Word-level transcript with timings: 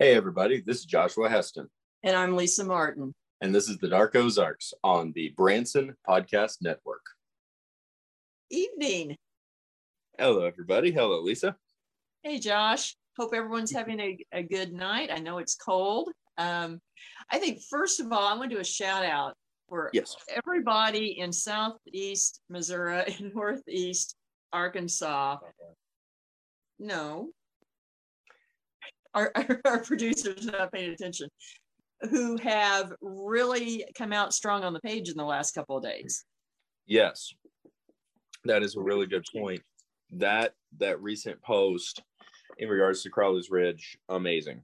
Hey, 0.00 0.16
everybody, 0.16 0.60
this 0.60 0.78
is 0.78 0.86
Joshua 0.86 1.28
Heston. 1.28 1.70
And 2.02 2.16
I'm 2.16 2.34
Lisa 2.34 2.64
Martin. 2.64 3.14
And 3.40 3.54
this 3.54 3.68
is 3.68 3.78
the 3.78 3.86
Dark 3.86 4.16
Ozarks 4.16 4.74
on 4.82 5.12
the 5.14 5.32
Branson 5.36 5.94
Podcast 6.04 6.56
Network. 6.60 7.06
Evening. 8.50 9.16
Hello, 10.18 10.46
everybody. 10.46 10.90
Hello, 10.90 11.20
Lisa. 11.20 11.54
Hey, 12.24 12.40
Josh. 12.40 12.96
Hope 13.16 13.34
everyone's 13.34 13.70
having 13.70 14.00
a, 14.00 14.18
a 14.32 14.42
good 14.42 14.72
night. 14.72 15.10
I 15.12 15.20
know 15.20 15.38
it's 15.38 15.54
cold. 15.54 16.10
Um, 16.38 16.80
I 17.30 17.38
think, 17.38 17.60
first 17.70 18.00
of 18.00 18.10
all, 18.10 18.26
I 18.26 18.36
want 18.36 18.50
to 18.50 18.56
do 18.56 18.60
a 18.60 18.64
shout 18.64 19.04
out 19.04 19.36
for 19.68 19.90
yes. 19.92 20.16
everybody 20.28 21.20
in 21.20 21.32
Southeast 21.32 22.40
Missouri 22.50 23.04
and 23.20 23.32
Northeast 23.32 24.16
Arkansas. 24.52 25.36
No, 26.80 27.30
our, 29.14 29.32
our 29.64 29.78
producers 29.80 30.44
not 30.46 30.72
paying 30.72 30.90
attention, 30.90 31.28
who 32.10 32.36
have 32.38 32.92
really 33.00 33.84
come 33.96 34.12
out 34.12 34.34
strong 34.34 34.64
on 34.64 34.72
the 34.72 34.80
page 34.80 35.08
in 35.08 35.16
the 35.16 35.24
last 35.24 35.52
couple 35.52 35.76
of 35.76 35.82
days. 35.82 36.24
Yes, 36.86 37.32
that 38.44 38.62
is 38.62 38.76
a 38.76 38.80
really 38.80 39.06
good 39.06 39.24
point. 39.34 39.62
That 40.10 40.52
that 40.78 41.00
recent 41.00 41.40
post 41.42 42.02
in 42.58 42.68
regards 42.68 43.02
to 43.02 43.10
Crowley's 43.10 43.50
Ridge, 43.50 43.96
amazing. 44.08 44.62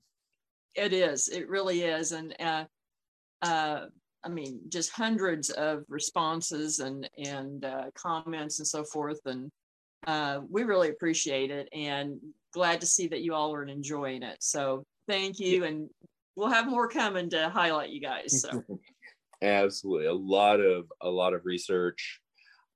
It 0.74 0.92
is. 0.92 1.28
It 1.28 1.48
really 1.48 1.82
is, 1.82 2.12
and 2.12 2.34
uh, 2.40 2.64
uh, 3.42 3.86
I 4.22 4.28
mean, 4.28 4.60
just 4.68 4.92
hundreds 4.92 5.50
of 5.50 5.84
responses 5.88 6.80
and 6.80 7.08
and 7.16 7.64
uh, 7.64 7.84
comments 7.94 8.58
and 8.58 8.68
so 8.68 8.84
forth, 8.84 9.20
and 9.24 9.50
uh, 10.06 10.40
we 10.48 10.64
really 10.64 10.90
appreciate 10.90 11.50
it. 11.50 11.68
And 11.72 12.18
glad 12.52 12.80
to 12.80 12.86
see 12.86 13.08
that 13.08 13.22
you 13.22 13.34
all 13.34 13.54
are 13.54 13.64
enjoying 13.64 14.22
it. 14.22 14.38
So 14.40 14.84
thank 15.08 15.38
you. 15.38 15.64
And 15.64 15.88
we'll 16.36 16.48
have 16.48 16.68
more 16.68 16.88
coming 16.88 17.30
to 17.30 17.48
highlight 17.48 17.90
you 17.90 18.00
guys. 18.00 18.40
So 18.40 18.62
absolutely 19.42 20.06
a 20.06 20.14
lot 20.14 20.60
of 20.60 20.86
a 21.00 21.08
lot 21.08 21.34
of 21.34 21.44
research 21.44 22.20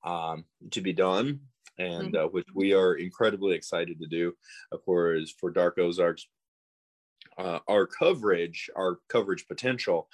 um, 0.05 0.45
to 0.70 0.80
be 0.80 0.92
done 0.92 1.41
and 1.78 2.14
mm-hmm. 2.14 2.27
uh, 2.27 2.28
which 2.28 2.47
we 2.55 2.72
are 2.72 2.95
incredibly 2.95 3.55
excited 3.55 4.00
to 4.00 4.06
do 4.06 4.33
of 4.72 4.84
course 4.84 5.34
for 5.39 5.50
dark 5.50 5.78
ozarks 5.78 6.27
uh, 7.39 7.58
our 7.69 7.86
coverage 7.86 8.70
our 8.77 8.98
coverage 9.08 9.47
potential 9.48 10.08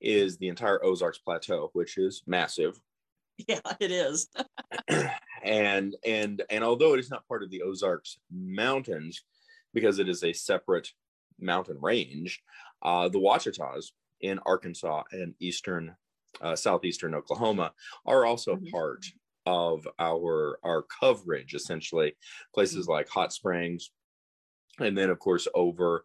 is 0.00 0.36
the 0.38 0.48
entire 0.48 0.84
ozarks 0.84 1.18
plateau 1.18 1.70
which 1.72 1.96
is 1.96 2.22
massive 2.26 2.78
yeah 3.48 3.60
it 3.80 3.90
is 3.90 4.28
and 5.44 5.94
and 6.04 6.42
and 6.50 6.64
although 6.64 6.94
it 6.94 7.00
is 7.00 7.10
not 7.10 7.28
part 7.28 7.42
of 7.42 7.50
the 7.50 7.62
ozarks 7.62 8.18
mountains 8.32 9.22
because 9.72 9.98
it 9.98 10.08
is 10.08 10.24
a 10.24 10.32
separate 10.32 10.88
mountain 11.38 11.76
range 11.80 12.42
uh, 12.82 13.08
the 13.08 13.18
ouachitas 13.18 13.88
in 14.20 14.40
arkansas 14.46 15.02
and 15.12 15.34
eastern 15.40 15.94
uh, 16.40 16.56
southeastern 16.56 17.14
oklahoma 17.14 17.72
are 18.06 18.24
also 18.24 18.56
mm-hmm. 18.56 18.70
part 18.70 19.04
of 19.46 19.86
our 20.00 20.58
our 20.64 20.82
coverage 20.82 21.54
essentially 21.54 22.14
places 22.54 22.84
mm-hmm. 22.84 22.92
like 22.92 23.08
hot 23.08 23.32
springs 23.32 23.90
and 24.80 24.96
then 24.96 25.10
of 25.10 25.18
course 25.18 25.46
over 25.54 26.04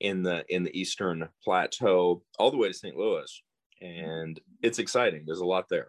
in 0.00 0.22
the 0.22 0.44
in 0.48 0.62
the 0.62 0.78
eastern 0.78 1.28
plateau 1.44 2.22
all 2.38 2.50
the 2.50 2.56
way 2.56 2.68
to 2.68 2.74
st 2.74 2.96
louis 2.96 3.42
and 3.82 4.40
it's 4.62 4.78
exciting 4.78 5.24
there's 5.26 5.40
a 5.40 5.46
lot 5.46 5.68
there 5.68 5.88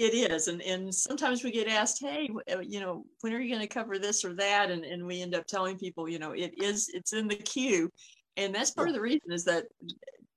it 0.00 0.14
is 0.14 0.48
and 0.48 0.62
and 0.62 0.94
sometimes 0.94 1.44
we 1.44 1.50
get 1.50 1.68
asked 1.68 1.98
hey 2.00 2.30
uh, 2.50 2.60
you 2.60 2.80
know 2.80 3.04
when 3.20 3.34
are 3.34 3.40
you 3.40 3.54
going 3.54 3.60
to 3.60 3.72
cover 3.72 3.98
this 3.98 4.24
or 4.24 4.34
that? 4.34 4.70
And 4.70 4.84
and 4.84 5.06
we 5.06 5.20
end 5.22 5.34
up 5.34 5.46
telling 5.46 5.78
people 5.78 6.08
you 6.08 6.18
know 6.18 6.32
it 6.32 6.54
is 6.62 6.90
it's 6.94 7.12
in 7.12 7.28
the 7.28 7.36
queue. 7.36 7.90
And 8.36 8.54
that's 8.54 8.70
part 8.70 8.88
of 8.88 8.94
the 8.94 9.00
reason 9.00 9.32
is 9.32 9.44
that, 9.44 9.64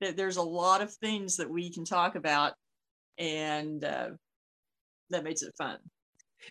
that 0.02 0.18
there's 0.18 0.38
a 0.38 0.42
lot 0.42 0.82
of 0.82 0.94
things 0.96 1.38
that 1.38 1.50
we 1.50 1.72
can 1.72 1.86
talk 1.86 2.16
about 2.16 2.54
and 3.18 3.84
uh, 3.84 4.10
that 5.10 5.24
makes 5.24 5.42
it 5.42 5.54
fun. 5.58 5.78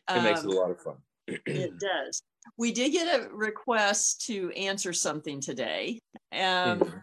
It 0.09 0.17
um, 0.17 0.25
makes 0.25 0.41
it 0.41 0.47
a 0.47 0.51
um, 0.51 0.57
lot 0.57 0.71
of 0.71 0.81
fun. 0.81 0.95
it 1.27 1.73
does. 1.79 2.23
We 2.57 2.73
did 2.73 2.93
get 2.93 3.21
a 3.21 3.29
request 3.29 4.25
to 4.27 4.51
answer 4.53 4.93
something 4.93 5.41
today. 5.41 6.01
Um, 6.33 6.81
mm-hmm. 6.81 6.97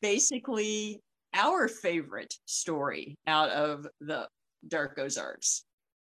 basically 0.00 1.02
our 1.34 1.68
favorite 1.68 2.32
story 2.46 3.18
out 3.26 3.50
of 3.50 3.86
the 4.00 4.28
Dark 4.68 4.98
Ozarks? 4.98 5.64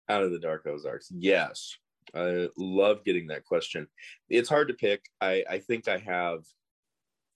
Out 0.10 0.24
of 0.24 0.32
the 0.32 0.40
Dark 0.40 0.66
Ozarks, 0.68 1.10
yes. 1.12 1.76
I 2.14 2.48
love 2.58 3.04
getting 3.04 3.28
that 3.28 3.46
question. 3.46 3.88
It's 4.30 4.50
hard 4.50 4.68
to 4.68 4.74
pick. 4.74 5.06
I, 5.20 5.44
I 5.50 5.60
think 5.60 5.88
I 5.88 5.98
have, 5.98 6.40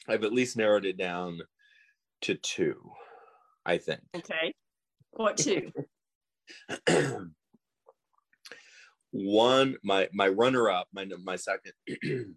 I've 0.08 0.24
at 0.24 0.34
least 0.34 0.58
narrowed 0.58 0.86
it 0.86 0.98
down 0.98 1.40
to 2.22 2.36
two. 2.36 2.92
I 3.66 3.78
think. 3.78 4.02
Okay. 4.16 4.54
What 5.12 5.38
two? 5.38 5.72
One, 9.12 9.76
my 9.84 10.08
my 10.14 10.28
runner 10.28 10.70
up, 10.70 10.88
my 10.94 11.06
my 11.24 11.36
second 11.36 11.74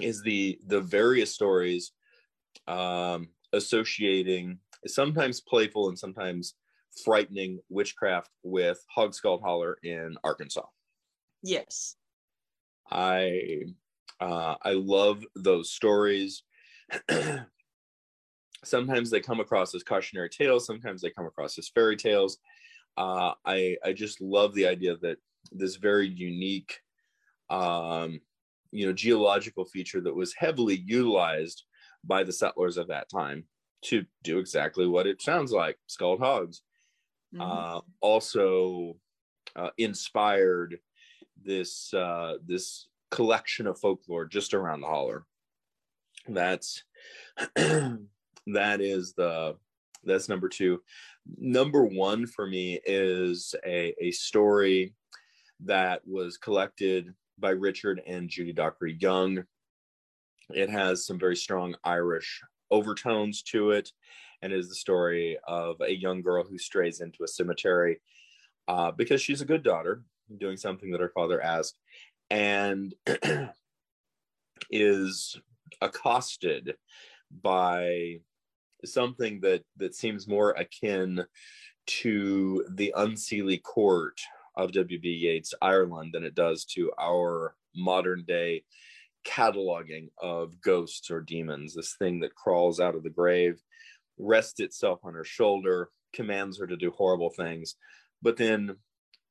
is 0.00 0.22
the 0.22 0.58
the 0.66 0.80
various 0.80 1.32
stories 1.32 1.92
um, 2.66 3.28
associating 3.52 4.58
sometimes 4.86 5.40
playful 5.40 5.88
and 5.88 5.98
sometimes 5.98 6.54
frightening 7.02 7.60
witchcraft 7.68 8.30
with 8.42 8.84
Hogscald 8.96 9.42
Holler 9.42 9.78
in 9.82 10.16
Arkansas. 10.22 10.66
Yes. 11.42 11.96
I 12.90 13.62
uh, 14.20 14.54
I 14.62 14.72
love 14.72 15.24
those 15.34 15.72
stories. 15.72 16.42
sometimes 18.64 19.10
they 19.10 19.20
come 19.20 19.40
across 19.40 19.74
as 19.74 19.82
cautionary 19.82 20.28
tales. 20.28 20.66
Sometimes 20.66 21.02
they 21.02 21.10
come 21.10 21.26
across 21.26 21.58
as 21.58 21.68
fairy 21.68 21.96
tales. 21.96 22.38
Uh, 22.96 23.32
I 23.44 23.76
I 23.84 23.92
just 23.92 24.20
love 24.20 24.54
the 24.54 24.66
idea 24.66 24.96
that 25.02 25.18
this 25.50 25.76
very 25.76 26.08
unique, 26.08 26.80
um, 27.50 28.20
you 28.70 28.86
know, 28.86 28.92
geological 28.92 29.64
feature 29.64 30.00
that 30.00 30.14
was 30.14 30.34
heavily 30.34 30.82
utilized 30.86 31.64
by 32.04 32.22
the 32.22 32.32
settlers 32.32 32.76
of 32.76 32.88
that 32.88 33.08
time 33.10 33.44
to 33.82 34.04
do 34.22 34.38
exactly 34.38 34.86
what 34.86 35.06
it 35.06 35.20
sounds 35.20 35.52
like: 35.52 35.76
skulled 35.86 36.20
hogs 36.20 36.62
mm-hmm. 37.34 37.40
uh, 37.40 37.80
also 38.00 38.96
uh, 39.56 39.70
inspired 39.78 40.78
this 41.42 41.92
uh, 41.94 42.34
this 42.46 42.88
collection 43.10 43.66
of 43.66 43.78
folklore 43.78 44.24
just 44.24 44.54
around 44.54 44.80
the 44.80 44.86
holler. 44.86 45.24
That's 46.28 46.82
that 47.56 48.80
is 48.80 49.14
the 49.14 49.56
that's 50.04 50.28
number 50.28 50.48
two. 50.48 50.82
Number 51.38 51.84
one 51.84 52.26
for 52.26 52.46
me 52.46 52.80
is 52.84 53.54
a, 53.64 53.94
a 54.00 54.10
story 54.10 54.94
that 55.60 56.02
was 56.06 56.36
collected 56.36 57.14
by 57.38 57.50
Richard 57.50 58.02
and 58.06 58.28
Judy 58.28 58.52
Dockrey 58.52 59.00
Young. 59.00 59.44
It 60.50 60.68
has 60.68 61.06
some 61.06 61.18
very 61.18 61.36
strong 61.36 61.74
Irish 61.84 62.42
overtones 62.70 63.42
to 63.42 63.70
it 63.70 63.90
and 64.42 64.52
is 64.52 64.68
the 64.68 64.74
story 64.74 65.38
of 65.46 65.76
a 65.80 65.94
young 65.94 66.22
girl 66.22 66.44
who 66.44 66.58
strays 66.58 67.00
into 67.00 67.24
a 67.24 67.28
cemetery 67.28 68.00
uh, 68.68 68.90
because 68.90 69.20
she's 69.20 69.40
a 69.40 69.46
good 69.46 69.62
daughter 69.62 70.02
doing 70.38 70.56
something 70.56 70.90
that 70.90 71.00
her 71.00 71.12
father 71.14 71.40
asked 71.42 71.78
and 72.30 72.94
is 74.70 75.38
accosted 75.80 76.74
by 77.42 78.20
something 78.84 79.40
that 79.40 79.62
that 79.76 79.94
seems 79.94 80.28
more 80.28 80.50
akin 80.52 81.24
to 81.86 82.64
the 82.70 82.94
unseelie 82.96 83.62
court 83.62 84.20
of 84.56 84.72
W.B. 84.72 85.08
Yeats 85.08 85.54
Ireland 85.60 86.10
than 86.14 86.24
it 86.24 86.34
does 86.34 86.64
to 86.66 86.92
our 86.98 87.54
modern 87.74 88.24
day 88.26 88.64
cataloging 89.26 90.08
of 90.18 90.60
ghosts 90.60 91.10
or 91.10 91.20
demons 91.20 91.74
this 91.74 91.94
thing 91.98 92.20
that 92.20 92.34
crawls 92.34 92.78
out 92.78 92.94
of 92.94 93.02
the 93.02 93.10
grave 93.10 93.60
rests 94.18 94.60
itself 94.60 95.00
on 95.04 95.14
her 95.14 95.24
shoulder, 95.24 95.90
commands 96.12 96.58
her 96.58 96.66
to 96.66 96.76
do 96.76 96.90
horrible 96.90 97.30
things, 97.30 97.76
but 98.22 98.36
then 98.36 98.76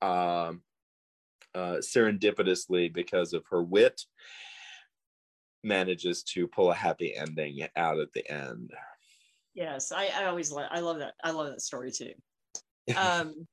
uh, 0.01 0.51
uh, 1.56 1.77
serendipitously, 1.77 2.94
because 2.94 3.33
of 3.33 3.44
her 3.50 3.63
wit, 3.63 4.01
manages 5.63 6.24
to 6.24 6.47
pull 6.47 6.71
a 6.71 6.75
happy 6.75 7.15
ending 7.15 7.65
out 7.75 8.00
at 8.00 8.12
the 8.13 8.30
end. 8.30 8.71
Yes, 9.53 9.91
I, 9.91 10.09
I 10.15 10.25
always 10.25 10.51
love 10.51 10.68
I 10.71 10.80
love 10.80 11.00
that 11.00 11.13
I 11.24 11.31
love 11.31 11.47
that 11.47 11.62
story 11.62 11.91
too. 11.91 12.13
Um, 12.97 13.47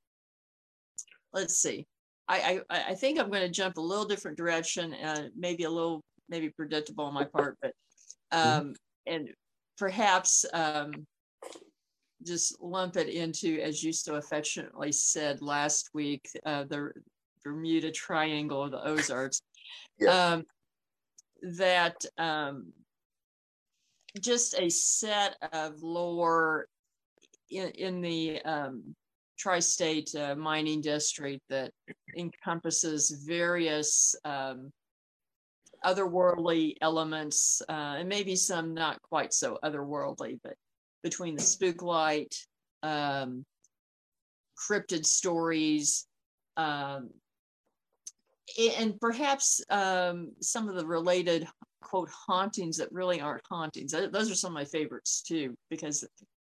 let's 1.33 1.63
see. 1.63 1.87
I, 2.27 2.63
I 2.69 2.91
I 2.91 2.95
think 2.95 3.21
I'm 3.21 3.31
going 3.31 3.43
to 3.43 3.49
jump 3.49 3.77
a 3.77 3.81
little 3.81 4.05
different 4.05 4.37
direction 4.37 4.93
and 4.93 5.31
maybe 5.37 5.65
a 5.65 5.71
little 5.71 6.03
maybe 6.29 6.49
predictable 6.49 7.05
on 7.05 7.15
my 7.15 7.25
part, 7.25 7.57
but 7.63 7.73
mm-hmm. 8.33 8.61
um, 8.61 8.75
and 9.07 9.29
perhaps 9.79 10.45
um, 10.53 10.91
just 12.25 12.61
lump 12.61 12.97
it 12.97 13.09
into, 13.09 13.61
as 13.61 13.83
you 13.83 13.93
so 13.93 14.17
affectionately 14.17 14.93
said 14.93 15.43
last 15.43 15.91
week, 15.95 16.29
uh, 16.45 16.65
the 16.65 16.93
Bermuda 17.45 17.91
Triangle 17.91 18.65
of 18.65 18.71
the 18.71 18.85
Ozarks. 18.85 19.43
Yeah. 19.99 20.33
Um, 20.33 20.47
that 21.43 22.05
um, 22.19 22.73
just 24.21 24.55
a 24.59 24.69
set 24.69 25.37
of 25.53 25.83
lore 25.83 26.67
in, 27.51 27.69
in 27.71 28.01
the 28.01 28.43
um, 28.43 28.95
tri-state 29.39 30.15
uh, 30.15 30.35
mining 30.35 30.81
district 30.81 31.41
that 31.49 31.73
encompasses 32.17 33.11
various 33.27 34.15
um, 34.25 34.71
otherworldly 35.85 36.75
elements 36.83 37.63
uh, 37.69 37.97
and 37.99 38.09
maybe 38.09 38.37
some 38.37 38.75
not 38.75 39.01
quite 39.03 39.33
so 39.33 39.59
otherworldly, 39.65 40.39
but 40.45 40.55
between 41.03 41.37
the 41.37 41.43
spook 41.43 41.83
light, 41.83 42.35
um, 42.83 43.45
cryptid 44.59 45.05
stories, 45.07 46.07
um, 46.57 47.11
and 48.79 49.01
perhaps 49.01 49.63
um, 49.71 50.33
some 50.41 50.69
of 50.69 50.75
the 50.75 50.87
related 50.87 51.47
quote 51.83 52.11
hauntings 52.11 52.77
that 52.77 52.93
really 52.93 53.21
aren't 53.21 53.47
hauntings. 53.49 53.93
Those 53.93 54.31
are 54.31 54.35
some 54.35 54.51
of 54.51 54.55
my 54.55 54.65
favorites 54.65 55.23
too, 55.23 55.55
because 55.71 56.05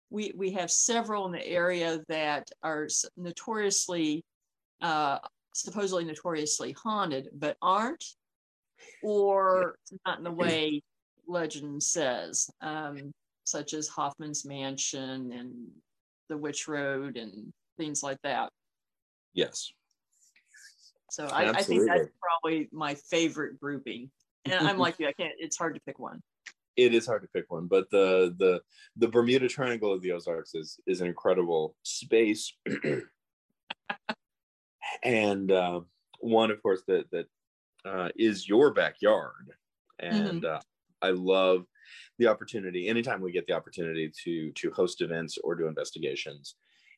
we 0.10 0.32
we 0.36 0.52
have 0.52 0.70
several 0.70 1.26
in 1.26 1.32
the 1.32 1.46
area 1.46 2.00
that 2.08 2.50
are 2.62 2.88
notoriously 3.18 4.24
uh, 4.82 5.20
supposedly 5.54 6.06
notoriously 6.06 6.72
haunted 6.74 7.30
but 7.34 7.58
aren't 7.62 8.04
or 9.02 9.76
not 10.06 10.18
in 10.18 10.24
the 10.24 10.32
way 10.32 10.82
legend 11.28 11.82
says 11.82 12.50
um, 12.62 13.12
such 13.44 13.74
as 13.74 13.88
hoffman's 13.88 14.46
mansion 14.46 15.32
and 15.32 15.54
the 16.30 16.38
witch 16.38 16.68
road 16.68 17.18
and 17.18 17.52
things 17.78 18.04
like 18.04 18.18
that. 18.24 18.50
Yes. 19.34 19.72
So 21.12 21.28
I, 21.28 21.50
I 21.50 21.62
think 21.62 21.88
that's 21.88 22.10
probably 22.22 22.70
my 22.72 22.96
favorite 22.96 23.60
grouping. 23.60 24.10
And 24.46 24.68
i'm 24.68 24.78
like 24.78 25.00
you 25.00 25.08
i 25.08 25.14
can't 25.14 25.32
it's 25.40 25.58
hard 25.58 25.76
to 25.76 25.82
pick 25.86 26.00
one. 26.00 26.22
It 26.76 26.94
is 26.94 27.06
hard 27.06 27.22
to 27.22 27.28
pick 27.28 27.52
one, 27.52 27.68
but 27.68 27.90
the 27.92 28.36
the 28.40 28.62
the 28.98 29.08
Bermuda 29.08 29.48
Triangle 29.48 29.94
of 29.94 30.02
the 30.02 30.12
Ozarks 30.12 30.56
is 30.56 30.80
is 30.88 31.02
an 31.02 31.08
incredible 31.08 31.76
space, 31.84 32.52
and 35.04 35.52
uh, 35.52 35.82
one, 36.20 36.50
of 36.50 36.62
course, 36.64 36.82
that 36.88 37.12
that 37.12 37.28
uh, 37.86 38.10
is 38.16 38.50
your 38.50 38.74
backyard, 38.74 39.52
and 40.00 40.42
mm-hmm. 40.42 40.56
uh, 40.56 40.60
I 41.02 41.12
love 41.12 41.66
the 42.20 42.28
opportunity. 42.28 42.88
Anytime 42.88 43.22
we 43.22 43.32
get 43.32 43.48
the 43.48 43.54
opportunity 43.54 44.12
to 44.24 44.52
to 44.52 44.72
host 44.72 45.02
events 45.02 45.38
or 45.44 45.56
do 45.56 45.68
investigations 45.68 46.56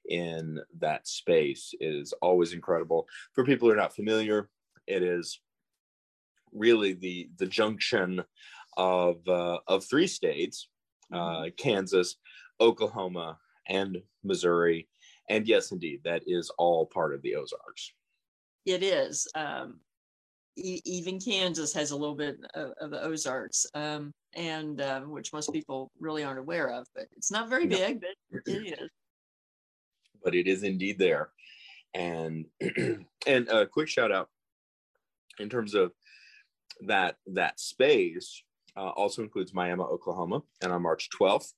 in 0.09 0.59
that 0.79 1.07
space 1.07 1.73
is 1.79 2.13
always 2.21 2.53
incredible. 2.53 3.07
For 3.33 3.43
people 3.43 3.67
who 3.67 3.73
are 3.73 3.77
not 3.77 3.95
familiar, 3.95 4.49
it 4.87 5.03
is 5.03 5.39
really 6.51 6.93
the 6.93 7.29
the 7.37 7.47
junction 7.47 8.23
of 8.77 9.27
uh, 9.27 9.59
of 9.67 9.83
three 9.85 10.07
states: 10.07 10.69
uh, 11.11 11.17
mm-hmm. 11.17 11.49
Kansas, 11.57 12.15
Oklahoma, 12.59 13.37
and 13.67 14.01
Missouri. 14.23 14.87
And 15.29 15.47
yes, 15.47 15.71
indeed, 15.71 16.01
that 16.03 16.23
is 16.27 16.51
all 16.57 16.85
part 16.85 17.13
of 17.13 17.21
the 17.23 17.35
Ozarks. 17.35 17.93
It 18.65 18.83
is. 18.83 19.27
Um, 19.35 19.79
e- 20.55 20.81
even 20.85 21.19
Kansas 21.19 21.73
has 21.73 21.91
a 21.91 21.97
little 21.97 22.15
bit 22.15 22.37
of, 22.53 22.71
of 22.79 22.91
the 22.91 23.01
Ozarks, 23.01 23.65
um, 23.73 24.11
and 24.35 24.81
um, 24.81 25.11
which 25.11 25.33
most 25.33 25.51
people 25.51 25.91
really 25.99 26.23
aren't 26.23 26.39
aware 26.39 26.69
of. 26.69 26.87
But 26.95 27.05
it's 27.15 27.31
not 27.31 27.49
very 27.49 27.65
no. 27.65 27.77
big, 27.77 28.01
but 28.01 28.41
it 28.45 28.79
is. 28.79 28.89
But 30.23 30.35
it 30.35 30.47
is 30.47 30.63
indeed 30.63 30.97
there, 30.99 31.29
and 31.93 32.45
and 33.27 33.47
a 33.49 33.65
quick 33.65 33.87
shout 33.87 34.11
out 34.11 34.29
in 35.39 35.49
terms 35.49 35.73
of 35.73 35.91
that 36.81 37.17
that 37.27 37.59
space 37.59 38.43
uh, 38.75 38.89
also 38.89 39.21
includes 39.21 39.53
Miami, 39.53 39.83
Oklahoma. 39.83 40.41
And 40.61 40.71
on 40.71 40.81
March 40.81 41.09
12th, 41.19 41.53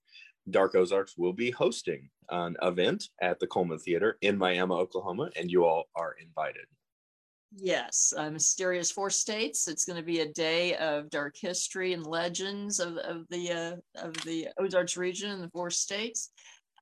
Dark 0.49 0.75
Ozarks 0.75 1.17
will 1.17 1.33
be 1.33 1.51
hosting 1.51 2.09
an 2.29 2.55
event 2.61 3.05
at 3.21 3.39
the 3.39 3.47
Coleman 3.47 3.79
Theater 3.79 4.17
in 4.21 4.37
Miami, 4.37 4.73
Oklahoma, 4.73 5.29
and 5.35 5.49
you 5.49 5.65
all 5.65 5.85
are 5.95 6.15
invited. 6.21 6.65
Yes, 7.55 8.13
uh, 8.15 8.29
Mysterious 8.29 8.91
Four 8.91 9.09
States. 9.09 9.67
It's 9.67 9.85
going 9.85 9.97
to 9.97 10.05
be 10.05 10.19
a 10.19 10.31
day 10.33 10.75
of 10.75 11.09
dark 11.09 11.35
history 11.35 11.93
and 11.93 12.05
legends 12.05 12.79
of, 12.79 12.97
of 12.97 13.25
the 13.29 13.51
uh, 13.51 14.05
of 14.05 14.13
the 14.25 14.49
Ozarks 14.59 14.97
region 14.97 15.31
and 15.31 15.41
the 15.41 15.49
four 15.49 15.69
states. 15.69 16.31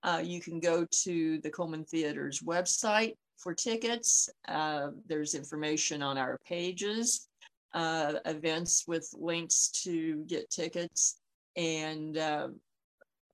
Uh, 0.03 0.21
you 0.23 0.41
can 0.41 0.59
go 0.59 0.85
to 1.03 1.39
the 1.41 1.49
Coleman 1.49 1.85
Theater's 1.85 2.41
website 2.41 3.13
for 3.37 3.53
tickets. 3.53 4.29
Uh, 4.47 4.89
there's 5.07 5.35
information 5.35 6.01
on 6.01 6.17
our 6.17 6.39
pages 6.45 7.27
uh, 7.75 8.13
events 8.25 8.85
with 8.87 9.07
links 9.13 9.69
to 9.83 10.23
get 10.27 10.49
tickets. 10.49 11.19
And 11.55 12.17
uh, 12.17 12.47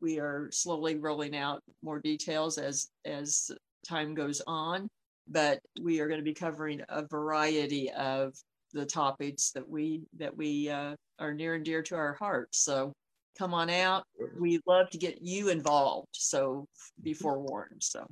we 0.01 0.19
are 0.19 0.49
slowly 0.51 0.95
rolling 0.95 1.35
out 1.35 1.61
more 1.83 1.99
details 1.99 2.57
as, 2.57 2.89
as 3.05 3.51
time 3.87 4.15
goes 4.15 4.41
on. 4.45 4.89
But 5.27 5.59
we 5.81 5.99
are 5.99 6.07
going 6.07 6.19
to 6.19 6.25
be 6.25 6.33
covering 6.33 6.81
a 6.89 7.05
variety 7.05 7.91
of 7.91 8.33
the 8.73 8.85
topics 8.85 9.51
that 9.51 9.67
we 9.67 10.01
that 10.17 10.35
we 10.35 10.69
uh, 10.69 10.95
are 11.19 11.33
near 11.33 11.55
and 11.55 11.65
dear 11.65 11.83
to 11.83 11.95
our 11.95 12.13
hearts. 12.13 12.59
So 12.63 12.93
come 13.37 13.53
on 13.53 13.69
out. 13.69 14.03
We 14.39 14.59
love 14.65 14.89
to 14.91 14.97
get 14.97 15.21
you 15.21 15.49
involved. 15.49 16.09
So 16.13 16.67
be 17.01 17.13
forewarned. 17.13 17.81
So 17.81 18.05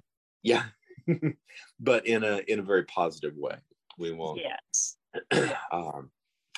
yeah, 0.43 0.65
but 1.79 2.05
in 2.05 2.23
a 2.23 2.41
in 2.47 2.59
a 2.59 2.63
very 2.63 2.83
positive 2.85 3.35
way. 3.35 3.55
We 3.97 4.13
won't. 4.13 4.39
Yes. 4.39 4.95
um, 5.71 6.11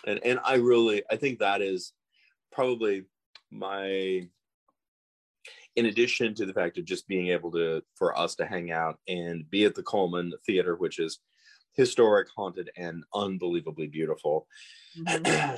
and 0.06 0.20
and 0.24 0.40
i 0.44 0.56
really 0.56 1.04
i 1.10 1.16
think 1.16 1.40
that 1.40 1.62
is 1.62 1.94
probably 2.52 3.04
my 3.50 4.28
in 5.76 5.86
addition 5.86 6.34
to 6.36 6.46
the 6.46 6.54
fact 6.54 6.78
of 6.78 6.86
just 6.86 7.08
being 7.08 7.28
able 7.30 7.52
to 7.52 7.82
for 7.96 8.18
us 8.18 8.36
to 8.36 8.46
hang 8.46 8.72
out 8.72 9.00
and 9.08 9.50
be 9.50 9.66
at 9.66 9.76
the 9.76 9.84
coleman 9.84 10.34
theater 10.46 10.76
which 10.76 11.00
is 11.00 11.20
historic 11.74 12.28
haunted 12.36 12.70
and 12.78 13.04
unbelievably 13.14 13.88
beautiful. 13.88 14.48
Mm-hmm. 14.98 15.56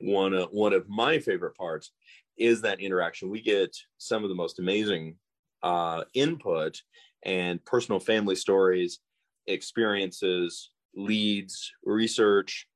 one 0.00 0.34
of 0.34 0.48
one 0.50 0.72
of 0.72 0.88
my 0.88 1.18
favorite 1.18 1.56
parts 1.56 1.92
is 2.38 2.62
that 2.62 2.80
interaction. 2.80 3.30
We 3.30 3.42
get 3.42 3.76
some 3.98 4.22
of 4.22 4.30
the 4.30 4.36
most 4.36 4.58
amazing 4.58 5.16
uh, 5.62 6.04
input 6.14 6.80
and 7.24 7.62
personal 7.64 8.00
family 8.00 8.34
stories 8.34 9.00
experiences 9.46 10.70
leads 10.94 11.72
research 11.84 12.66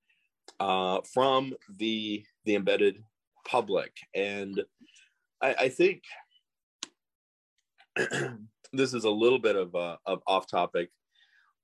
uh, 0.61 1.01
from 1.13 1.55
the 1.79 2.25
the 2.45 2.55
embedded 2.57 3.03
public, 3.47 3.93
and 4.15 4.63
I, 5.45 5.55
I 5.65 5.69
think 5.69 6.03
this 8.73 8.95
is 8.95 9.05
a 9.05 9.11
little 9.11 9.39
bit 9.39 9.57
of 9.57 9.75
uh, 9.75 9.97
of 10.07 10.23
off 10.27 10.47
topic 10.47 10.91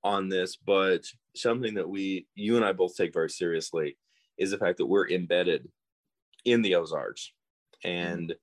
on 0.03 0.29
this, 0.29 0.55
but 0.55 1.03
something 1.35 1.73
that 1.73 1.89
we 1.89 2.27
you 2.35 2.55
and 2.55 2.63
I 2.63 2.73
both 2.73 2.95
take 2.95 3.13
very 3.13 3.29
seriously 3.29 3.97
is 4.37 4.51
the 4.51 4.57
fact 4.57 4.77
that 4.77 4.85
we're 4.85 5.09
embedded 5.09 5.67
in 6.45 6.61
the 6.61 6.75
Ozarks, 6.75 7.33
and 7.83 8.33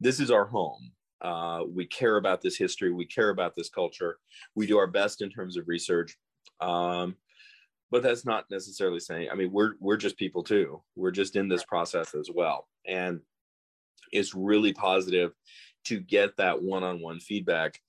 this 0.00 0.18
is 0.18 0.30
our 0.30 0.46
home. 0.46 0.90
Uh, 1.20 1.62
we 1.68 1.86
care 1.86 2.16
about 2.16 2.40
this 2.40 2.56
history. 2.56 2.92
We 2.92 3.06
care 3.06 3.30
about 3.30 3.54
this 3.56 3.68
culture. 3.68 4.18
We 4.54 4.66
do 4.66 4.78
our 4.78 4.86
best 4.86 5.22
in 5.22 5.30
terms 5.30 5.56
of 5.56 5.66
research. 5.66 6.16
Um, 6.60 7.16
but 7.90 8.02
that's 8.02 8.26
not 8.26 8.44
necessarily 8.50 9.00
saying 9.00 9.28
i 9.32 9.34
mean 9.34 9.50
we're 9.50 9.72
we're 9.80 9.96
just 9.96 10.18
people 10.18 10.42
too 10.42 10.82
we're 10.94 11.10
just 11.10 11.36
in 11.36 11.48
this 11.48 11.64
process 11.64 12.14
as 12.14 12.28
well 12.34 12.68
and 12.86 13.20
it's 14.12 14.34
really 14.34 14.72
positive 14.72 15.32
to 15.84 16.00
get 16.00 16.36
that 16.36 16.62
one-on-one 16.62 17.20
feedback. 17.20 17.80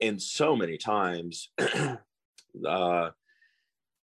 And 0.00 0.20
so 0.20 0.56
many 0.56 0.78
times 0.78 1.50
uh, 2.66 3.10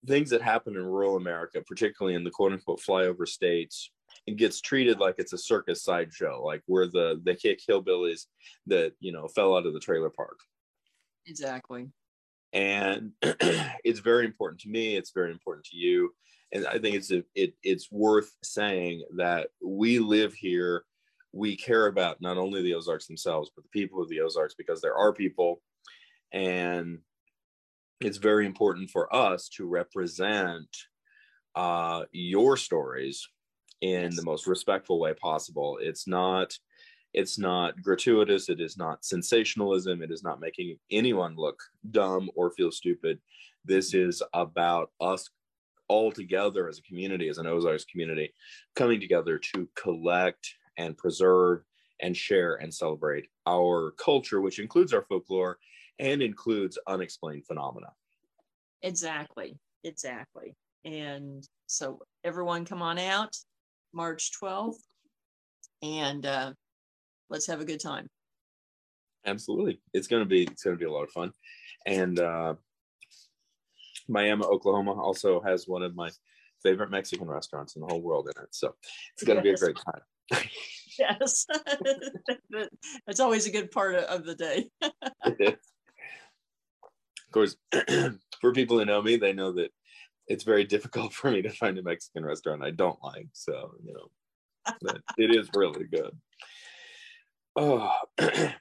things 0.06 0.30
that 0.30 0.42
happen 0.42 0.76
in 0.76 0.84
rural 0.84 1.16
america 1.16 1.60
particularly 1.66 2.14
in 2.14 2.22
the 2.22 2.30
quote-unquote 2.30 2.80
flyover 2.80 3.26
states 3.26 3.90
it 4.26 4.36
gets 4.36 4.60
treated 4.60 4.98
like 4.98 5.16
it's 5.18 5.32
a 5.32 5.38
circus 5.38 5.82
sideshow 5.82 6.42
like 6.44 6.62
we're 6.66 6.86
the 6.86 7.20
the 7.24 7.34
kick 7.34 7.60
hillbillies 7.68 8.26
that 8.66 8.92
you 9.00 9.12
know 9.12 9.28
fell 9.28 9.56
out 9.56 9.66
of 9.66 9.72
the 9.72 9.80
trailer 9.80 10.10
park. 10.10 10.38
Exactly. 11.26 11.88
And 12.52 13.12
it's 13.22 14.00
very 14.00 14.24
important 14.24 14.60
to 14.62 14.68
me 14.68 14.96
it's 14.96 15.12
very 15.12 15.30
important 15.30 15.66
to 15.66 15.76
you. 15.76 16.12
And 16.52 16.66
i 16.66 16.78
think 16.78 16.94
it's 16.96 17.10
a, 17.10 17.24
it, 17.34 17.54
it's 17.62 17.90
worth 17.90 18.32
saying 18.42 19.04
that 19.16 19.48
we 19.62 19.98
live 19.98 20.32
here 20.34 20.84
we 21.36 21.56
care 21.56 21.86
about 21.86 22.20
not 22.20 22.38
only 22.38 22.62
the 22.62 22.74
ozarks 22.74 23.06
themselves 23.06 23.50
but 23.54 23.62
the 23.62 23.70
people 23.70 24.02
of 24.02 24.08
the 24.08 24.20
ozarks 24.20 24.54
because 24.54 24.80
there 24.80 24.96
are 24.96 25.12
people 25.12 25.60
and 26.32 26.98
it's 28.00 28.18
very 28.18 28.46
important 28.46 28.90
for 28.90 29.14
us 29.14 29.48
to 29.48 29.66
represent 29.66 30.68
uh, 31.54 32.04
your 32.12 32.56
stories 32.56 33.26
in 33.80 34.14
the 34.14 34.22
most 34.22 34.46
respectful 34.46 34.98
way 34.98 35.14
possible 35.14 35.78
it's 35.80 36.06
not 36.06 36.56
it's 37.16 37.38
not 37.38 37.80
gratuitous. 37.80 38.50
It 38.50 38.60
is 38.60 38.76
not 38.76 39.02
sensationalism. 39.02 40.02
It 40.02 40.10
is 40.10 40.22
not 40.22 40.38
making 40.38 40.76
anyone 40.90 41.34
look 41.34 41.58
dumb 41.90 42.28
or 42.34 42.50
feel 42.50 42.70
stupid. 42.70 43.18
This 43.64 43.94
is 43.94 44.22
about 44.34 44.90
us 45.00 45.30
all 45.88 46.12
together 46.12 46.68
as 46.68 46.78
a 46.78 46.82
community, 46.82 47.28
as 47.28 47.38
an 47.38 47.46
Ozarks 47.46 47.86
community, 47.86 48.34
coming 48.74 49.00
together 49.00 49.38
to 49.54 49.66
collect 49.74 50.46
and 50.76 50.96
preserve 50.96 51.62
and 52.00 52.16
share 52.16 52.56
and 52.56 52.72
celebrate 52.72 53.28
our 53.46 53.92
culture, 53.92 54.40
which 54.40 54.58
includes 54.58 54.92
our 54.92 55.02
folklore 55.08 55.58
and 55.98 56.22
includes 56.22 56.78
unexplained 56.86 57.46
phenomena. 57.46 57.88
Exactly, 58.82 59.58
exactly. 59.84 60.54
And 60.84 61.46
so 61.66 62.00
everyone 62.22 62.64
come 62.64 62.82
on 62.82 62.98
out 62.98 63.36
March 63.92 64.30
12th 64.40 64.76
and 65.82 66.26
uh, 66.26 66.52
let's 67.30 67.46
have 67.46 67.60
a 67.60 67.64
good 67.64 67.80
time. 67.80 68.08
Absolutely. 69.24 69.80
It's 69.92 70.06
going 70.06 70.22
to 70.22 70.28
be, 70.28 70.44
it's 70.44 70.62
going 70.62 70.76
to 70.76 70.80
be 70.80 70.88
a 70.88 70.92
lot 70.92 71.02
of 71.02 71.10
fun. 71.10 71.32
And 71.86 72.20
uh, 72.20 72.54
Miami, 74.08 74.44
Oklahoma 74.44 74.92
also 74.92 75.40
has 75.40 75.66
one 75.66 75.82
of 75.82 75.96
my 75.96 76.10
favorite 76.62 76.90
Mexican 76.90 77.26
restaurants 77.26 77.74
in 77.76 77.82
the 77.82 77.88
whole 77.88 78.02
world 78.02 78.28
in 78.34 78.42
it. 78.42 78.48
So 78.52 78.74
it's 79.14 79.24
going 79.24 79.42
to 79.42 79.48
yes. 79.48 79.60
be 79.60 79.64
a 79.64 79.66
great 79.66 79.84
time. 79.84 80.02
yes. 80.98 81.46
It's 83.06 83.20
always 83.20 83.46
a 83.46 83.50
good 83.50 83.70
part 83.70 83.94
of 83.94 84.24
the 84.24 84.34
day. 84.34 84.70
of 84.82 85.56
course, 87.32 87.56
for 88.40 88.52
people 88.52 88.78
who 88.78 88.84
know 88.84 89.02
me, 89.02 89.16
they 89.16 89.32
know 89.32 89.52
that 89.52 89.70
it's 90.26 90.44
very 90.44 90.64
difficult 90.64 91.12
for 91.12 91.30
me 91.30 91.42
to 91.42 91.50
find 91.50 91.78
a 91.78 91.82
Mexican 91.82 92.24
restaurant 92.24 92.64
I 92.64 92.70
don't 92.70 92.98
like. 93.02 93.28
So, 93.32 93.72
you 93.84 93.94
know, 93.94 94.08
it 95.18 95.34
is 95.34 95.48
really 95.54 95.84
good. 95.84 96.16
Oh, 97.54 97.90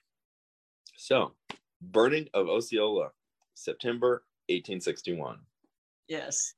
so 0.97 1.33
burning 1.81 2.27
of 2.33 2.47
Osceola, 2.47 3.09
September 3.53 4.23
1861. 4.49 5.39
Yes. 6.07 6.53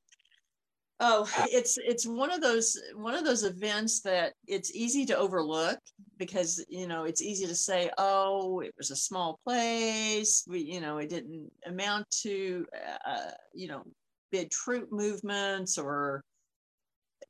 Oh, 0.99 1.29
it's 1.51 1.77
it's 1.77 2.07
one 2.07 2.31
of 2.31 2.41
those 2.41 2.75
one 2.95 3.13
of 3.13 3.23
those 3.23 3.43
events 3.43 4.01
that 4.01 4.33
it's 4.47 4.73
easy 4.73 5.05
to 5.05 5.17
overlook 5.17 5.77
because 6.17 6.63
you 6.69 6.87
know 6.87 7.03
it's 7.03 7.21
easy 7.21 7.45
to 7.45 7.53
say, 7.55 7.91
oh, 7.99 8.61
it 8.61 8.73
was 8.77 8.89
a 8.89 8.95
small 8.95 9.39
place. 9.45 10.43
We 10.47 10.59
you 10.61 10.81
know 10.81 10.97
it 10.97 11.09
didn't 11.09 11.51
amount 11.67 12.09
to 12.23 12.65
uh, 13.05 13.31
you 13.53 13.67
know 13.67 13.83
big 14.31 14.49
troop 14.49 14.91
movements 14.91 15.77
or 15.77 16.23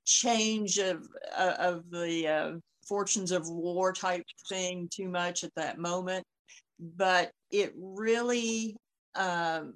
change 0.05 0.77
of 0.77 1.05
uh, 1.35 1.55
of 1.59 1.89
the 1.91 2.27
uh, 2.27 2.51
fortunes 2.87 3.31
of 3.31 3.49
war 3.49 3.91
type 3.91 4.23
thing 4.47 4.87
too 4.93 5.09
much 5.09 5.43
at 5.43 5.53
that 5.55 5.77
moment, 5.77 6.25
but 6.79 7.31
it 7.51 7.73
really 7.75 8.77
um, 9.15 9.73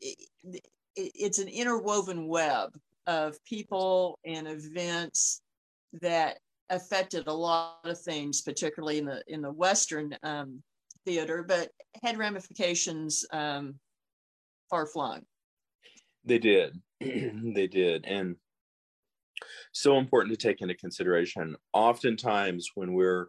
it, 0.00 0.18
it's 0.96 1.38
an 1.38 1.48
interwoven 1.48 2.26
web 2.28 2.70
of 3.06 3.42
people 3.44 4.18
and 4.24 4.46
events 4.48 5.42
that 6.00 6.38
affected 6.70 7.26
a 7.26 7.32
lot 7.32 7.80
of 7.84 8.00
things, 8.00 8.40
particularly 8.40 8.98
in 8.98 9.04
the 9.04 9.22
in 9.28 9.42
the 9.42 9.52
Western 9.52 10.16
um, 10.22 10.62
theater, 11.04 11.44
but 11.46 11.70
had 12.02 12.18
ramifications 12.18 13.24
um, 13.32 13.74
far 14.70 14.86
flung. 14.86 15.22
They 16.24 16.38
did, 16.38 16.80
they 17.00 17.66
did, 17.66 18.04
and 18.06 18.36
so 19.72 19.98
important 19.98 20.38
to 20.38 20.46
take 20.46 20.62
into 20.62 20.74
consideration. 20.74 21.56
Oftentimes, 21.72 22.70
when 22.74 22.94
we're 22.94 23.28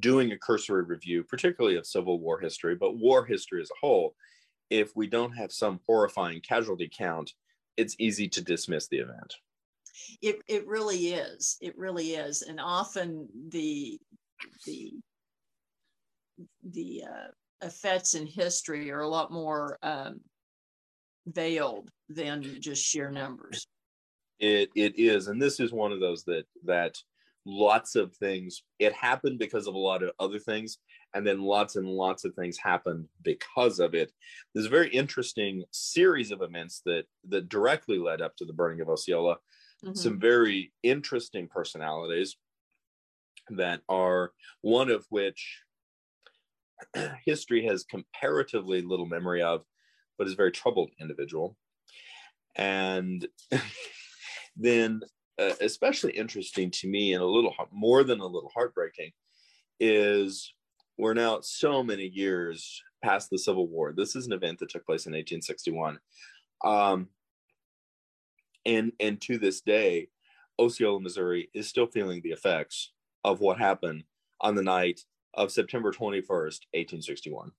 doing 0.00 0.32
a 0.32 0.38
cursory 0.38 0.82
review, 0.84 1.22
particularly 1.22 1.76
of 1.76 1.86
Civil 1.86 2.18
War 2.18 2.40
history, 2.40 2.74
but 2.74 2.96
war 2.96 3.24
history 3.24 3.60
as 3.60 3.70
a 3.70 3.86
whole, 3.86 4.14
if 4.72 4.96
we 4.96 5.06
don't 5.06 5.32
have 5.32 5.52
some 5.52 5.78
horrifying 5.86 6.40
casualty 6.40 6.90
count, 6.90 7.34
it's 7.76 7.94
easy 7.98 8.26
to 8.26 8.40
dismiss 8.40 8.88
the 8.88 8.96
event. 8.96 9.34
It, 10.22 10.40
it 10.48 10.66
really 10.66 11.08
is. 11.08 11.58
It 11.60 11.76
really 11.76 12.12
is. 12.12 12.40
And 12.40 12.58
often 12.58 13.28
the, 13.50 14.00
the, 14.64 14.94
the 16.64 17.02
uh, 17.06 17.66
effects 17.66 18.14
in 18.14 18.26
history 18.26 18.90
are 18.90 19.02
a 19.02 19.08
lot 19.08 19.30
more 19.30 19.78
um, 19.82 20.22
veiled 21.26 21.90
than 22.08 22.42
just 22.58 22.82
sheer 22.82 23.10
numbers. 23.10 23.66
It, 24.40 24.70
it 24.74 24.98
is. 24.98 25.28
And 25.28 25.40
this 25.40 25.60
is 25.60 25.70
one 25.70 25.92
of 25.92 26.00
those 26.00 26.24
that, 26.24 26.44
that 26.64 26.96
lots 27.44 27.94
of 27.94 28.16
things, 28.16 28.62
it 28.78 28.94
happened 28.94 29.38
because 29.38 29.66
of 29.66 29.74
a 29.74 29.78
lot 29.78 30.02
of 30.02 30.12
other 30.18 30.38
things 30.38 30.78
and 31.14 31.26
then 31.26 31.42
lots 31.42 31.76
and 31.76 31.86
lots 31.86 32.24
of 32.24 32.34
things 32.34 32.58
happened 32.58 33.06
because 33.22 33.78
of 33.78 33.94
it. 33.94 34.12
There's 34.54 34.66
a 34.66 34.70
very 34.70 34.88
interesting 34.88 35.64
series 35.70 36.30
of 36.30 36.42
events 36.42 36.82
that 36.86 37.04
that 37.28 37.48
directly 37.48 37.98
led 37.98 38.22
up 38.22 38.36
to 38.36 38.44
the 38.44 38.52
burning 38.52 38.80
of 38.80 38.88
Osceola. 38.88 39.36
Mm-hmm. 39.84 39.94
Some 39.94 40.18
very 40.18 40.72
interesting 40.82 41.48
personalities 41.48 42.36
that 43.50 43.80
are 43.88 44.32
one 44.60 44.90
of 44.90 45.04
which 45.10 45.62
history 47.26 47.66
has 47.66 47.84
comparatively 47.84 48.82
little 48.82 49.06
memory 49.06 49.42
of, 49.42 49.64
but 50.16 50.26
is 50.26 50.34
a 50.34 50.36
very 50.36 50.52
troubled 50.52 50.90
individual. 51.00 51.56
And 52.54 53.26
then, 54.56 55.02
uh, 55.40 55.54
especially 55.60 56.12
interesting 56.12 56.70
to 56.70 56.88
me, 56.88 57.14
and 57.14 57.22
a 57.22 57.26
little 57.26 57.54
more 57.70 58.04
than 58.04 58.20
a 58.20 58.26
little 58.26 58.50
heartbreaking, 58.54 59.12
is 59.80 60.52
we're 61.02 61.14
now 61.14 61.40
so 61.42 61.82
many 61.82 62.06
years 62.06 62.80
past 63.02 63.28
the 63.28 63.36
Civil 63.36 63.66
War. 63.66 63.92
This 63.92 64.14
is 64.14 64.26
an 64.26 64.32
event 64.32 64.60
that 64.60 64.68
took 64.70 64.86
place 64.86 65.06
in 65.06 65.10
1861. 65.12 65.98
Um, 66.64 67.08
and, 68.64 68.92
and 69.00 69.20
to 69.22 69.36
this 69.36 69.62
day, 69.62 70.10
Osceola, 70.60 71.00
Missouri 71.00 71.50
is 71.54 71.68
still 71.68 71.88
feeling 71.88 72.20
the 72.22 72.30
effects 72.30 72.92
of 73.24 73.40
what 73.40 73.58
happened 73.58 74.04
on 74.40 74.54
the 74.54 74.62
night 74.62 75.00
of 75.34 75.50
September 75.50 75.90
21st, 75.90 76.60
1861. 76.70 77.50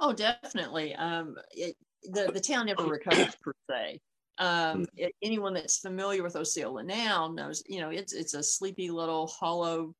Oh, 0.00 0.14
definitely. 0.14 0.94
Um, 0.94 1.36
it, 1.50 1.76
the, 2.04 2.30
the 2.32 2.40
town 2.40 2.66
never 2.66 2.86
recovered 2.86 3.34
per 3.42 3.52
se. 3.68 4.00
Um, 4.38 4.78
hmm. 4.78 4.84
it, 4.96 5.14
anyone 5.22 5.52
that's 5.52 5.78
familiar 5.78 6.22
with 6.22 6.36
Osceola 6.36 6.82
now 6.82 7.30
knows, 7.36 7.62
you 7.66 7.82
know, 7.82 7.90
it's 7.90 8.14
it's 8.14 8.32
a 8.32 8.42
sleepy 8.42 8.88
little 8.88 9.26
hollow 9.26 9.94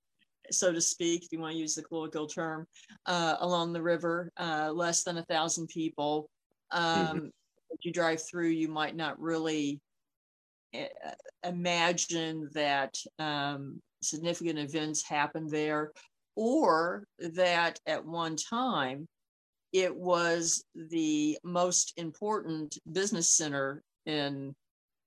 so 0.51 0.73
to 0.73 0.81
speak, 0.81 1.25
if 1.25 1.33
you 1.33 1.39
want 1.39 1.53
to 1.53 1.59
use 1.59 1.75
the 1.75 1.83
colloquial 1.83 2.27
term, 2.27 2.67
uh, 3.07 3.37
along 3.41 3.73
the 3.73 3.83
river, 3.83 4.31
uh, 4.39 4.71
less 4.73 5.05
than 5.05 5.19
a 5.19 5.25
thousand 5.25 5.69
people. 5.69 6.29
Mm-hmm. 6.73 7.01
Um, 7.01 7.17
mm-hmm. 7.17 7.27
If 7.71 7.85
you 7.85 7.93
drive 7.93 8.23
through, 8.23 8.49
you 8.49 8.69
might 8.69 8.97
not 8.97 9.19
really 9.21 9.81
uh, 10.75 11.13
imagine 11.45 12.49
that 12.53 12.95
um, 13.19 13.81
significant 14.03 14.59
events 14.59 15.09
happened 15.09 15.51
there, 15.51 15.93
or 16.37 17.05
that 17.19 17.79
at 17.87 18.05
one 18.05 18.37
time 18.37 19.07
it 19.73 19.95
was 19.95 20.65
the 20.75 21.39
most 21.45 21.95
important 21.97 22.77
business 22.91 23.35
center 23.35 23.83
in 24.05 24.55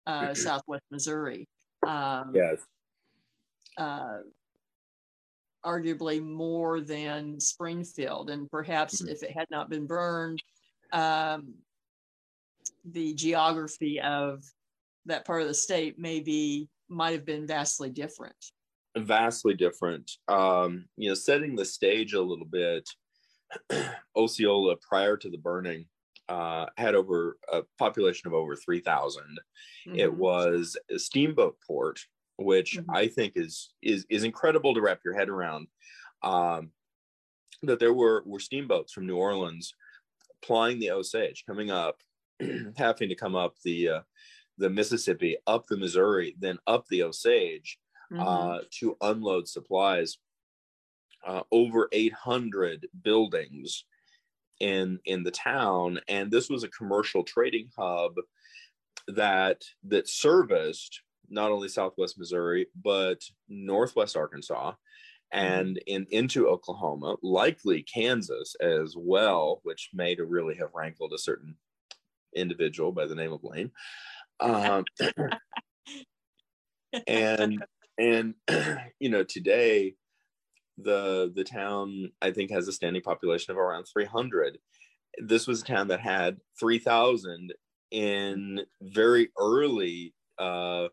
uh, 0.08 0.34
Southwest 0.34 0.84
Missouri. 0.92 1.48
Um, 1.86 2.32
yes. 2.34 2.58
Uh, 3.78 4.20
arguably 5.66 6.24
more 6.24 6.82
than 6.82 7.40
Springfield. 7.40 8.30
And 8.30 8.50
perhaps 8.50 9.02
mm-hmm. 9.02 9.12
if 9.12 9.24
it 9.24 9.32
had 9.32 9.48
not 9.50 9.70
been 9.70 9.88
burned, 9.88 10.42
um, 10.94 11.56
the 12.86 13.14
geography 13.14 14.00
of 14.00 14.44
that 15.06 15.26
part 15.26 15.42
of 15.42 15.48
the 15.48 15.54
state 15.54 15.98
maybe 15.98 16.70
might 16.90 17.14
have 17.14 17.26
been 17.26 17.48
vastly 17.48 17.90
different. 17.90 18.36
Vastly 18.98 19.54
different. 19.54 20.12
Um, 20.28 20.86
you 20.96 21.10
know, 21.10 21.16
setting 21.16 21.56
the 21.56 21.66
stage 21.66 22.14
a 22.14 22.22
little 22.22 22.46
bit, 22.46 22.88
Osceola 24.16 24.76
prior 24.88 25.18
to 25.18 25.30
the 25.30 25.38
burning 25.38 25.86
uh, 26.30 26.66
had 26.78 26.96
over 26.96 27.38
a 27.52 27.62
population 27.78 28.28
of 28.28 28.34
over 28.34 28.56
3,000. 28.56 29.24
Mm-hmm. 29.88 30.00
It 30.00 30.14
was 30.14 30.78
a 30.90 30.98
steamboat 30.98 31.58
port 31.66 32.00
which 32.38 32.78
mm-hmm. 32.78 32.92
I 32.92 33.08
think 33.08 33.34
is 33.36 33.74
is 33.82 34.06
is 34.10 34.24
incredible 34.24 34.74
to 34.74 34.82
wrap 34.82 35.00
your 35.04 35.16
head 35.16 35.30
around. 35.30 35.68
Um, 36.24 36.72
that 37.64 37.80
there 37.80 37.94
were 37.94 38.24
were 38.26 38.40
steamboats 38.40 38.94
from 38.94 39.08
New 39.08 39.18
Orleans 39.18 39.74
plying 40.44 40.80
the 40.80 40.92
Osage, 40.92 41.44
coming 41.48 41.72
up, 41.72 41.98
having 42.78 43.10
to 43.10 43.16
come 43.16 43.36
up 43.36 43.56
the 43.64 43.90
uh, 43.90 44.02
the 44.58 44.70
Mississippi, 44.70 45.38
up 45.48 45.66
the 45.68 45.78
Missouri, 45.78 46.36
then 46.40 46.58
up 46.68 46.86
the 46.88 47.04
Osage 47.04 47.78
mm-hmm. 48.12 48.22
uh, 48.22 48.60
to 48.80 48.98
unload 49.02 49.48
supplies. 49.48 50.18
Uh, 51.26 51.42
over 51.52 51.90
800 51.92 52.88
buildings 53.04 53.86
in 54.60 55.00
in 55.06 55.24
the 55.24 55.32
town, 55.32 56.00
and 56.08 56.30
this 56.30 56.50
was 56.50 56.64
a 56.64 56.70
commercial 56.70 57.24
trading 57.24 57.68
hub 57.76 58.14
that 59.08 59.64
that 59.86 60.08
serviced 60.08 61.02
not 61.30 61.52
only 61.52 61.68
Southwest 61.68 62.18
Missouri, 62.18 62.68
but 62.82 63.22
Northwest 63.48 64.18
Arkansas 64.18 64.72
mm-hmm. 64.72 65.38
and 65.38 65.80
in 65.88 66.08
into 66.12 66.48
Oklahoma, 66.48 67.16
likely 67.22 67.84
Kansas 67.84 68.56
as 68.62 68.96
well, 68.98 69.60
which 69.64 69.90
may 69.94 70.16
to 70.16 70.26
really 70.26 70.56
have 70.56 70.70
rankled 70.74 71.14
a 71.14 71.20
certain 71.20 71.56
individual 72.36 72.92
by 72.92 73.06
the 73.06 73.16
name 73.16 73.32
of 73.32 73.44
Lane. 73.44 73.72
Um, 74.40 74.86
and 77.08 77.64
and 77.98 78.34
you 79.00 79.10
know 79.10 79.24
today 79.24 79.96
the 80.78 81.32
the 81.36 81.44
town 81.44 82.12
i 82.22 82.32
think 82.32 82.52
has 82.52 82.68
a 82.68 82.74
standing 82.74 83.02
population 83.02 83.52
of 83.52 83.58
around 83.58 83.86
300 83.86 84.58
this 85.20 85.48
was 85.48 85.62
a 85.62 85.66
town 85.66 85.88
that 85.88 86.02
had 86.02 86.38
3000 86.60 87.54
in 87.92 88.60
very 88.82 89.30
early 89.40 90.14
uh, 90.38 90.88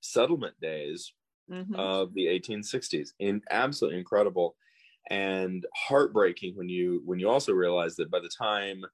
settlement 0.00 0.54
days 0.60 1.12
mm-hmm. 1.50 1.74
of 1.74 2.14
the 2.14 2.26
1860s 2.26 3.10
in 3.18 3.42
absolutely 3.50 3.98
incredible 3.98 4.56
and 5.10 5.66
heartbreaking 5.74 6.54
when 6.56 6.68
you 6.68 7.02
when 7.04 7.18
you 7.18 7.28
also 7.28 7.52
realize 7.52 7.96
that 7.96 8.10
by 8.10 8.20
the 8.20 8.30
time 8.38 8.84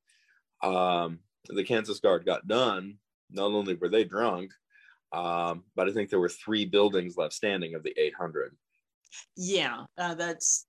um, 0.62 1.18
the 1.48 1.64
kansas 1.64 2.00
guard 2.00 2.24
got 2.24 2.46
done 2.46 2.96
not 3.30 3.46
only 3.46 3.74
were 3.74 3.88
they 3.88 4.04
drunk 4.04 4.52
um, 5.12 5.64
but 5.74 5.88
i 5.88 5.92
think 5.92 6.08
there 6.08 6.20
were 6.20 6.28
three 6.28 6.64
buildings 6.64 7.16
left 7.16 7.34
standing 7.34 7.74
of 7.74 7.82
the 7.82 7.94
800 7.98 8.56
yeah 9.36 9.84
uh, 9.98 10.14
that's 10.14 10.66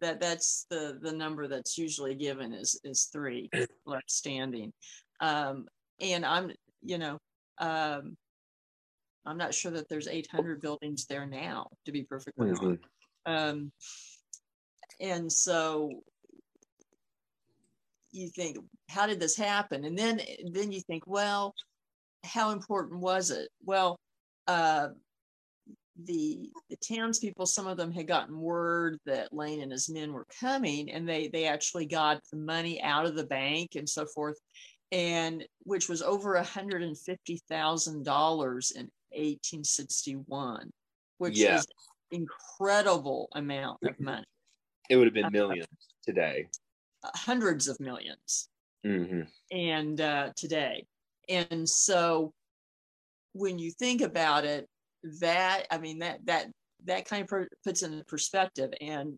that 0.00 0.20
that's 0.20 0.66
the 0.68 0.98
the 1.00 1.12
number 1.12 1.46
that's 1.46 1.78
usually 1.78 2.14
given 2.14 2.52
is 2.52 2.78
is 2.82 3.08
three 3.12 3.48
left 3.86 4.10
standing. 4.10 4.72
Um, 5.20 5.66
and 6.00 6.26
i'm 6.26 6.50
you 6.82 6.98
know 6.98 7.18
um, 7.58 8.16
i'm 9.26 9.38
not 9.38 9.54
sure 9.54 9.72
that 9.72 9.88
there's 9.88 10.08
800 10.08 10.60
buildings 10.60 11.06
there 11.06 11.26
now 11.26 11.68
to 11.84 11.92
be 11.92 12.02
perfectly 12.02 12.50
mm-hmm. 12.50 12.66
honest. 12.66 12.82
um, 13.26 13.72
and 15.00 15.30
so 15.30 16.02
you 18.12 18.28
think 18.28 18.58
how 18.88 19.06
did 19.06 19.18
this 19.18 19.36
happen? 19.36 19.84
And 19.84 19.98
then 19.98 20.20
then 20.52 20.70
you 20.70 20.80
think 20.80 21.06
well 21.06 21.54
how 22.24 22.50
important 22.50 23.00
was 23.00 23.30
it? 23.30 23.48
Well 23.64 23.98
uh, 24.46 24.88
the 26.04 26.50
the 26.70 26.76
townspeople, 26.76 27.46
some 27.46 27.66
of 27.66 27.76
them 27.76 27.92
had 27.92 28.06
gotten 28.06 28.38
word 28.40 28.98
that 29.06 29.32
Lane 29.32 29.60
and 29.60 29.72
his 29.72 29.88
men 29.88 30.12
were 30.12 30.26
coming, 30.40 30.90
and 30.90 31.08
they 31.08 31.28
they 31.28 31.46
actually 31.46 31.86
got 31.86 32.20
the 32.30 32.38
money 32.38 32.80
out 32.82 33.06
of 33.06 33.16
the 33.16 33.26
bank 33.26 33.70
and 33.76 33.88
so 33.88 34.06
forth, 34.06 34.38
and 34.92 35.44
which 35.64 35.88
was 35.88 36.02
over 36.02 36.34
a 36.34 36.44
hundred 36.44 36.82
and 36.82 36.98
fifty 36.98 37.40
thousand 37.48 38.04
dollars 38.04 38.72
in 38.72 38.90
1861, 39.14 40.70
which 41.18 41.38
yeah. 41.38 41.56
is 41.56 41.66
incredible 42.10 43.28
amount 43.34 43.78
of 43.84 43.98
money. 44.00 44.24
It 44.90 44.96
would 44.96 45.06
have 45.06 45.14
been 45.14 45.26
uh, 45.26 45.30
millions 45.30 45.66
uh, 45.70 46.02
today. 46.04 46.48
Hundreds 47.04 47.68
of 47.68 47.78
1000000s 47.78 48.48
mm-hmm. 48.86 49.22
and 49.50 50.00
uh, 50.00 50.30
today, 50.36 50.84
and 51.28 51.68
so 51.68 52.32
when 53.32 53.58
you 53.58 53.70
think 53.70 54.02
about 54.02 54.44
it, 54.44 54.68
that 55.20 55.66
i 55.70 55.78
mean 55.78 55.98
that 55.98 56.24
that 56.24 56.46
that 56.84 57.04
kind 57.04 57.26
of 57.30 57.46
puts 57.64 57.82
in 57.82 58.02
perspective 58.06 58.70
and 58.80 59.14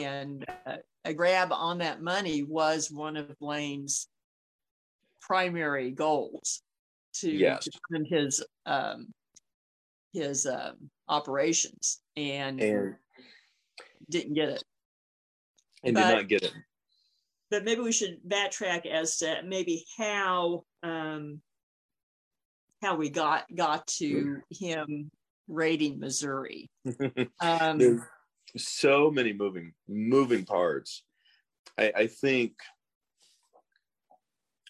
and 0.00 0.44
uh, 0.66 0.76
a 1.04 1.14
grab 1.14 1.52
on 1.52 1.78
that 1.78 2.02
money 2.02 2.42
was 2.42 2.90
one 2.90 3.16
of 3.16 3.34
Lane's 3.40 4.08
primary 5.22 5.90
goals 5.90 6.62
to, 7.14 7.30
yes. 7.30 7.64
to 7.64 7.70
fund 7.90 8.06
his 8.06 8.44
um, 8.66 9.08
his 10.18 10.46
um, 10.46 10.90
operations 11.08 12.00
and, 12.16 12.60
and, 12.60 12.94
didn't 14.10 14.34
get 14.34 14.48
it 14.48 14.64
and 15.84 15.94
but, 15.94 16.08
did 16.08 16.14
not 16.14 16.28
get 16.28 16.42
it 16.42 16.52
but 17.50 17.64
maybe 17.64 17.80
we 17.80 17.92
should 17.92 18.18
backtrack 18.26 18.86
as 18.86 19.18
to 19.18 19.40
maybe 19.44 19.84
how 19.96 20.64
um, 20.82 21.40
how 22.82 22.96
we 22.96 23.08
got 23.08 23.44
got 23.54 23.86
to 23.86 24.40
him 24.50 25.10
raiding 25.48 25.98
Missouri. 25.98 26.70
Um, 27.40 28.04
so 28.56 29.10
many 29.10 29.32
moving 29.32 29.72
moving 29.88 30.44
parts. 30.44 31.02
I, 31.78 31.92
I 31.96 32.06
think 32.06 32.52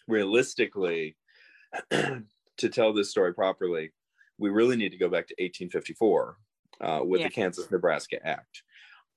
realistically, 0.06 1.16
to 1.90 2.68
tell 2.70 2.92
this 2.92 3.10
story 3.10 3.34
properly, 3.34 3.92
we 4.38 4.50
really 4.50 4.76
need 4.76 4.90
to 4.90 4.98
go 4.98 5.08
back 5.08 5.26
to 5.28 5.34
1854 5.38 6.36
uh, 6.80 7.00
with 7.04 7.20
yeah. 7.20 7.26
the 7.26 7.32
Kansas 7.32 7.70
Nebraska 7.70 8.24
Act. 8.24 8.62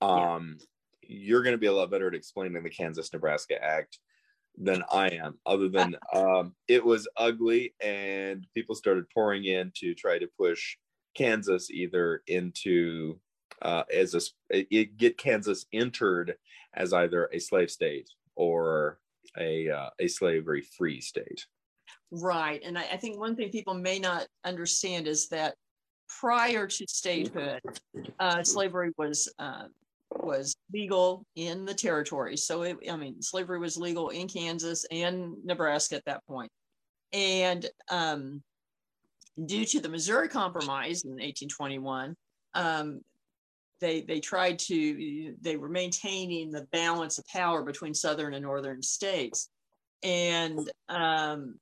Um, 0.02 0.58
yeah. 0.60 0.66
You're 1.04 1.44
going 1.44 1.54
to 1.54 1.60
be 1.60 1.68
a 1.68 1.74
lot 1.74 1.92
better 1.92 2.08
at 2.08 2.16
explaining 2.16 2.64
the 2.64 2.70
Kansas 2.70 3.12
Nebraska 3.14 3.62
Act 3.62 4.00
than 4.58 4.84
I 4.92 5.10
am, 5.10 5.38
other 5.46 5.70
than 5.70 5.96
um, 6.14 6.56
it 6.68 6.84
was 6.84 7.08
ugly 7.18 7.74
and 7.82 8.46
people 8.54 8.76
started 8.76 9.10
pouring 9.14 9.46
in 9.46 9.72
to 9.76 9.94
try 9.94 10.20
to 10.20 10.28
push 10.38 10.78
Kansas 11.16 11.70
either 11.70 12.24
into 12.28 13.20
uh, 13.62 13.84
as 13.94 14.16
a 14.16 14.22
it, 14.50 14.98
get 14.98 15.18
Kansas 15.18 15.66
entered 15.74 16.36
as 16.74 16.94
either 16.94 17.30
a 17.32 17.40
slave 17.40 17.70
state 17.70 18.10
or 18.36 19.00
a 19.38 19.70
uh, 19.70 19.90
a 20.00 20.08
slavery 20.08 20.62
free 20.62 21.02
state. 21.02 21.46
Right, 22.12 22.62
and 22.65 22.77
I, 22.77 22.84
I, 22.93 22.97
think 22.97 23.19
one 23.19 23.36
thing 23.36 23.49
people 23.49 23.73
may 23.73 23.97
not 23.97 24.27
understand 24.43 25.08
is 25.08 25.30
that 25.30 25.56
prior 26.19 26.67
to 26.67 26.86
statehood, 26.88 27.62
uh, 28.19 28.43
slavery 28.43 28.91
was 28.97 29.32
uh, 29.39 29.63
was 30.17 30.56
legal 30.73 31.25
in 31.36 31.65
the 31.65 31.73
territory. 31.73 32.36
So 32.36 32.63
it, 32.63 32.77
I 32.89 32.97
mean, 32.97 33.21
slavery 33.21 33.60
was 33.60 33.77
legal 33.77 34.10
in 34.10 34.27
Kansas 34.27 34.86
and 34.91 35.36
Nebraska 35.45 35.95
at 35.95 36.06
that 36.06 36.25
point. 36.27 36.51
and 37.13 37.65
um, 37.89 38.41
due 39.45 39.65
to 39.65 39.80
the 39.80 39.89
Missouri 39.89 40.27
Compromise 40.27 41.04
in 41.04 41.12
1821, 41.12 42.15
um, 42.54 43.01
they 43.80 44.01
they 44.01 44.19
tried 44.19 44.60
to 44.60 45.36
they 45.41 45.58
were 45.58 45.69
maintaining 45.69 46.51
the 46.51 46.67
balance 46.71 47.17
of 47.17 47.25
power 47.27 47.63
between 47.63 47.93
southern 47.93 48.34
and 48.34 48.43
northern 48.43 48.82
states, 48.82 49.49
and 50.04 50.71
um, 50.89 51.56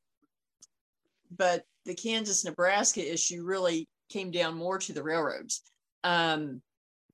but 1.38 1.64
the 1.86 1.96
Kansas 1.96 2.46
Nebraska 2.46 3.14
issue 3.14 3.44
really 3.44 3.88
came 4.10 4.32
down 4.32 4.56
more 4.56 4.78
to 4.80 4.94
the 4.94 5.04
railroads. 5.04 5.62
Um, 6.04 6.62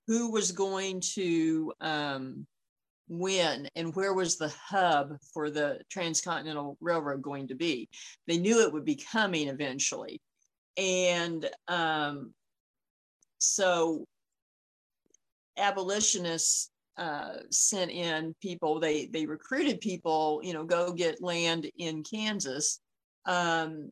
who 0.06 0.30
was 0.30 0.52
going 0.52 1.00
to 1.00 1.72
um, 1.80 2.46
win 3.08 3.68
and 3.74 3.94
where 3.96 4.14
was 4.14 4.36
the 4.36 4.52
hub 4.56 5.16
for 5.34 5.50
the 5.50 5.80
transcontinental 5.90 6.76
railroad 6.80 7.22
going 7.22 7.48
to 7.48 7.56
be 7.56 7.88
they 8.28 8.38
knew 8.38 8.60
it 8.60 8.72
would 8.72 8.84
be 8.84 8.94
coming 9.12 9.48
eventually 9.48 10.20
and 10.76 11.48
um, 11.68 12.32
so 13.38 14.04
abolitionists 15.56 16.70
uh, 16.98 17.34
sent 17.50 17.90
in 17.90 18.34
people, 18.40 18.80
they, 18.80 19.06
they 19.06 19.26
recruited 19.26 19.80
people, 19.80 20.40
you 20.42 20.52
know, 20.52 20.64
go 20.64 20.92
get 20.92 21.22
land 21.22 21.70
in 21.78 22.02
Kansas 22.02 22.80
um, 23.26 23.90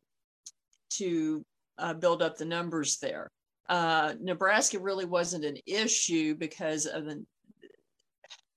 to 0.98 1.44
uh, 1.78 1.94
build 1.94 2.22
up 2.22 2.36
the 2.36 2.44
numbers 2.44 2.98
there. 2.98 3.30
Uh, 3.68 4.14
Nebraska 4.20 4.78
really 4.78 5.04
wasn't 5.04 5.44
an 5.44 5.56
issue 5.66 6.34
because 6.34 6.86
of 6.86 7.04
the, 7.04 7.24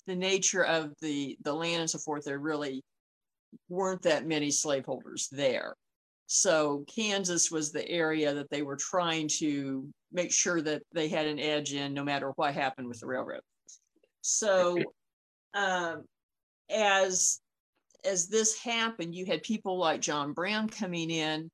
the 0.06 0.16
nature 0.16 0.64
of 0.64 0.94
the, 1.02 1.38
the 1.44 1.54
land 1.54 1.82
and 1.82 1.90
so 1.90 1.98
forth. 2.00 2.26
There 2.26 2.40
really 2.40 2.84
weren't 3.70 4.02
that 4.04 4.28
many 4.28 4.52
slaveholders 4.52 5.30
there. 5.32 5.76
So 6.28 6.84
Kansas 6.94 7.50
was 7.50 7.72
the 7.72 7.88
area 7.90 8.34
that 8.34 8.50
they 8.50 8.62
were 8.62 8.76
trying 8.76 9.30
to 9.40 9.88
make 10.12 10.32
sure 10.32 10.62
that 10.62 10.84
they 10.94 11.08
had 11.08 11.26
an 11.26 11.40
edge 11.40 11.74
in 11.74 11.94
no 11.94 12.04
matter 12.04 12.32
what 12.36 12.54
happened 12.54 12.88
with 12.88 13.00
the 13.00 13.08
railroad. 13.08 13.42
So 14.22 14.78
um, 15.54 16.04
as 16.70 17.40
as 18.06 18.28
this 18.28 18.62
happened, 18.62 19.16
you 19.16 19.26
had 19.26 19.42
people 19.44 19.78
like 19.78 20.02
John 20.02 20.34
Brown 20.34 20.70
coming 20.70 21.10
in 21.10 21.50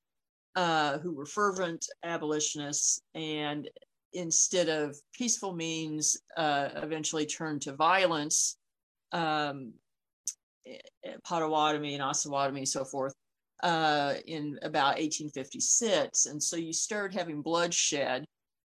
uh, 0.56 1.00
who 1.00 1.14
were 1.14 1.26
fervent 1.26 1.86
abolitionists 2.04 3.02
and 3.16 3.70
instead 4.14 4.70
of 4.70 4.96
peaceful 5.14 5.54
means 5.54 6.18
uh, 6.38 6.70
eventually 6.76 7.26
turned 7.26 7.62
to 7.62 7.74
violence 7.76 8.58
um, 9.12 9.74
eh, 10.68 10.78
eh, 11.04 11.16
Potawatomi 11.24 11.96
and 11.96 12.04
Osawatomie, 12.04 12.68
so 12.68 12.86
forth 12.86 13.14
uh, 13.64 14.16
in 14.28 14.60
about 14.62 14.98
1856. 15.00 16.26
And 16.28 16.42
so 16.42 16.56
you 16.56 16.74
start 16.74 17.14
having 17.14 17.42
bloodshed. 17.42 18.26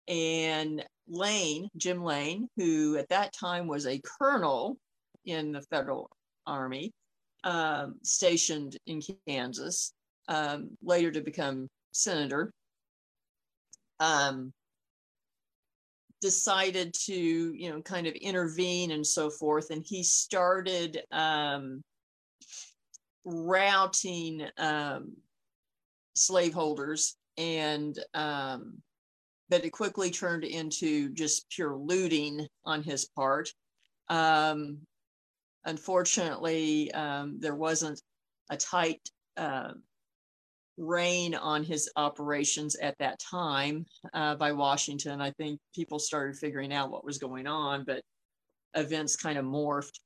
And 0.08 0.84
Lane, 1.08 1.70
Jim 1.78 2.04
Lane, 2.04 2.48
who 2.58 2.98
at 2.98 3.10
that 3.10 3.32
time 3.32 3.68
was 3.68 3.86
a 3.86 4.02
colonel 4.20 4.78
in 5.26 5.52
the 5.52 5.62
federal 5.62 6.10
army, 6.48 6.92
um, 7.44 7.96
stationed 8.04 8.78
in 8.88 9.02
Kansas, 9.28 9.94
um, 10.30 10.70
later 10.82 11.12
to 11.12 11.22
become 11.22 11.68
senator, 11.92 12.54
um, 14.00 14.54
decided 16.22 16.94
to, 16.94 17.14
you 17.14 17.70
know, 17.70 17.82
kind 17.82 18.08
of 18.08 18.14
intervene 18.14 18.92
and 18.92 19.06
so 19.06 19.30
forth. 19.30 19.72
And 19.72 19.84
he 19.86 20.04
started 20.04 21.02
um, 21.12 21.82
routing 23.26 24.48
um, 24.58 25.14
slaveholders 26.16 27.18
and 27.38 27.98
um, 28.14 28.82
but 29.50 29.66
it 29.66 29.72
quickly 29.72 30.12
turned 30.12 30.44
into 30.44 31.10
just 31.10 31.50
pure 31.50 31.76
looting 31.76 32.48
on 32.66 32.84
his 32.84 33.06
part. 33.16 33.50
Um, 34.08 34.78
unfortunately, 35.66 36.92
um, 36.92 37.40
there 37.40 37.56
wasn't 37.56 38.00
a 38.52 38.58
tight 38.58 39.02
uh, 39.38 39.72
rein 40.80 41.36
on 41.36 41.64
his 41.64 41.92
operations 41.96 42.76
at 42.78 42.98
that 43.00 43.20
time 43.20 43.86
uh, 44.14 44.36
by 44.36 44.52
Washington. 44.52 45.22
I 45.22 45.32
think 45.32 45.60
people 45.76 46.00
started 46.00 46.38
figuring 46.38 46.74
out 46.74 46.90
what 46.90 47.06
was 47.06 47.18
going 47.18 47.46
on, 47.46 47.84
but 47.86 48.02
events 48.76 49.16
kind 49.16 49.38
of 49.38 49.46
morphed. 49.46 50.00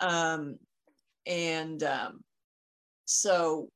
Um, 0.00 0.56
and 1.26 1.82
um, 1.82 2.20
so 3.04 3.68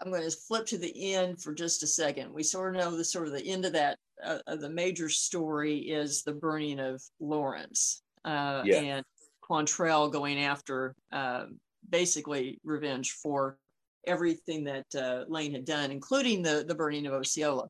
I'm 0.00 0.10
going 0.10 0.28
to 0.28 0.36
flip 0.36 0.66
to 0.66 0.78
the 0.78 1.14
end 1.14 1.40
for 1.40 1.54
just 1.54 1.82
a 1.82 1.86
second. 1.86 2.32
We 2.32 2.42
sort 2.42 2.74
of 2.74 2.82
know 2.82 2.96
the 2.96 3.04
sort 3.04 3.28
of 3.28 3.32
the 3.32 3.46
end 3.46 3.64
of 3.64 3.72
that, 3.72 3.96
uh, 4.22 4.38
of 4.46 4.60
the 4.60 4.70
major 4.70 5.08
story 5.08 5.78
is 5.78 6.22
the 6.22 6.34
burning 6.34 6.80
of 6.80 7.00
Lawrence 7.20 8.02
uh, 8.24 8.62
yeah. 8.64 8.80
and 8.80 9.04
Quantrill 9.48 10.10
going 10.10 10.40
after 10.40 10.94
uh, 11.12 11.44
basically 11.88 12.58
revenge 12.64 13.12
for 13.12 13.58
everything 14.06 14.64
that 14.64 14.86
uh, 14.94 15.24
Lane 15.28 15.52
had 15.52 15.64
done, 15.64 15.90
including 15.90 16.42
the, 16.42 16.64
the 16.66 16.74
burning 16.74 17.06
of 17.06 17.14
Osceola. 17.14 17.68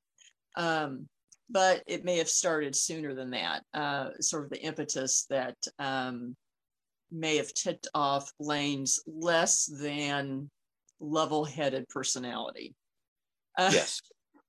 Um, 0.57 1.09
but 1.51 1.83
it 1.87 2.05
may 2.05 2.19
have 2.19 2.29
started 2.29 2.75
sooner 2.75 3.15
than 3.15 3.31
that, 3.31 3.63
uh, 3.75 4.11
sort 4.21 4.45
of 4.45 4.51
the 4.51 4.63
impetus 4.63 5.27
that 5.29 5.57
um, 5.79 6.35
may 7.11 7.37
have 7.37 7.53
tipped 7.53 7.89
off 7.95 8.33
Lane's 8.41 9.03
less 9.07 9.67
than 9.67 10.51
level 11.01 11.45
headed 11.45 11.89
personality. 11.89 12.75
Uh, 13.59 13.71
yes. 13.73 14.01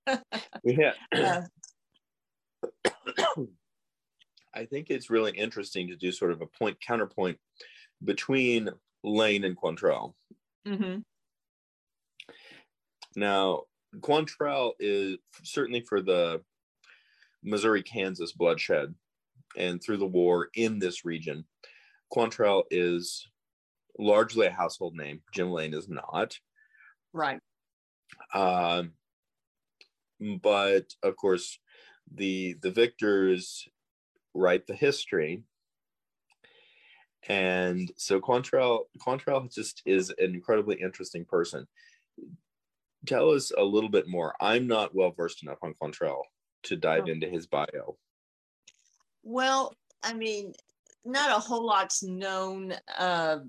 yeah. 0.63 0.93
Uh, 1.11 1.41
I 4.55 4.65
think 4.65 4.89
it's 4.89 5.09
really 5.09 5.31
interesting 5.31 5.87
to 5.87 5.95
do 5.95 6.11
sort 6.11 6.31
of 6.31 6.41
a 6.41 6.45
point 6.45 6.77
counterpoint 6.79 7.37
between 8.03 8.69
Lane 9.03 9.43
and 9.43 9.57
Quantrill. 9.57 10.13
Mm-hmm. 10.67 10.99
Now, 13.15 13.63
Quantrill 13.99 14.73
is 14.79 15.17
certainly 15.43 15.81
for 15.81 16.01
the 16.01 16.41
Missouri 17.43 17.83
Kansas 17.83 18.31
bloodshed 18.31 18.93
and 19.57 19.81
through 19.81 19.97
the 19.97 20.05
war 20.05 20.49
in 20.55 20.79
this 20.79 21.05
region. 21.05 21.45
Quantrill 22.11 22.63
is 22.71 23.27
largely 23.99 24.47
a 24.47 24.51
household 24.51 24.95
name. 24.95 25.21
Jim 25.33 25.51
Lane 25.51 25.73
is 25.73 25.87
not. 25.87 26.37
Right. 27.13 27.39
Uh, 28.33 28.83
but 30.41 30.85
of 31.03 31.15
course, 31.17 31.59
the 32.13 32.55
the 32.61 32.71
victors 32.71 33.67
write 34.33 34.67
the 34.67 34.75
history, 34.75 35.43
and 37.27 37.91
so 37.97 38.19
Quantrill 38.19 38.85
Quantrill 38.99 39.53
just 39.53 39.81
is 39.85 40.09
an 40.09 40.33
incredibly 40.33 40.75
interesting 40.81 41.25
person. 41.25 41.67
Tell 43.05 43.31
us 43.31 43.51
a 43.51 43.63
little 43.63 43.89
bit 43.89 44.07
more. 44.07 44.33
I'm 44.39 44.67
not 44.67 44.95
well 44.95 45.11
versed 45.11 45.43
enough 45.43 45.57
on 45.61 45.73
Quantrill 45.81 46.21
to 46.63 46.75
dive 46.75 47.03
oh. 47.07 47.11
into 47.11 47.27
his 47.27 47.47
bio. 47.47 47.97
Well, 49.23 49.75
I 50.01 50.13
mean, 50.13 50.53
not 51.05 51.37
a 51.37 51.39
whole 51.39 51.65
lot's 51.65 52.03
known 52.03 52.73
uh, 52.97 53.39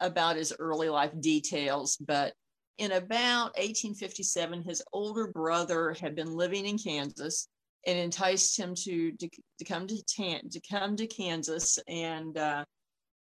about 0.00 0.36
his 0.36 0.52
early 0.58 0.88
life 0.88 1.12
details, 1.20 1.96
but 1.96 2.34
in 2.78 2.92
about 2.92 3.56
1857, 3.58 4.62
his 4.62 4.82
older 4.92 5.26
brother 5.26 5.94
had 6.00 6.14
been 6.14 6.34
living 6.34 6.66
in 6.66 6.78
Kansas 6.78 7.46
and 7.86 7.98
enticed 7.98 8.58
him 8.58 8.74
to 8.74 9.12
to, 9.12 9.28
to 9.58 9.64
come 9.64 9.86
to 9.86 10.02
to 10.06 10.60
come 10.68 10.96
to 10.96 11.06
Kansas, 11.06 11.78
and 11.88 12.36
uh, 12.36 12.64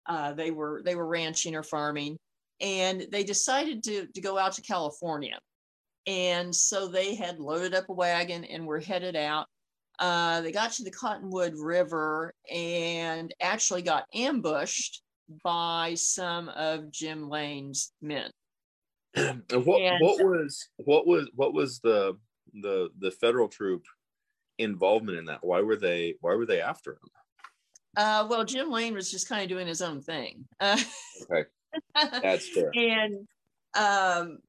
uh, 0.07 0.33
they 0.33 0.51
were 0.51 0.81
they 0.85 0.95
were 0.95 1.07
ranching 1.07 1.55
or 1.55 1.63
farming, 1.63 2.17
and 2.61 3.07
they 3.11 3.23
decided 3.23 3.83
to 3.83 4.07
to 4.07 4.21
go 4.21 4.37
out 4.37 4.53
to 4.53 4.61
California, 4.61 5.39
and 6.09 6.55
so 6.55 6.87
they 6.87 7.13
had 7.13 7.39
loaded 7.39 7.75
up 7.75 7.87
a 7.87 7.93
wagon 7.93 8.43
and 8.43 8.65
were 8.65 8.79
headed 8.79 9.15
out. 9.15 9.45
Uh, 9.99 10.41
they 10.41 10.51
got 10.51 10.71
to 10.71 10.83
the 10.83 10.89
Cottonwood 10.89 11.53
River 11.55 12.33
and 12.51 13.31
actually 13.39 13.83
got 13.83 14.05
ambushed 14.15 15.03
by 15.43 15.93
some 15.95 16.49
of 16.49 16.89
Jim 16.89 17.29
Lane's 17.29 17.91
men. 18.01 18.31
and 19.15 19.43
what 19.49 19.81
and, 19.81 19.99
what 20.01 20.17
was 20.25 20.69
what 20.77 21.05
was 21.05 21.29
what 21.35 21.53
was 21.53 21.79
the 21.79 22.17
the 22.53 22.89
the 22.97 23.11
federal 23.11 23.47
troop 23.47 23.83
involvement 24.57 25.19
in 25.19 25.25
that? 25.25 25.43
Why 25.43 25.61
were 25.61 25.75
they 25.75 26.15
why 26.21 26.33
were 26.33 26.47
they 26.47 26.59
after 26.59 26.93
him? 26.93 27.09
Uh, 27.97 28.25
well, 28.27 28.45
Jim 28.45 28.71
Lane 28.71 28.95
was 28.95 29.11
just 29.11 29.29
kind 29.29 29.43
of 29.43 29.49
doing 29.49 29.67
his 29.67 29.81
own 29.83 30.01
thing. 30.01 30.45
Uh, 30.59 30.77
okay, 31.31 31.49
that's 32.23 32.49
fair. 32.49 32.71
and 32.73 33.27
um, 33.75 34.39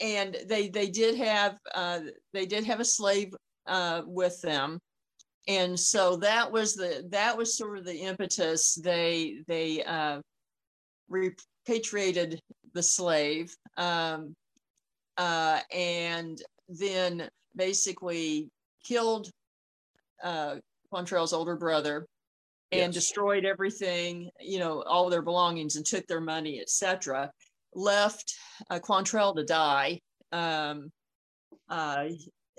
and 0.00 0.36
they 0.46 0.68
they 0.68 0.88
did 0.88 1.16
have 1.16 1.58
uh, 1.74 2.00
they 2.32 2.46
did 2.46 2.64
have 2.64 2.80
a 2.80 2.84
slave 2.84 3.34
uh, 3.66 4.02
with 4.06 4.40
them, 4.40 4.78
and 5.46 5.78
so 5.78 6.16
that 6.16 6.50
was 6.50 6.74
the 6.74 7.06
that 7.10 7.36
was 7.36 7.56
sort 7.56 7.78
of 7.78 7.84
the 7.84 7.96
impetus. 7.96 8.74
They 8.74 9.42
they 9.46 9.84
uh, 9.84 10.20
repatriated 11.08 12.40
the 12.72 12.82
slave, 12.82 13.54
um, 13.76 14.34
uh, 15.16 15.60
and 15.72 16.40
then 16.68 17.28
basically 17.54 18.48
killed 18.84 19.30
uh, 20.22 20.56
Quantrill's 20.92 21.32
older 21.32 21.56
brother 21.56 22.06
and 22.72 22.94
yes. 22.94 22.94
destroyed 22.94 23.44
everything, 23.44 24.30
you 24.38 24.60
know, 24.60 24.82
all 24.82 25.10
their 25.10 25.22
belongings 25.22 25.74
and 25.74 25.84
took 25.84 26.06
their 26.06 26.20
money, 26.20 26.60
etc 26.60 27.30
left 27.74 28.34
uh, 28.70 28.78
Quantrill 28.78 29.34
to 29.36 29.44
die. 29.44 30.00
Um, 30.32 30.90
uh, 31.68 32.08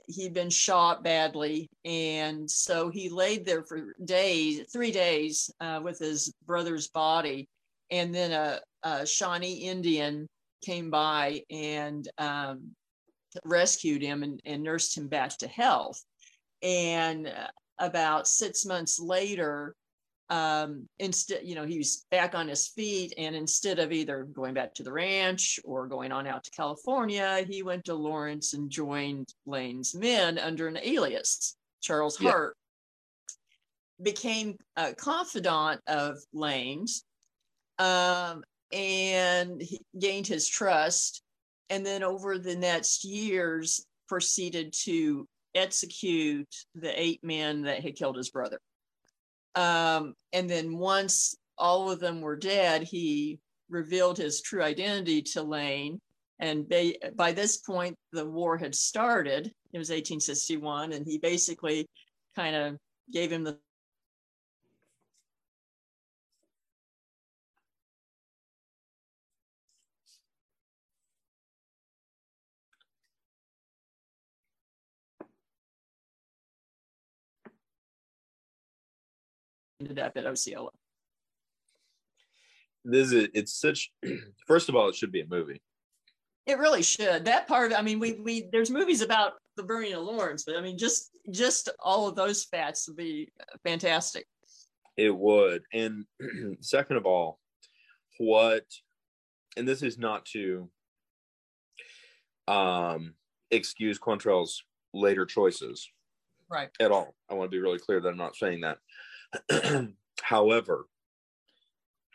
he'd 0.08 0.34
been 0.34 0.50
shot 0.50 1.04
badly, 1.04 1.70
and 1.86 2.50
so 2.50 2.90
he 2.90 3.10
laid 3.10 3.46
there 3.46 3.64
for 3.64 3.94
days, 4.04 4.66
three 4.72 4.92
days, 4.92 5.50
uh, 5.60 5.80
with 5.84 6.00
his 6.00 6.34
brother's 6.46 6.88
body. 6.90 7.48
And 7.90 8.14
then 8.14 8.32
a, 8.32 8.60
a 8.84 9.06
Shawnee 9.06 9.70
Indian 9.70 10.28
came 10.64 10.90
by 10.90 11.44
and 11.50 12.08
um, 12.18 12.72
rescued 13.44 14.02
him 14.02 14.24
and, 14.24 14.40
and 14.46 14.64
nursed 14.64 14.98
him 14.98 15.08
back 15.08 15.38
to 15.40 15.48
health. 15.48 16.02
And 16.62 17.28
uh, 17.28 17.48
about 17.80 18.28
six 18.28 18.66
months 18.66 19.00
later, 19.00 19.76
um, 20.32 20.88
instead, 20.98 21.42
you 21.44 21.56
know, 21.56 21.66
he 21.66 21.78
was 21.78 22.06
back 22.10 22.34
on 22.36 22.48
his 22.48 22.70
feet. 22.70 23.14
And 23.18 23.36
instead 23.36 23.80
of 23.80 23.92
either 23.92 24.24
going 24.24 24.54
back 24.54 24.74
to 24.76 24.84
the 24.84 24.92
ranch 24.92 25.60
or 25.66 25.88
going 25.88 26.14
on 26.14 26.26
out 26.26 26.46
to 26.46 26.52
California, 26.52 27.46
he 27.48 27.64
went 27.64 27.86
to 27.86 27.94
Lawrence 27.94 28.54
and 28.54 28.70
joined 28.70 29.34
Lane's 29.46 29.94
men 29.94 30.40
under 30.40 30.68
an 30.68 30.80
alias, 30.82 31.58
Charles 31.82 32.20
yeah. 32.20 32.32
Hart. 32.32 32.58
Became 34.02 34.56
a 34.78 34.96
confidant 34.96 35.82
of 35.86 36.18
Lane's 36.34 37.04
um, 37.78 38.44
and 38.72 39.62
he 39.62 39.82
gained 40.00 40.28
his 40.28 40.48
trust. 40.48 41.22
And 41.70 41.86
then 41.86 42.04
over 42.04 42.38
the 42.38 42.56
next 42.56 43.04
years, 43.04 43.86
proceeded 44.08 44.74
to 44.84 45.28
execute 45.56 46.54
the 46.76 47.00
eight 47.00 47.24
men 47.24 47.64
that 47.64 47.82
had 47.82 47.96
killed 47.96 48.18
his 48.18 48.30
brother. 48.30 48.60
Um, 49.56 50.14
and 50.34 50.50
then 50.50 50.78
once 50.78 51.36
all 51.58 51.92
of 51.92 52.00
them 52.00 52.22
were 52.22 52.36
dead, 52.36 52.84
he 52.84 53.40
revealed 53.70 54.18
his 54.18 54.42
true 54.42 54.64
identity 54.64 55.22
to 55.22 55.44
Lane. 55.44 56.00
And 56.40 56.68
by, 56.68 56.96
by 57.16 57.32
this 57.32 57.58
point, 57.58 57.96
the 58.12 58.26
war 58.26 58.58
had 58.58 58.74
started. 58.74 59.48
It 59.74 59.78
was 59.78 59.90
1861, 59.90 60.94
and 60.94 61.06
he 61.06 61.18
basically 61.18 61.88
kind 62.36 62.56
of 62.56 62.78
gave 63.14 63.32
him 63.32 63.44
the 63.44 63.60
ended 79.82 80.00
up 80.00 80.14
at 80.16 80.26
Osceola. 80.26 80.70
This 82.86 83.12
is 83.12 83.30
it's 83.34 83.54
such. 83.60 83.92
First 84.48 84.70
of 84.70 84.76
all, 84.76 84.90
it 84.90 84.96
should 84.96 85.12
be 85.12 85.22
a 85.22 85.28
movie. 85.28 85.62
It 86.48 86.58
really 86.58 86.82
should. 86.82 87.26
That 87.26 87.48
part. 87.48 87.74
I 87.74 87.82
mean, 87.82 88.00
we 88.00 88.14
we 88.14 88.50
there's 88.52 88.72
movies 88.72 89.02
about 89.02 89.34
the 89.58 89.64
burning 89.64 89.94
of 89.94 90.04
Lawrence, 90.04 90.44
but 90.44 90.56
I 90.56 90.62
mean, 90.62 90.78
just 90.78 91.12
just 91.30 91.70
all 91.80 92.08
of 92.08 92.16
those 92.16 92.46
facts 92.46 92.88
would 92.88 92.98
be 92.98 93.30
fantastic. 93.64 94.26
It 94.98 95.16
would. 95.16 95.64
And 95.74 96.06
second 96.62 96.98
of 96.98 97.06
all, 97.06 97.40
what, 98.18 98.66
and 99.58 99.68
this 99.68 99.84
is 99.84 99.98
not 99.98 100.26
to 100.34 100.70
um 102.48 103.14
excuse 103.52 104.00
Quantrill's 104.00 104.64
later 104.94 105.26
choices, 105.26 105.88
right 106.50 106.70
at 106.80 106.92
all. 106.92 107.14
I 107.30 107.36
want 107.36 107.52
to 107.52 107.56
be 107.56 107.62
really 107.62 107.80
clear 107.80 108.02
that 108.02 108.10
I'm 108.10 108.18
not 108.18 108.36
saying 108.36 108.62
that. 108.62 108.80
However, 110.22 110.88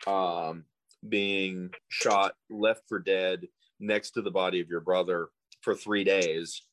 um, 0.05 0.65
being 1.07 1.71
shot, 1.89 2.33
left 2.49 2.83
for 2.87 2.99
dead 2.99 3.47
next 3.79 4.11
to 4.11 4.21
the 4.21 4.31
body 4.31 4.59
of 4.59 4.69
your 4.69 4.81
brother 4.81 5.29
for 5.61 5.75
three 5.75 6.03
days 6.03 6.63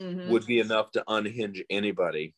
mm-hmm. 0.00 0.30
would 0.30 0.46
be 0.46 0.60
enough 0.60 0.90
to 0.92 1.04
unhinge 1.08 1.62
anybody. 1.70 2.34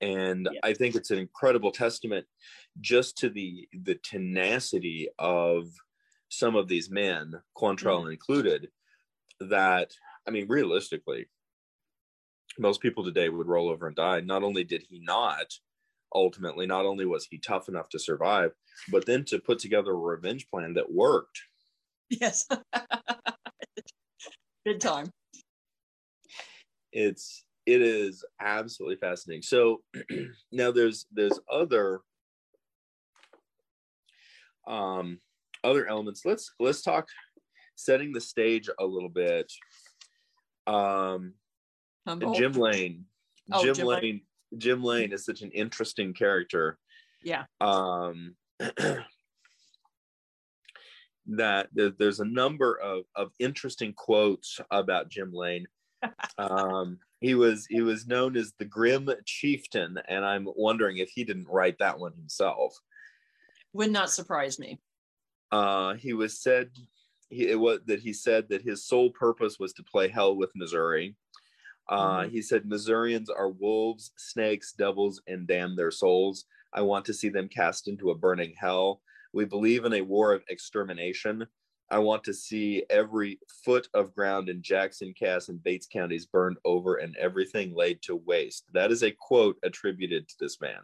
And 0.00 0.48
yeah. 0.52 0.60
I 0.62 0.74
think 0.74 0.94
it's 0.94 1.10
an 1.10 1.18
incredible 1.18 1.72
testament 1.72 2.26
just 2.80 3.16
to 3.18 3.30
the 3.30 3.66
the 3.72 3.94
tenacity 4.02 5.08
of 5.18 5.68
some 6.28 6.56
of 6.56 6.68
these 6.68 6.90
men, 6.90 7.32
Quantrill 7.56 8.00
mm-hmm. 8.00 8.10
included, 8.10 8.68
that 9.40 9.92
I 10.26 10.30
mean, 10.30 10.48
realistically, 10.48 11.26
most 12.58 12.80
people 12.80 13.04
today 13.04 13.28
would 13.28 13.46
roll 13.46 13.68
over 13.68 13.86
and 13.86 13.96
die. 13.96 14.20
Not 14.20 14.42
only 14.42 14.64
did 14.64 14.82
he 14.88 15.00
not, 15.00 15.52
ultimately, 16.14 16.66
not 16.66 16.86
only 16.86 17.06
was 17.06 17.26
he 17.26 17.38
tough 17.38 17.68
enough 17.68 17.88
to 17.90 17.98
survive, 17.98 18.52
but 18.90 19.06
then 19.06 19.24
to 19.26 19.38
put 19.38 19.58
together 19.58 19.92
a 19.92 19.94
revenge 19.94 20.48
plan 20.48 20.74
that 20.74 20.92
worked. 20.92 21.40
Yes. 22.08 22.46
Good 24.66 24.80
time. 24.80 25.10
It's 26.92 27.44
it 27.66 27.82
is 27.82 28.24
absolutely 28.40 28.96
fascinating. 28.96 29.42
So 29.42 29.82
now 30.52 30.70
there's 30.70 31.06
there's 31.12 31.38
other 31.50 32.00
um 34.66 35.20
other 35.62 35.86
elements. 35.86 36.22
Let's 36.24 36.52
let's 36.58 36.82
talk 36.82 37.08
setting 37.74 38.12
the 38.12 38.20
stage 38.20 38.68
a 38.78 38.84
little 38.84 39.08
bit. 39.08 39.52
Um 40.66 41.34
Jim 42.34 42.52
Lane. 42.52 43.04
Oh, 43.52 43.64
Jim, 43.64 43.74
Jim 43.74 43.86
Lane, 43.86 44.02
Lane. 44.02 44.20
Jim 44.58 44.82
Lane 44.82 45.12
is 45.12 45.24
such 45.24 45.42
an 45.42 45.50
interesting 45.50 46.14
character. 46.14 46.78
Yeah. 47.22 47.44
Um 47.60 48.36
that 51.28 51.68
there's 51.72 52.20
a 52.20 52.24
number 52.24 52.78
of, 52.78 53.04
of 53.14 53.32
interesting 53.38 53.92
quotes 53.92 54.60
about 54.70 55.08
Jim 55.08 55.32
Lane. 55.32 55.66
um, 56.38 56.98
he 57.20 57.34
was 57.34 57.66
he 57.68 57.80
was 57.80 58.06
known 58.06 58.36
as 58.36 58.52
the 58.58 58.64
Grim 58.64 59.08
Chieftain, 59.24 59.98
and 60.08 60.24
I'm 60.24 60.46
wondering 60.56 60.98
if 60.98 61.10
he 61.10 61.24
didn't 61.24 61.48
write 61.48 61.78
that 61.78 61.98
one 61.98 62.12
himself. 62.12 62.78
Would 63.72 63.90
not 63.90 64.10
surprise 64.10 64.58
me. 64.58 64.78
Uh, 65.50 65.94
he 65.94 66.12
was 66.12 66.40
said 66.40 66.70
he, 67.28 67.48
it 67.48 67.58
was 67.58 67.80
that 67.86 68.00
he 68.00 68.12
said 68.12 68.48
that 68.50 68.62
his 68.62 68.84
sole 68.84 69.10
purpose 69.10 69.58
was 69.58 69.72
to 69.74 69.82
play 69.82 70.08
hell 70.08 70.36
with 70.36 70.50
Missouri. 70.54 71.16
Uh, 71.88 72.20
mm-hmm. 72.20 72.30
He 72.30 72.42
said 72.42 72.66
Missourians 72.66 73.30
are 73.30 73.50
wolves, 73.50 74.12
snakes, 74.16 74.72
devils, 74.72 75.20
and 75.26 75.46
damn 75.46 75.76
their 75.76 75.90
souls. 75.90 76.44
I 76.72 76.82
want 76.82 77.04
to 77.06 77.14
see 77.14 77.28
them 77.28 77.48
cast 77.48 77.88
into 77.88 78.10
a 78.10 78.14
burning 78.14 78.54
hell. 78.58 79.00
We 79.32 79.44
believe 79.44 79.84
in 79.84 79.92
a 79.92 80.00
war 80.00 80.32
of 80.32 80.42
extermination. 80.48 81.46
I 81.90 81.98
want 81.98 82.24
to 82.24 82.34
see 82.34 82.82
every 82.90 83.38
foot 83.64 83.88
of 83.94 84.14
ground 84.14 84.48
in 84.48 84.60
Jackson, 84.60 85.14
Cass, 85.16 85.48
and 85.48 85.62
Bates 85.62 85.86
counties 85.86 86.26
burned 86.26 86.56
over 86.64 86.96
and 86.96 87.16
everything 87.16 87.74
laid 87.74 88.02
to 88.02 88.16
waste. 88.16 88.64
That 88.72 88.90
is 88.90 89.02
a 89.04 89.12
quote 89.12 89.56
attributed 89.62 90.28
to 90.28 90.34
this 90.40 90.60
man. 90.60 90.80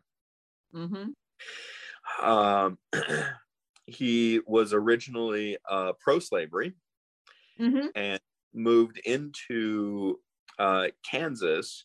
Mm-hmm. 0.74 2.24
Um, 2.24 2.78
he 3.86 4.40
was 4.46 4.72
originally 4.72 5.58
uh, 5.68 5.92
pro 6.00 6.20
slavery 6.20 6.74
mm-hmm. 7.60 7.86
and 7.96 8.20
moved 8.54 8.98
into 9.04 10.20
uh, 10.62 10.86
Kansas 11.04 11.84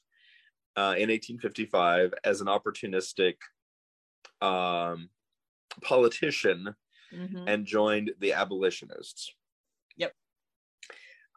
uh, 0.76 0.94
in 0.98 1.10
1855 1.10 2.14
as 2.24 2.42
an 2.42 2.48
opportunistic 2.48 3.36
um, 4.40 5.10
politician 5.82 6.76
mm-hmm. 7.12 7.48
and 7.48 7.66
joined 7.66 8.12
the 8.20 8.34
abolitionists. 8.34 9.34
Yep. 9.98 10.14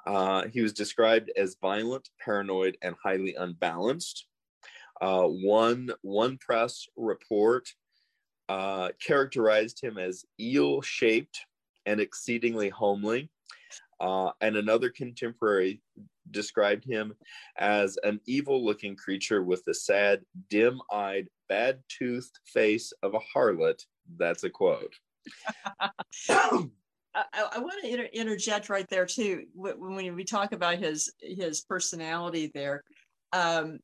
Uh, 0.07 0.49
he 0.53 0.61
was 0.61 0.75
described 0.75 1.33
as 1.35 1.57
violent, 1.61 2.11
paranoid, 2.23 2.77
and 2.83 2.95
highly 3.03 3.35
unbalanced. 3.35 4.27
Uh, 5.01 5.25
one 5.25 5.91
one 6.03 6.37
press 6.37 6.87
report 6.95 7.67
uh, 8.51 8.91
characterized 9.03 9.83
him 9.83 9.97
as 9.97 10.27
eel-shaped 10.39 11.47
and 11.87 12.01
exceedingly 12.01 12.69
homely. 12.69 13.31
Uh, 14.01 14.31
and 14.41 14.57
another 14.57 14.89
contemporary 14.89 15.83
described 16.31 16.85
him 16.85 17.15
as 17.59 17.99
an 18.03 18.21
evil 18.27 18.65
looking 18.65 18.97
creature 18.97 19.43
with 19.43 19.63
the 19.65 19.75
sad, 19.75 20.21
dim 20.49 20.81
eyed, 20.91 21.29
bad 21.49 21.81
toothed 21.89 22.39
face 22.47 22.93
of 23.03 23.15
a 23.15 23.21
harlot. 23.37 23.85
That's 24.17 24.45
a 24.45 24.51
quote. 24.51 24.95
I, 26.29 27.25
I, 27.35 27.59
want 27.59 27.83
to 27.83 27.91
inter- 27.91 28.09
interject 28.13 28.69
right 28.69 28.89
there 28.89 29.07
too 29.07 29.45
when 29.55 30.15
we 30.15 30.25
talk 30.25 30.53
about 30.53 30.79
his 30.79 31.13
his 31.21 31.61
personality 31.63 32.51
there. 32.55 32.85
Um, 33.33 33.81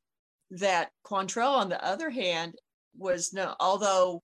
that 0.50 0.90
Quantrill, 1.04 1.56
on 1.56 1.68
the 1.68 1.84
other 1.84 2.08
hand, 2.08 2.54
was 2.96 3.32
no, 3.32 3.54
although 3.60 4.22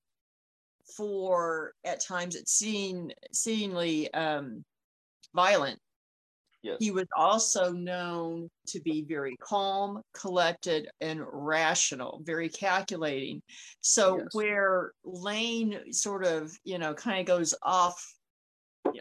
for 0.97 1.75
at 1.85 2.01
times 2.01 2.35
it 2.37 2.49
seemed 2.49 3.15
seemingly 3.33 4.13
um, 4.15 4.65
violent, 5.35 5.79
Yes. 6.63 6.77
He 6.79 6.93
was 6.93 7.09
also 7.17 7.73
known 7.73 8.49
to 8.69 8.81
be 8.81 9.03
very 9.03 9.37
calm, 9.41 10.01
collected, 10.15 10.89
and 11.01 11.21
rational, 11.33 12.21
very 12.23 12.49
calculating. 12.49 13.43
So 13.81 14.19
yes. 14.19 14.29
where 14.33 14.93
Lane 15.03 15.93
sort 15.93 16.25
of, 16.25 16.57
you 16.63 16.79
know, 16.79 16.95
kind 16.95 17.19
of 17.19 17.27
goes 17.27 17.53
off 17.63 18.01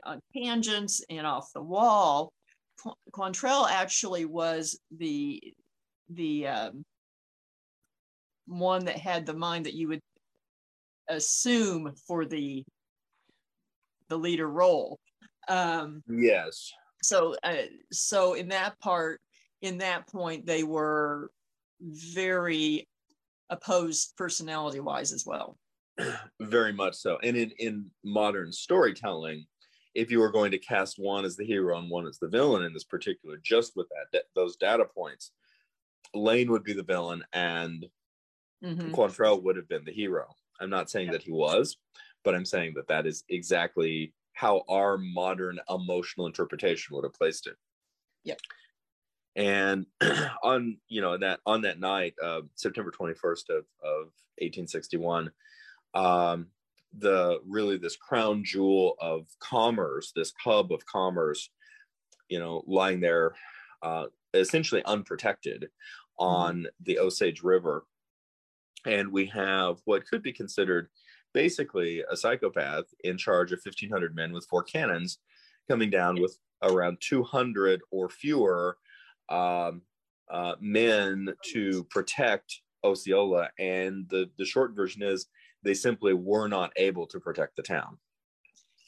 on 0.04 0.20
tangents 0.36 1.04
and 1.08 1.28
off 1.28 1.54
the 1.54 1.62
wall, 1.62 2.34
Quantrill 3.12 3.70
actually 3.70 4.26
was 4.26 4.80
the 4.98 5.40
the 6.10 6.48
um, 6.48 6.84
one 8.48 8.86
that 8.86 8.98
had 8.98 9.28
the 9.28 9.36
mind 9.36 9.68
that 9.68 9.76
you 9.76 9.88
would 9.88 10.02
assume 11.08 11.94
for 12.08 12.26
the 12.26 12.64
the 14.10 14.18
leader 14.18 14.50
role. 14.50 14.98
Um, 15.48 16.04
yes. 16.08 16.72
so 17.02 17.36
uh, 17.44 17.56
so 17.92 18.34
in 18.36 18.50
that 18.50 18.80
part 18.80 19.20
in 19.62 19.80
that 19.80 20.08
point 20.08 20.46
they 20.46 20.64
were 20.64 21.32
very 21.82 22.88
opposed 23.50 24.16
personality 24.18 24.80
wise 24.80 25.12
as 25.12 25.26
well. 25.26 25.58
Very 26.40 26.72
much 26.74 26.96
so. 26.96 27.18
And 27.22 27.36
in 27.36 27.52
in 27.58 27.92
modern 28.04 28.52
storytelling 28.52 29.46
if 29.94 30.10
you 30.10 30.20
were 30.20 30.32
going 30.32 30.52
to 30.52 30.58
cast 30.58 30.98
one 30.98 31.26
as 31.26 31.36
the 31.36 31.46
hero 31.46 31.78
and 31.78 31.90
one 31.90 32.08
as 32.08 32.18
the 32.18 32.28
villain 32.30 32.64
in 32.64 32.72
this 32.72 32.86
particular 32.86 33.38
just 33.44 33.74
with 33.76 33.88
that 34.14 34.24
those 34.36 34.56
data 34.56 34.86
points 34.86 35.32
lane 36.14 36.50
would 36.50 36.64
be 36.64 36.72
the 36.72 36.84
villain 36.84 37.24
and 37.34 37.86
mm-hmm. 38.64 38.94
Quantrill 38.94 39.44
would 39.44 39.58
have 39.58 39.68
been 39.68 39.84
the 39.84 39.92
hero. 39.92 40.28
I'm 40.62 40.70
not 40.70 40.90
saying 40.90 41.12
that 41.12 41.24
he 41.24 41.32
was 41.32 41.78
but 42.24 42.36
i'm 42.36 42.46
saying 42.46 42.74
that 42.76 42.88
that 42.88 43.06
is 43.06 43.24
exactly 43.30 44.14
how 44.34 44.64
our 44.70 44.98
modern 44.98 45.60
emotional 45.70 46.26
interpretation 46.26 46.96
would 46.96 47.04
have 47.04 47.14
placed 47.14 47.48
it. 47.48 47.56
Yep. 48.24 48.40
And 49.36 49.86
on 50.44 50.78
you 50.88 51.02
know 51.02 51.18
that 51.18 51.40
on 51.46 51.62
that 51.62 51.80
night, 51.80 52.16
uh, 52.22 52.42
September 52.56 52.92
twenty 52.92 53.14
first 53.14 53.50
of 53.50 53.66
of 53.84 54.12
eighteen 54.40 54.68
sixty 54.68 54.98
one, 54.98 55.32
um, 55.94 56.48
the 56.98 57.40
really 57.48 57.78
this 57.78 57.96
crown 57.96 58.44
jewel 58.44 58.96
of 59.00 59.28
commerce, 59.40 60.12
this 60.16 60.34
hub 60.44 60.72
of 60.72 60.86
commerce, 60.86 61.50
you 62.28 62.40
know, 62.40 62.64
lying 62.68 63.00
there, 63.00 63.34
uh, 63.82 64.06
essentially 64.34 64.84
unprotected 64.86 65.64
mm-hmm. 65.64 66.26
on 66.26 66.68
the 66.84 67.00
Osage 67.00 67.42
River, 67.42 67.86
and 68.86 69.12
we 69.12 69.28
have 69.28 69.78
what 69.86 70.06
could 70.06 70.22
be 70.22 70.34
considered 70.34 70.90
basically 71.34 72.04
a 72.10 72.16
psychopath 72.16 72.86
in 73.04 73.18
charge 73.18 73.52
of 73.52 73.60
1,500 73.64 74.16
men 74.16 74.32
with 74.32 74.46
four 74.50 74.64
cannons 74.64 75.20
coming 75.70 75.90
down 75.90 76.20
with 76.20 76.38
around 76.64 76.98
200 77.02 77.82
or 77.92 78.10
fewer 78.10 78.78
um, 79.30 79.82
uh, 80.30 80.56
men 80.60 81.30
to 81.54 81.84
protect 81.86 82.62
Osceola. 82.84 83.50
And 83.60 84.08
the, 84.10 84.30
the 84.38 84.46
short 84.46 84.76
version 84.76 85.04
is 85.04 85.28
they 85.64 85.74
simply 85.74 86.14
were 86.14 86.48
not 86.48 86.72
able 86.76 87.08
to 87.08 87.20
protect 87.20 87.56
the 87.56 87.64
town. 87.64 87.98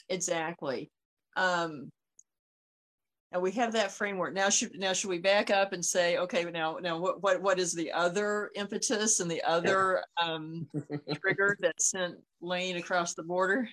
Exactly. 0.10 0.92
Um, 1.36 1.92
and 3.34 3.42
we 3.42 3.52
have 3.52 3.74
that 3.74 3.92
framework. 3.92 4.34
Now 4.34 4.50
should 4.50 4.78
now 4.80 4.94
should 4.94 5.10
we 5.10 5.18
back 5.18 5.50
up 5.50 5.74
and 5.74 5.84
say 5.84 6.18
okay 6.18 6.46
now 6.46 6.78
now 6.82 6.98
what 6.98 7.22
what, 7.22 7.42
what 7.42 7.60
is 7.60 7.74
the 7.74 7.92
other 7.92 8.52
impetus 8.56 9.20
and 9.20 9.30
the 9.30 9.42
other 9.44 10.04
um, 10.22 10.68
trigger 11.22 11.58
that 11.60 11.82
sent 11.82 12.16
lane 12.42 12.78
across 12.78 13.16
the 13.16 13.24
border? 13.24 13.68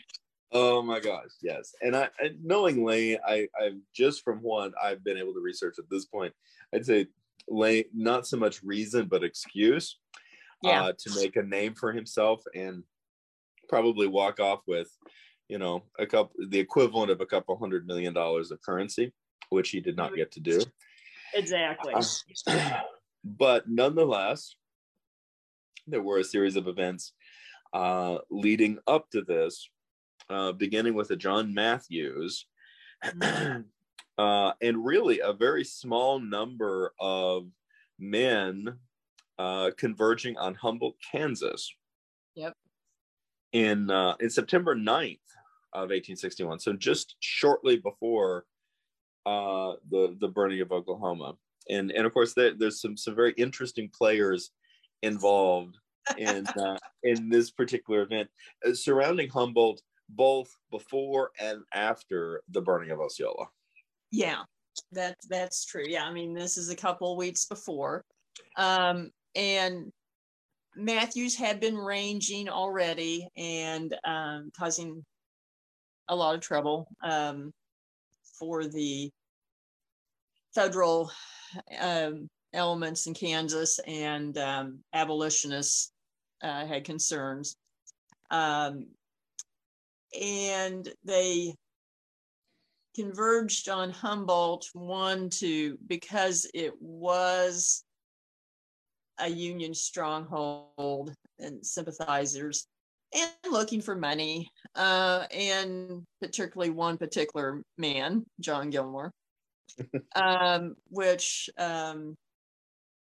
Oh 0.53 0.83
my 0.83 0.99
gosh 0.99 1.31
yes. 1.43 1.75
And 1.83 1.95
i 1.95 2.09
knowing 2.43 2.85
lane 2.85 3.19
i 3.27 3.47
i 3.61 3.71
just 3.95 4.25
from 4.25 4.39
what 4.39 4.73
i've 4.83 5.05
been 5.05 5.17
able 5.19 5.35
to 5.35 5.41
research 5.41 5.77
at 5.79 5.89
this 5.91 6.07
point 6.07 6.35
i'd 6.75 6.85
say 6.87 7.07
Lane 7.49 7.85
not 7.95 8.27
so 8.27 8.37
much 8.37 8.63
reason 8.63 9.07
but 9.07 9.23
excuse 9.25 9.99
Yeah. 10.63 10.85
uh, 10.85 10.93
to 10.99 11.15
make 11.15 11.37
a 11.37 11.43
name 11.43 11.75
for 11.75 11.93
himself 11.93 12.43
and 12.55 12.83
probably 13.71 14.09
walk 14.09 14.41
off 14.41 14.61
with, 14.67 14.91
you 15.49 15.59
know, 15.59 15.85
a 15.99 16.07
couple 16.07 16.33
the 16.49 16.59
equivalent 16.59 17.11
of 17.11 17.21
a 17.21 17.27
couple 17.27 17.57
hundred 17.57 17.87
million 17.87 18.13
dollars 18.13 18.51
of 18.51 18.61
currency, 18.61 19.13
which 19.49 19.71
he 19.71 19.81
did 19.81 19.97
not 19.97 20.15
get 20.15 20.33
to 20.33 20.41
do. 20.41 20.63
exactly. 21.35 21.95
Uh, 21.95 22.81
but 23.25 23.69
nonetheless, 23.69 24.55
there 25.87 26.03
were 26.03 26.19
a 26.19 26.25
series 26.25 26.57
of 26.57 26.69
events 26.69 27.13
uh, 27.73 28.19
leading 28.31 28.79
up 28.87 29.11
to 29.11 29.23
this, 29.23 29.69
uh, 30.29 30.53
beginning 30.53 30.95
with 30.95 31.11
a 31.11 31.17
John 31.17 31.55
Matthews, 31.55 32.47
uh, 33.23 33.63
and 34.19 34.85
really 34.85 35.21
a 35.21 35.33
very 35.33 35.65
small 35.65 36.21
number 36.21 36.93
of 37.01 37.47
men 37.99 38.79
uh, 39.39 39.71
converging 39.77 40.37
on 40.37 40.55
Humboldt, 40.55 40.97
Kansas. 41.13 41.73
Yep. 42.35 42.55
In 43.53 43.91
uh, 43.91 44.15
in 44.21 44.31
September 44.31 44.77
9th 44.77 45.19
of 45.73 45.91
1861, 45.91 46.61
so 46.61 46.73
just 46.73 47.17
shortly 47.19 47.77
before 47.77 48.45
uh, 49.31 49.77
the 49.91 50.17
the 50.21 50.29
burning 50.29 50.61
of 50.61 50.73
Osceola, 50.73 51.35
and 51.69 51.93
and 51.93 52.05
of 52.05 52.13
course 52.13 52.35
there, 52.35 52.53
there's 52.59 52.81
some 52.81 52.97
some 52.97 53.15
very 53.15 53.33
interesting 53.37 53.89
players 53.97 54.51
involved 55.03 55.77
in 56.19 56.47
uh, 56.59 56.77
in 57.05 57.29
this 57.29 57.51
particular 57.51 58.03
event 58.03 58.29
uh, 58.67 58.75
surrounding 58.75 59.29
Humboldt, 59.29 59.81
both 60.09 60.51
before 60.73 61.31
and 61.41 61.63
after 61.73 62.43
the 62.51 62.61
burning 62.61 62.91
of 62.91 63.01
Osceola. 63.01 63.47
Yeah, 64.11 64.43
that 64.93 65.17
that's 65.29 65.65
true. 65.65 65.85
Yeah, 65.87 66.05
I 66.05 66.13
mean, 66.13 66.35
this 66.35 66.57
is 66.57 66.69
a 66.69 66.77
couple 66.77 67.17
weeks 67.17 67.45
before, 67.45 68.05
um, 68.57 69.13
and 69.37 69.93
Matthews 70.75 71.37
had 71.37 71.61
been 71.61 71.77
ranging 71.77 72.49
already 72.49 73.29
and 73.37 73.95
um, 74.05 74.51
causing 74.59 75.05
a 76.09 76.17
lot 76.17 76.35
of 76.35 76.41
trouble 76.41 76.89
um, 77.05 77.53
for 78.37 78.67
the 78.67 79.13
federal 80.55 81.11
um, 81.81 82.29
elements 82.53 83.07
in 83.07 83.15
Kansas 83.15 83.79
and 83.87 84.37
um, 84.39 84.81
abolitionists 84.93 85.93
uh, 86.43 86.67
had 86.67 86.85
concerns. 86.85 87.57
Um, 88.31 88.87
and 90.21 90.89
they 91.05 91.55
converged 92.97 93.69
on 93.69 93.91
Humboldt, 93.91 94.69
one, 94.73 95.31
to 95.31 95.79
because 95.87 96.49
it 96.55 96.73
was 96.81 97.85
a 99.19 99.29
Union 99.29 99.75
stronghold 99.75 101.15
and 101.39 101.65
sympathizers 101.65 102.67
and 103.15 103.31
looking 103.51 103.81
for 103.81 103.97
money, 103.97 104.49
uh, 104.77 105.25
and 105.31 106.05
particularly 106.21 106.71
one 106.71 106.97
particular 106.97 107.63
man, 107.77 108.25
John 108.41 108.71
Gilmore, 108.71 109.13
um, 110.15 110.77
which, 110.89 111.51
um, 111.59 112.17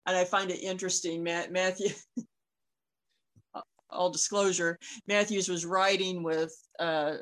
and 0.05 0.17
I 0.17 0.25
find 0.25 0.51
it 0.51 0.61
interesting, 0.61 1.23
Matt, 1.23 1.51
Matthew, 1.51 1.89
all 3.89 4.11
disclosure, 4.11 4.77
Matthews 5.07 5.47
was 5.47 5.65
riding 5.65 6.23
with 6.23 6.53
uh, 6.79 7.15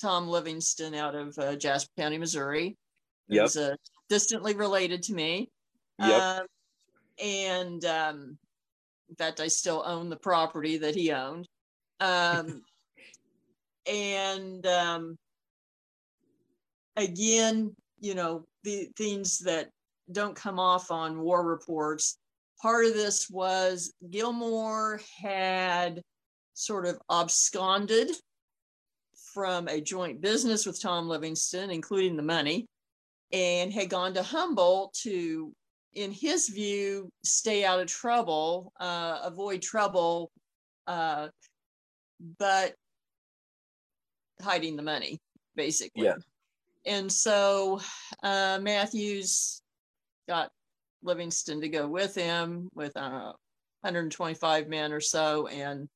Tom 0.00 0.28
Livingston 0.28 0.94
out 0.94 1.14
of 1.14 1.36
uh, 1.38 1.56
Jasper 1.56 1.90
County, 1.98 2.18
Missouri. 2.18 2.76
Yep. 3.28 3.42
He's 3.42 3.56
uh, 3.56 3.76
distantly 4.08 4.54
related 4.54 5.02
to 5.04 5.14
me. 5.14 5.50
Yep. 5.98 6.22
Um, 6.22 6.46
and 7.22 7.84
um, 7.84 8.38
in 9.08 9.16
fact, 9.16 9.40
I 9.40 9.48
still 9.48 9.82
own 9.84 10.08
the 10.08 10.16
property 10.16 10.78
that 10.78 10.94
he 10.94 11.12
owned. 11.12 11.46
Um, 12.00 12.62
and 13.86 14.64
um, 14.66 15.18
again, 16.96 17.74
you 18.00 18.14
know, 18.14 18.46
the 18.64 18.88
things 18.96 19.38
that 19.40 19.70
don't 20.12 20.36
come 20.36 20.58
off 20.58 20.90
on 20.90 21.20
war 21.20 21.44
reports. 21.44 22.18
Part 22.60 22.86
of 22.86 22.94
this 22.94 23.30
was 23.30 23.92
Gilmore 24.10 25.00
had 25.22 26.02
sort 26.54 26.86
of 26.86 26.98
absconded 27.10 28.10
from 29.32 29.68
a 29.68 29.80
joint 29.80 30.20
business 30.20 30.66
with 30.66 30.80
Tom 30.80 31.08
Livingston, 31.08 31.70
including 31.70 32.16
the 32.16 32.22
money, 32.22 32.66
and 33.32 33.72
had 33.72 33.88
gone 33.88 34.12
to 34.14 34.22
Humboldt 34.22 34.92
to, 35.02 35.52
in 35.94 36.10
his 36.10 36.48
view, 36.48 37.10
stay 37.24 37.64
out 37.64 37.80
of 37.80 37.86
trouble, 37.86 38.72
uh, 38.80 39.20
avoid 39.22 39.62
trouble, 39.62 40.30
uh, 40.86 41.28
but 42.38 42.74
hiding 44.42 44.76
the 44.76 44.82
money, 44.82 45.18
basically. 45.54 46.04
Yeah. 46.04 46.16
And 46.90 47.10
so 47.10 47.80
uh, 48.24 48.58
Matthews 48.60 49.62
got 50.28 50.50
Livingston 51.04 51.60
to 51.60 51.68
go 51.68 51.86
with 51.86 52.16
him 52.16 52.68
with 52.74 52.96
uh, 52.96 53.32
125 53.82 54.66
men 54.66 54.92
or 54.92 54.98
so 54.98 55.46
and 55.46 55.88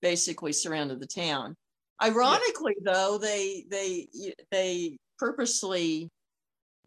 basically 0.00 0.52
surrounded 0.52 0.98
the 0.98 1.06
town. 1.06 1.54
Ironically, 2.02 2.74
though, 2.84 3.16
they 3.16 3.64
they 3.70 4.08
they 4.50 4.96
purposely 5.20 6.10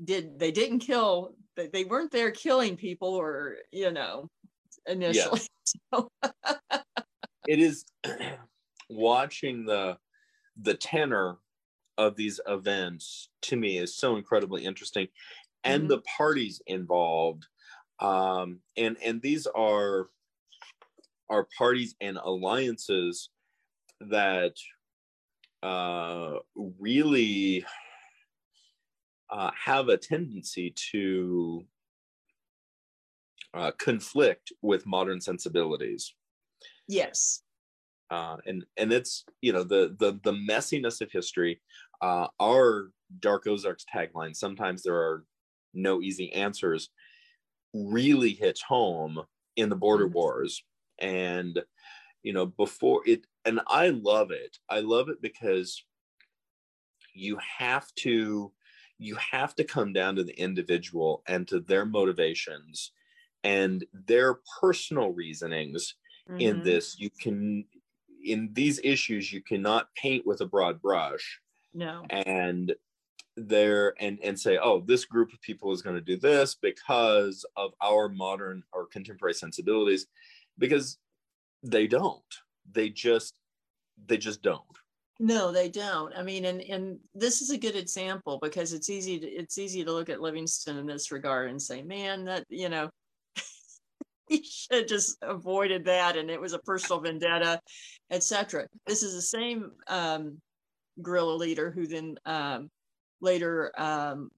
did 0.04 0.38
they 0.38 0.51
didn't 0.51 0.80
kill 0.80 1.36
they, 1.56 1.67
they 1.67 1.86
weren't 1.86 2.12
there 2.12 2.32
killing 2.32 2.75
people 2.75 3.15
or 3.15 3.56
you 3.71 3.91
know 3.91 4.28
initially. 4.88 5.39
So, 5.63 6.10
It 7.47 7.60
is 7.60 7.86
watching 8.89 9.63
the 9.63 9.95
the 10.62 10.73
tenor 10.73 11.38
of 11.97 12.15
these 12.15 12.39
events 12.47 13.29
to 13.43 13.55
me 13.55 13.77
is 13.77 13.95
so 13.95 14.15
incredibly 14.17 14.65
interesting, 14.65 15.08
and 15.63 15.84
Mhm. 15.84 15.89
the 15.89 16.01
parties 16.01 16.62
involved, 16.67 17.47
um, 17.99 18.62
and 18.77 18.97
and 19.03 19.21
these 19.21 19.47
are 19.47 20.10
are 21.29 21.47
parties 21.58 21.95
and 21.99 22.17
alliances 22.17 23.29
that 24.01 24.55
uh, 25.63 26.39
really 26.55 27.65
uh, 29.29 29.51
have 29.55 29.89
a 29.89 29.97
tendency 29.97 30.71
to 30.71 31.65
uh, 33.55 33.71
conflict 33.71 34.51
with 34.62 34.86
modern 34.86 35.19
sensibilities 35.21 36.13
yes. 36.88 37.43
uh, 38.10 38.38
and 38.45 38.65
and 38.77 38.93
it's 38.93 39.25
you 39.41 39.51
know 39.51 39.63
the 39.63 39.95
the 39.99 40.19
the 40.23 40.31
messiness 40.31 41.01
of 41.01 41.12
history 41.12 41.62
uh, 42.01 42.27
our 42.39 42.91
dark 43.19 43.47
ozarks 43.47 43.86
tagline 43.93 44.36
sometimes 44.36 44.84
there 44.84 44.95
are 44.97 45.25
no 45.73 46.01
easy 46.01 46.31
answers 46.34 46.89
really 47.73 48.31
hits 48.34 48.62
home 48.63 49.21
in 49.55 49.69
the 49.69 49.75
border 49.75 50.08
wars. 50.08 50.63
And 50.99 51.63
you 52.23 52.34
know 52.34 52.45
before 52.47 53.03
it 53.08 53.27
and 53.45 53.62
i 53.67 53.89
love 53.89 54.31
it. 54.31 54.58
I 54.69 54.81
love 54.81 55.10
it 55.10 55.21
because 55.21 55.86
you 57.13 57.38
have 57.38 57.93
to 57.95 58.51
you 58.97 59.15
have 59.15 59.53
to 59.55 59.63
come 59.63 59.91
down 59.93 60.15
to 60.15 60.23
the 60.23 60.38
individual 60.39 61.21
and 61.27 61.47
to 61.49 61.60
their 61.60 61.86
motivations 61.86 62.93
and 63.43 63.86
their 63.93 64.36
personal 64.62 65.12
reasonings 65.12 65.95
in 66.39 66.62
Mhm. 66.62 66.62
this. 66.62 66.97
You 66.97 67.10
can 67.10 67.67
in 68.23 68.53
these 68.53 68.79
issues 68.84 69.31
you 69.34 69.41
cannot 69.43 69.93
paint 69.95 70.25
with 70.25 70.41
a 70.41 70.45
broad 70.47 70.81
brush 70.81 71.41
No. 71.75 72.05
and 72.09 72.73
there 73.38 73.93
and 73.99 74.17
and 74.23 74.39
say 74.39 74.57
oh 74.57 74.79
this 74.79 75.03
group 75.03 75.33
of 75.33 75.41
people 75.41 75.73
is 75.73 75.81
going 75.81 75.97
to 75.97 76.02
do 76.02 76.15
this 76.15 76.56
because 76.56 77.45
of 77.58 77.73
our 77.83 78.08
modern 78.08 78.63
or 78.71 78.87
contemporary 78.87 79.33
sensibilities 79.33 80.08
because 80.58 80.97
they 81.62 81.85
don't 81.85 82.23
they 82.71 82.89
just 82.89 83.37
they 84.08 84.17
just 84.17 84.41
don't 84.41 84.63
No, 85.19 85.52
they 85.52 85.69
don't. 85.69 86.13
I 86.13 86.23
mean, 86.23 86.45
and 86.45 86.62
and 86.62 87.00
this 87.13 87.41
is 87.41 87.50
a 87.50 87.58
good 87.58 87.75
example 87.75 88.37
because 88.41 88.73
it's 88.73 88.89
easy 88.89 89.19
to 89.19 89.27
it's 89.27 89.58
easy 89.58 89.83
to 89.83 89.91
look 89.91 90.10
at 90.10 90.19
Livingston 90.19 90.77
in 90.77 90.85
this 90.85 91.12
regard 91.12 91.50
and 91.50 91.62
say, 91.62 91.81
man, 91.81 92.25
that 92.25 92.43
you 92.50 92.67
know, 92.67 92.89
he 94.29 94.43
should 94.43 94.79
have 94.79 94.87
just 94.87 95.17
avoided 95.21 95.85
that, 95.85 96.17
and 96.17 96.29
it 96.29 96.41
was 96.41 96.52
a 96.52 96.60
personal 96.60 97.00
vendetta, 97.00 97.62
etc. 98.12 98.67
This 98.85 99.04
is 99.04 99.13
the 99.13 99.21
same 99.21 99.71
um, 99.87 100.41
guerrilla 101.02 101.35
leader 101.35 101.71
who 101.71 101.87
then 101.87 102.17
um, 102.25 102.69
later 103.21 103.71
um, 103.77 104.29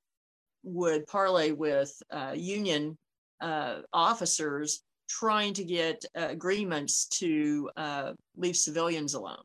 would 0.64 1.08
parlay 1.08 1.52
with 1.52 1.92
uh, 2.12 2.34
Union 2.36 2.98
uh, 3.42 3.80
officers 3.94 4.84
trying 5.10 5.54
to 5.54 5.64
get 5.64 6.04
uh, 6.18 6.28
agreements 6.30 7.06
to 7.06 7.70
uh, 7.78 8.14
leave 8.36 8.58
civilians 8.58 9.14
alone. 9.14 9.44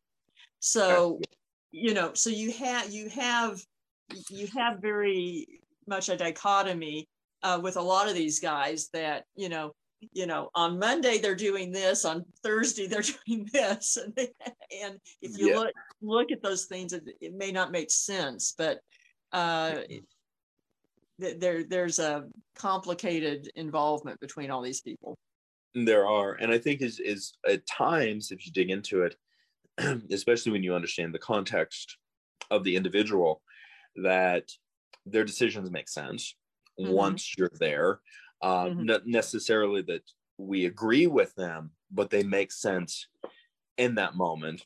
So, 0.60 1.20
you 1.70 1.94
know, 1.94 2.12
so 2.14 2.30
you 2.30 2.52
have 2.52 2.90
you 2.90 3.08
have 3.10 3.60
you 4.28 4.48
have 4.56 4.80
very 4.80 5.46
much 5.86 6.08
a 6.08 6.16
dichotomy 6.16 7.08
uh, 7.42 7.60
with 7.62 7.76
a 7.76 7.82
lot 7.82 8.08
of 8.08 8.14
these 8.14 8.40
guys 8.40 8.88
that 8.92 9.24
you 9.34 9.48
know 9.48 9.72
you 10.12 10.26
know 10.26 10.50
on 10.54 10.78
monday 10.78 11.18
they're 11.18 11.34
doing 11.34 11.70
this 11.70 12.04
on 12.04 12.24
thursday 12.42 12.86
they're 12.86 13.02
doing 13.26 13.48
this 13.52 13.96
and, 13.96 14.16
and 14.82 14.98
if 15.20 15.38
you 15.38 15.50
yeah. 15.50 15.58
look 15.58 15.72
look 16.00 16.32
at 16.32 16.42
those 16.42 16.66
things 16.66 16.92
it, 16.92 17.04
it, 17.20 17.34
may 17.34 17.52
not 17.52 17.70
make 17.70 17.90
sense 17.90 18.54
but 18.56 18.80
uh, 19.32 19.76
there 21.18 21.64
there's 21.64 21.98
a 21.98 22.24
complicated 22.54 23.50
involvement 23.54 24.18
between 24.20 24.50
all 24.50 24.62
these 24.62 24.80
people 24.80 25.16
there 25.74 26.06
are 26.06 26.34
and 26.34 26.52
i 26.52 26.58
think 26.58 26.82
is 26.82 27.00
is 27.00 27.34
at 27.48 27.66
times 27.66 28.30
if 28.30 28.44
you 28.44 28.52
dig 28.52 28.70
into 28.70 29.02
it 29.02 29.16
especially 30.10 30.52
when 30.52 30.62
you 30.62 30.74
understand 30.74 31.14
the 31.14 31.18
context 31.18 31.96
of 32.50 32.64
the 32.64 32.76
individual 32.76 33.40
that 33.96 34.44
their 35.06 35.24
decisions 35.24 35.70
make 35.70 35.88
sense 35.88 36.34
mm-hmm. 36.78 36.92
once 36.92 37.34
you're 37.38 37.50
there 37.58 38.00
uh, 38.42 38.66
mm-hmm. 38.66 38.84
not 38.84 39.06
necessarily 39.06 39.82
that 39.82 40.02
we 40.38 40.66
agree 40.66 41.06
with 41.06 41.34
them 41.34 41.70
but 41.90 42.10
they 42.10 42.22
make 42.22 42.50
sense 42.50 43.06
in 43.76 43.94
that 43.96 44.16
moment. 44.16 44.64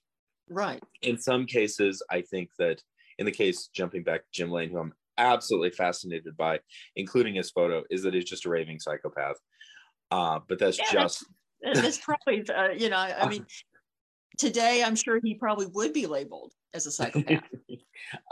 Right. 0.49 0.83
In 1.03 1.19
some 1.19 1.47
cases 1.47 2.03
i 2.11 2.21
think 2.21 2.51
that 2.59 2.83
in 3.19 3.27
the 3.27 3.33
case 3.33 3.69
jumping 3.73 4.03
back 4.03 4.21
to 4.21 4.33
jim 4.33 4.51
lane 4.51 4.71
who 4.71 4.79
i'm 4.79 4.93
absolutely 5.19 5.71
fascinated 5.71 6.37
by 6.37 6.61
including 6.95 7.35
his 7.35 7.51
photo 7.51 7.83
is 7.91 8.03
that 8.03 8.15
he's 8.15 8.25
just 8.25 8.47
a 8.47 8.51
raving 8.51 8.79
psychopath. 8.79 9.37
Uh, 10.11 10.41
but 10.49 10.59
that's 10.59 10.79
yeah, 10.79 10.93
just 10.93 11.25
that's, 11.63 11.81
that's 11.81 11.99
probably 11.99 12.45
uh, 12.51 12.69
you 12.69 12.89
know 12.89 12.97
i 12.97 13.29
mean 13.31 13.45
today 14.37 14.83
i'm 14.85 14.97
sure 14.97 15.21
he 15.23 15.35
probably 15.35 15.67
would 15.67 15.93
be 15.93 16.07
labeled 16.07 16.53
as 16.75 16.87
a 16.87 16.91
psychopath. 16.91 17.43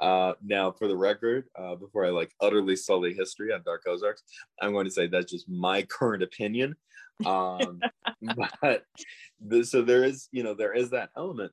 Uh, 0.00 0.34
now 0.44 0.70
for 0.70 0.86
the 0.88 0.96
record 0.96 1.46
uh, 1.58 1.74
before 1.74 2.04
i 2.04 2.10
like 2.10 2.30
utterly 2.40 2.76
sully 2.76 3.14
history 3.14 3.50
on 3.50 3.62
dark 3.64 3.82
ozarks 3.88 4.22
i'm 4.60 4.72
going 4.72 4.84
to 4.84 4.90
say 4.90 5.06
that's 5.06 5.32
just 5.32 5.48
my 5.48 5.82
current 5.82 6.22
opinion. 6.22 6.76
Um, 7.24 7.80
but 8.60 8.84
the, 9.40 9.64
so 9.64 9.82
there 9.82 10.04
is 10.04 10.28
you 10.32 10.42
know 10.42 10.54
there 10.54 10.74
is 10.74 10.90
that 10.90 11.10
element. 11.16 11.52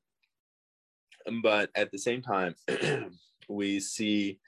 But 1.42 1.70
at 1.74 1.90
the 1.90 1.98
same 1.98 2.22
time 2.22 2.54
we 3.48 3.80
see 3.80 4.40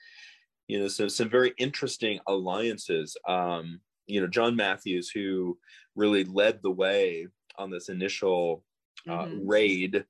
you 0.68 0.78
know 0.78 0.88
so 0.88 1.08
some 1.08 1.30
very 1.30 1.54
interesting 1.58 2.20
alliances. 2.26 3.16
Um, 3.28 3.80
you 4.06 4.20
know 4.20 4.26
john 4.26 4.54
matthews 4.54 5.08
who 5.08 5.56
really 5.94 6.24
led 6.24 6.60
the 6.62 6.70
way 6.70 7.26
on 7.56 7.70
this 7.70 7.88
initial 7.88 8.62
uh, 9.08 9.24
mm-hmm. 9.24 9.48
raid 9.48 10.04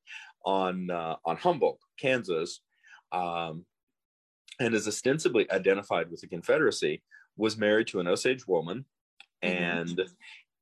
on 0.44 0.90
uh, 0.90 1.16
on 1.24 1.36
Humboldt, 1.36 1.78
Kansas, 1.98 2.60
um, 3.12 3.64
and 4.60 4.74
is 4.74 4.88
ostensibly 4.88 5.50
identified 5.50 6.10
with 6.10 6.20
the 6.20 6.28
Confederacy, 6.28 7.02
was 7.36 7.56
married 7.56 7.88
to 7.88 8.00
an 8.00 8.08
Osage 8.08 8.46
woman, 8.46 8.84
mm-hmm. 9.42 9.56
and 9.56 10.00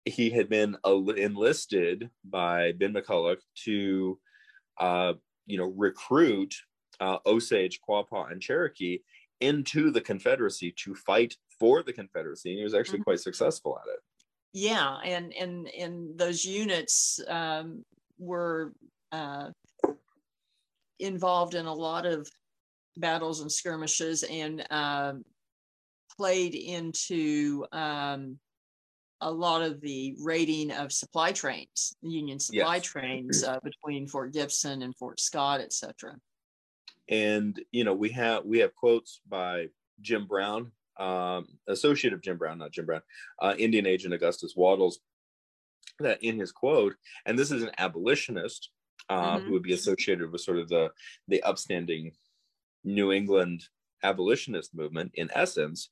he 0.05 0.31
had 0.31 0.49
been 0.49 0.77
enlisted 0.85 2.11
by 2.25 2.73
Ben 2.73 2.93
McCulloch 2.93 3.39
to, 3.65 4.19
uh, 4.79 5.13
you 5.47 5.59
know, 5.59 5.73
recruit 5.77 6.55
uh, 7.01 7.19
Osage, 7.25 7.81
Quapaw, 7.89 8.33
and 8.33 8.41
Cherokee 8.41 8.99
into 9.41 9.91
the 9.91 10.01
Confederacy 10.01 10.73
to 10.85 10.95
fight 10.95 11.37
for 11.59 11.83
the 11.83 11.93
Confederacy. 11.93 12.51
And 12.51 12.59
he 12.59 12.65
was 12.65 12.75
actually 12.75 12.99
mm-hmm. 12.99 13.05
quite 13.05 13.21
successful 13.21 13.79
at 13.81 13.93
it. 13.93 14.01
Yeah, 14.55 14.99
and 15.05 15.33
and 15.33 15.67
and 15.69 16.19
those 16.19 16.45
units 16.45 17.19
um, 17.27 17.85
were 18.23 18.73
uh, 19.11 19.51
involved 20.99 21.55
in 21.55 21.67
a 21.67 21.75
lot 21.75 22.07
of 22.07 22.29
battles 22.97 23.41
and 23.41 23.51
skirmishes 23.51 24.23
and 24.23 24.65
um, 24.71 25.25
played 26.17 26.55
into 26.55 27.67
um, 27.73 28.39
a 29.21 29.31
lot 29.31 29.63
of 29.63 29.81
the 29.81 30.15
raiding 30.21 30.71
of 30.73 30.93
supply 30.93 31.33
trains, 31.33 31.97
Union 32.03 32.39
supply 32.39 32.77
yes. 32.77 32.85
trains 32.85 33.45
uh, 33.45 33.59
between 33.63 34.07
Fort 34.07 34.33
Gibson 34.33 34.83
and 34.83 34.97
Fort 34.97 35.21
Scott, 35.21 35.61
etc. 35.61 36.17
And 37.09 37.61
you 37.73 37.85
know, 37.85 37.95
we 37.95 38.11
have 38.11 38.45
we 38.45 38.59
have 38.59 38.75
quotes 38.75 39.21
by 39.29 39.69
Jim 40.01 40.27
Brown, 40.27 40.73
um, 40.99 41.47
associate 41.69 42.13
of 42.13 42.23
Jim 42.23 42.37
Brown, 42.37 42.59
not 42.59 42.73
Jim 42.73 42.87
Brown, 42.87 43.03
uh, 43.41 43.55
Indian 43.59 43.87
agent 43.87 44.15
Augustus 44.15 44.55
Wattles, 44.57 45.01
that 46.03 46.23
in 46.23 46.39
his 46.39 46.53
quote, 46.53 46.95
and 47.27 47.39
this 47.39 47.51
is 47.51 47.63
an 47.63 47.71
abolitionist 47.79 48.71
uh, 49.09 49.37
mm-hmm. 49.37 49.47
who 49.47 49.53
would 49.53 49.63
be 49.63 49.73
associated 49.73 50.31
with 50.31 50.41
sort 50.41 50.59
of 50.59 50.69
the 50.69 50.91
the 51.29 51.43
upstanding 51.43 52.13
New 52.85 53.13
England 53.13 53.65
abolitionist 54.03 54.75
movement, 54.75 55.13
in 55.15 55.31
essence, 55.35 55.91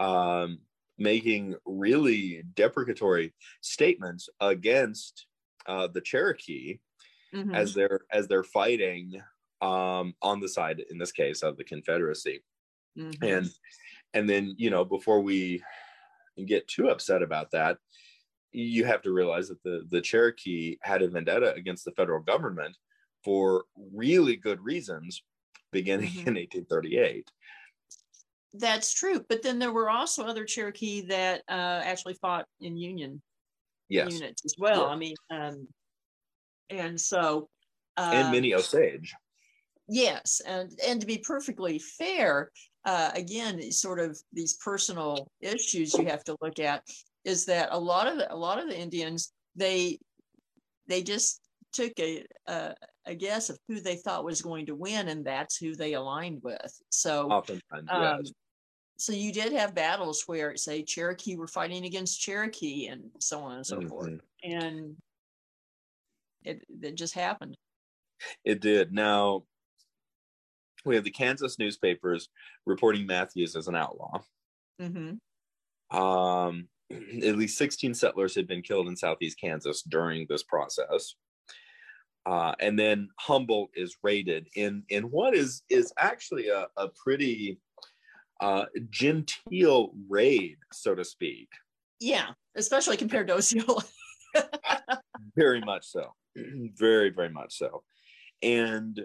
um, 0.00 0.58
making 0.98 1.54
really 1.64 2.42
deprecatory 2.54 3.32
statements 3.60 4.28
against 4.40 5.26
uh, 5.66 5.86
the 5.86 6.00
Cherokee 6.00 6.78
mm-hmm. 7.34 7.54
as 7.54 7.74
they're 7.74 8.00
as 8.12 8.28
they're 8.28 8.44
fighting 8.44 9.20
um, 9.60 10.14
on 10.22 10.40
the 10.40 10.48
side, 10.48 10.82
in 10.90 10.98
this 10.98 11.12
case, 11.12 11.42
of 11.42 11.56
the 11.56 11.64
Confederacy, 11.64 12.42
mm-hmm. 12.98 13.24
and 13.24 13.48
and 14.14 14.28
then 14.28 14.54
you 14.58 14.70
know 14.70 14.84
before 14.84 15.20
we 15.20 15.62
get 16.46 16.68
too 16.68 16.88
upset 16.88 17.22
about 17.22 17.50
that 17.50 17.78
you 18.56 18.84
have 18.84 19.02
to 19.02 19.12
realize 19.12 19.48
that 19.48 19.62
the 19.62 19.86
the 19.90 20.00
Cherokee 20.00 20.76
had 20.82 21.02
a 21.02 21.08
vendetta 21.08 21.54
against 21.54 21.84
the 21.84 21.92
federal 21.92 22.20
government 22.20 22.76
for 23.22 23.64
really 23.92 24.36
good 24.36 24.60
reasons 24.60 25.22
beginning 25.72 26.08
mm-hmm. 26.08 26.28
in 26.28 26.34
1838 26.34 27.30
that's 28.54 28.94
true 28.94 29.22
but 29.28 29.42
then 29.42 29.58
there 29.58 29.72
were 29.72 29.90
also 29.90 30.24
other 30.24 30.44
cherokee 30.44 31.02
that 31.02 31.42
uh, 31.48 31.82
actually 31.84 32.14
fought 32.14 32.46
in 32.60 32.76
union 32.76 33.20
yes. 33.88 34.12
units 34.12 34.42
as 34.44 34.54
well 34.58 34.82
yeah. 34.82 34.86
i 34.86 34.96
mean 34.96 35.14
um, 35.30 35.68
and 36.70 36.98
so 36.98 37.48
uh, 37.96 38.10
and 38.14 38.32
many 38.32 38.54
osage 38.54 39.14
yes 39.88 40.40
and 40.46 40.70
and 40.86 41.00
to 41.00 41.06
be 41.06 41.18
perfectly 41.18 41.78
fair 41.78 42.50
uh, 42.86 43.10
again 43.14 43.60
sort 43.70 43.98
of 43.98 44.18
these 44.32 44.54
personal 44.64 45.28
issues 45.40 45.92
you 45.94 46.06
have 46.06 46.24
to 46.24 46.36
look 46.40 46.58
at 46.58 46.82
is 47.26 47.44
that 47.44 47.68
a 47.72 47.78
lot 47.78 48.06
of 48.06 48.16
the, 48.16 48.32
a 48.32 48.34
lot 48.34 48.58
of 48.58 48.68
the 48.68 48.78
Indians 48.78 49.32
they 49.56 49.98
they 50.86 51.02
just 51.02 51.40
took 51.72 51.92
a, 51.98 52.24
a, 52.46 52.74
a 53.04 53.14
guess 53.14 53.50
of 53.50 53.58
who 53.68 53.80
they 53.80 53.96
thought 53.96 54.24
was 54.24 54.40
going 54.40 54.66
to 54.66 54.74
win, 54.74 55.08
and 55.08 55.26
that's 55.26 55.56
who 55.58 55.74
they 55.74 55.94
aligned 55.94 56.40
with. 56.42 56.80
So 56.88 57.28
oftentimes, 57.28 57.88
um, 57.90 58.02
yes. 58.02 58.32
So 58.98 59.12
you 59.12 59.30
did 59.30 59.52
have 59.52 59.74
battles 59.74 60.22
where, 60.24 60.56
say, 60.56 60.82
Cherokee 60.82 61.36
were 61.36 61.48
fighting 61.48 61.84
against 61.84 62.20
Cherokee, 62.20 62.86
and 62.86 63.10
so 63.20 63.40
on 63.40 63.56
and 63.56 63.66
so 63.66 63.78
mm-hmm. 63.78 63.88
forth, 63.88 64.20
and 64.42 64.96
it 66.44 66.62
it 66.82 66.94
just 66.94 67.14
happened. 67.14 67.56
It 68.44 68.60
did. 68.60 68.92
Now 68.92 69.42
we 70.86 70.94
have 70.94 71.04
the 71.04 71.10
Kansas 71.10 71.58
newspapers 71.58 72.28
reporting 72.64 73.06
Matthews 73.06 73.56
as 73.56 73.68
an 73.68 73.74
outlaw. 73.74 74.20
Mm-hmm. 74.80 75.96
Um, 75.96 76.68
at 76.90 77.36
least 77.36 77.58
16 77.58 77.94
settlers 77.94 78.34
had 78.34 78.46
been 78.46 78.62
killed 78.62 78.88
in 78.88 78.96
southeast 78.96 79.40
Kansas 79.40 79.82
during 79.82 80.26
this 80.28 80.42
process. 80.42 81.14
Uh, 82.24 82.52
and 82.60 82.78
then 82.78 83.08
Humboldt 83.20 83.70
is 83.74 83.96
raided 84.02 84.48
in 84.56 84.82
in 84.88 85.04
what 85.04 85.34
is 85.34 85.62
is 85.70 85.92
actually 85.96 86.48
a, 86.48 86.66
a 86.76 86.88
pretty 86.88 87.60
uh, 88.40 88.64
genteel 88.90 89.92
raid, 90.08 90.56
so 90.72 90.94
to 90.96 91.04
speak. 91.04 91.48
Yeah, 92.00 92.30
especially 92.56 92.96
compared 92.96 93.28
to 93.28 93.36
Osceola. 93.36 93.84
very 95.36 95.60
much 95.60 95.86
so, 95.86 96.14
very 96.36 97.10
very 97.10 97.30
much 97.30 97.56
so. 97.56 97.84
And 98.42 99.00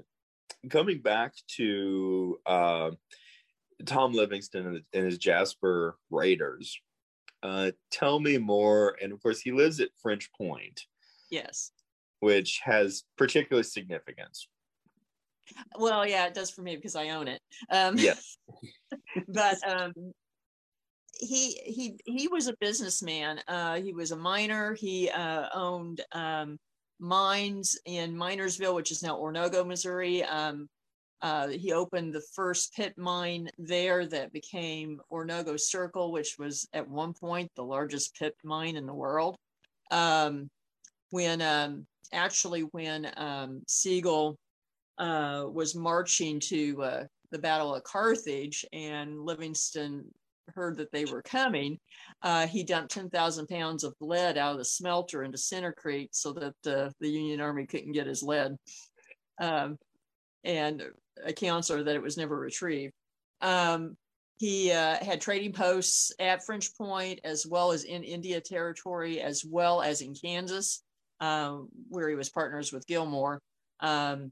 coming 0.72 1.00
back 1.00 1.34
to 1.58 2.40
uh, 2.48 2.90
Tom 3.86 4.14
Livingston 4.14 4.84
and 4.94 5.06
his 5.06 5.20
Jasper 5.20 5.96
Raiders, 6.10 6.76
uh, 7.44 7.72
tell 7.92 8.20
me 8.20 8.38
more. 8.38 8.98
And 9.02 9.12
of 9.12 9.22
course, 9.22 9.42
he 9.42 9.52
lives 9.52 9.80
at 9.80 9.89
French 10.02 10.32
Point. 10.34 10.82
Yes. 11.30 11.72
Which 12.20 12.62
has 12.64 13.04
particular 13.18 13.64
significance. 13.64 14.48
Well, 15.78 16.08
yeah, 16.08 16.28
it 16.28 16.34
does 16.34 16.52
for 16.52 16.62
me 16.62 16.76
because 16.76 16.96
I 16.96 17.10
own 17.10 17.28
it. 17.28 17.42
Um, 17.70 17.98
yes. 17.98 18.38
but 19.28 19.58
um, 19.68 19.94
he 21.14 21.54
he 21.66 21.96
he 22.06 22.28
was 22.28 22.48
a 22.48 22.56
businessman. 22.60 23.42
Uh, 23.48 23.76
he 23.76 23.94
was 23.94 24.12
a 24.12 24.16
miner. 24.16 24.74
He 24.74 25.10
uh, 25.10 25.48
owned 25.54 26.02
um, 26.14 26.58
mines 27.00 27.78
in 27.86 28.16
Minersville, 28.16 28.76
which 28.76 28.92
is 28.92 29.04
now 29.04 29.18
Oronogo, 29.18 29.66
Missouri. 29.66 30.24
Um, 30.24 30.70
uh, 31.22 31.48
he 31.50 31.72
opened 31.72 32.14
the 32.14 32.24
first 32.34 32.74
pit 32.76 32.94
mine 32.98 33.48
there 33.58 34.08
that 34.08 34.34
became 34.34 35.00
Oronogo 35.12 35.60
Circle, 35.60 36.12
which 36.12 36.36
was 36.40 36.68
at 36.74 36.88
one 36.88 37.14
point 37.14 37.52
the 37.56 37.64
largest 37.64 38.16
pit 38.18 38.36
mine 38.44 38.76
in 38.76 38.88
the 38.88 38.94
world. 38.94 39.38
Um, 39.92 40.50
when 41.12 41.42
um, 41.42 41.86
actually, 42.12 42.62
when 42.62 43.12
um, 43.18 43.62
Sigel 43.68 44.38
uh, 44.98 45.46
was 45.52 45.76
marching 45.76 46.40
to 46.40 46.84
uh, 46.84 47.04
the 47.32 47.40
Battle 47.40 47.76
of 47.76 47.84
Carthage 47.84 48.66
and 48.74 49.20
Livingston 49.20 50.06
heard 50.56 50.78
that 50.78 50.92
they 50.92 51.06
were 51.06 51.22
coming, 51.22 51.78
uh, 52.24 52.48
he 52.48 52.64
dumped 52.64 52.92
10,000 52.92 53.48
pounds 53.48 53.84
of 53.84 53.94
lead 54.02 54.38
out 54.38 54.54
of 54.54 54.58
the 54.58 54.66
smelter 54.66 55.24
into 55.24 55.38
Center 55.38 55.72
Creek 55.72 56.10
so 56.14 56.34
that 56.34 56.56
uh, 56.66 56.90
the 57.00 57.10
Union 57.10 57.42
Army 57.42 57.66
couldn't 57.68 57.92
get 57.92 58.08
his 58.08 58.24
lead. 58.24 58.56
Um, 59.40 59.78
and 60.44 60.84
accounts 61.26 61.72
are 61.72 61.84
that 61.84 61.96
it 61.96 62.02
was 62.02 62.18
never 62.18 62.38
retrieved. 62.38 62.94
Um, 63.42 63.98
he 64.38 64.72
uh, 64.72 64.98
had 65.04 65.22
trading 65.22 65.54
posts 65.54 66.12
at 66.20 66.44
French 66.44 66.76
Point 66.76 67.20
as 67.24 67.46
well 67.46 67.72
as 67.72 67.84
in 67.84 68.04
India 68.04 68.42
Territory, 68.42 69.22
as 69.22 69.46
well 69.46 69.82
as 69.82 70.02
in 70.02 70.16
Kansas, 70.16 70.82
um, 71.20 71.70
where 71.90 72.10
he 72.10 72.16
was 72.16 72.30
partners 72.30 72.74
with 72.74 72.88
Gilmore. 72.88 73.40
Um, 73.82 74.32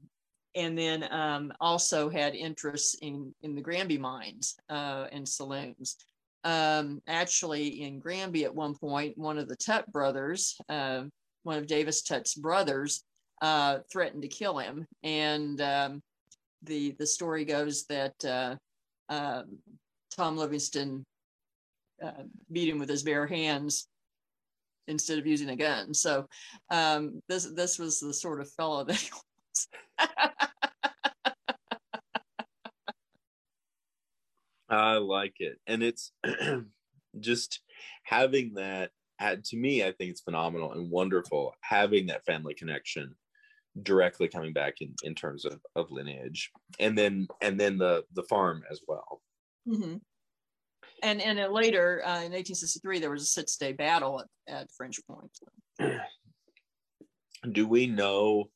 and 0.56 0.76
then 0.76 1.06
um, 1.12 1.52
also 1.60 2.08
had 2.08 2.34
interests 2.34 2.96
in, 3.02 3.32
in 3.42 3.54
the 3.54 3.60
Granby 3.60 3.98
mines 3.98 4.56
uh, 4.68 5.06
and 5.12 5.28
saloons. 5.28 5.96
Um, 6.42 7.00
actually, 7.06 7.82
in 7.82 8.00
Granby 8.00 8.44
at 8.44 8.54
one 8.54 8.74
point, 8.74 9.16
one 9.16 9.38
of 9.38 9.48
the 9.48 9.56
Tutt 9.56 9.90
brothers, 9.92 10.56
uh, 10.68 11.04
one 11.44 11.58
of 11.58 11.66
Davis 11.66 12.02
Tutt's 12.02 12.34
brothers, 12.34 13.04
uh, 13.42 13.78
threatened 13.92 14.22
to 14.22 14.28
kill 14.28 14.58
him. 14.58 14.86
And 15.02 15.60
um, 15.60 16.02
the 16.62 16.94
the 16.98 17.06
story 17.06 17.44
goes 17.44 17.86
that 17.86 18.24
uh, 18.24 18.56
um, 19.08 19.58
Tom 20.16 20.36
Livingston 20.36 21.04
uh, 22.02 22.22
beat 22.50 22.68
him 22.68 22.78
with 22.78 22.88
his 22.88 23.02
bare 23.02 23.26
hands 23.26 23.88
instead 24.88 25.18
of 25.18 25.26
using 25.26 25.50
a 25.50 25.56
gun. 25.56 25.94
So 25.94 26.26
um, 26.70 27.22
this 27.28 27.44
this 27.44 27.78
was 27.78 28.00
the 28.00 28.12
sort 28.12 28.40
of 28.40 28.50
fellow 28.52 28.84
that 28.88 28.96
he 28.96 29.10
was. 29.10 29.68
I 34.68 34.98
like 34.98 35.34
it, 35.40 35.58
and 35.66 35.82
it's 35.82 36.12
just 37.20 37.60
having 38.04 38.54
that. 38.54 38.90
To 39.20 39.56
me, 39.56 39.84
I 39.84 39.92
think 39.92 40.12
it's 40.12 40.22
phenomenal 40.22 40.72
and 40.72 40.90
wonderful 40.90 41.54
having 41.60 42.06
that 42.06 42.24
family 42.24 42.54
connection 42.54 43.14
directly 43.82 44.28
coming 44.28 44.52
back 44.52 44.74
in, 44.80 44.94
in 45.02 45.14
terms 45.14 45.44
of, 45.44 45.60
of 45.76 45.90
lineage. 45.90 46.50
And 46.78 46.96
then 46.96 47.28
and 47.40 47.58
then 47.58 47.78
the 47.78 48.04
the 48.14 48.22
farm 48.24 48.62
as 48.70 48.80
well. 48.86 49.22
Mm-hmm. 49.68 49.96
and 51.02 51.20
and 51.20 51.52
later 51.52 52.00
uh, 52.04 52.24
in 52.24 52.32
1863 52.32 52.98
there 52.98 53.10
was 53.10 53.22
a 53.22 53.26
six 53.26 53.56
day 53.56 53.72
battle 53.72 54.20
at, 54.20 54.54
at 54.54 54.70
french 54.72 54.98
point. 55.06 55.38
Do 57.52 57.68
we 57.68 57.86
know 57.86 58.50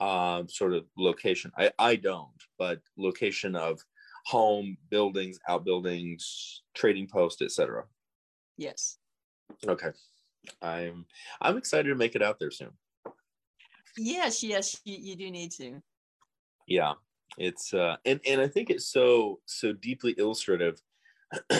uh, 0.00 0.44
sort 0.48 0.72
of 0.72 0.84
location? 0.96 1.52
I 1.58 1.70
i 1.78 1.96
don't 1.96 2.42
but 2.58 2.80
location 2.96 3.54
of 3.54 3.80
home 4.26 4.76
buildings 4.90 5.38
outbuildings 5.48 6.62
trading 6.74 7.06
post 7.06 7.42
etc 7.42 7.84
yes. 8.56 8.96
Okay. 9.66 9.90
I'm 10.62 11.04
i'm 11.40 11.56
excited 11.58 11.88
to 11.90 11.94
make 11.94 12.14
it 12.14 12.22
out 12.22 12.38
there 12.40 12.50
soon 12.50 12.70
Yes, 13.96 14.42
yes, 14.42 14.80
you, 14.84 14.96
you 14.98 15.16
do 15.16 15.30
need 15.30 15.52
to. 15.52 15.80
Yeah, 16.66 16.94
it's 17.38 17.72
uh, 17.72 17.96
and 18.04 18.20
and 18.26 18.40
I 18.40 18.48
think 18.48 18.70
it's 18.70 18.90
so 18.90 19.40
so 19.46 19.72
deeply 19.72 20.14
illustrative 20.18 20.80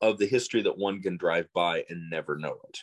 of 0.00 0.18
the 0.18 0.26
history 0.26 0.62
that 0.62 0.76
one 0.76 1.00
can 1.00 1.16
drive 1.16 1.46
by 1.54 1.84
and 1.88 2.10
never 2.10 2.36
know 2.36 2.58
it. 2.68 2.78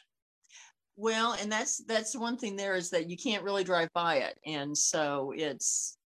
Well, 0.97 1.34
and 1.34 1.51
that's 1.51 1.84
that's 1.86 2.16
one 2.16 2.38
thing 2.38 2.55
there 2.55 2.76
is 2.76 2.89
that 2.91 3.09
you 3.09 3.18
can't 3.18 3.43
really 3.43 3.63
drive 3.63 3.89
by 3.93 4.18
it, 4.18 4.39
and 4.45 4.78
so 4.78 5.34
it's 5.36 5.97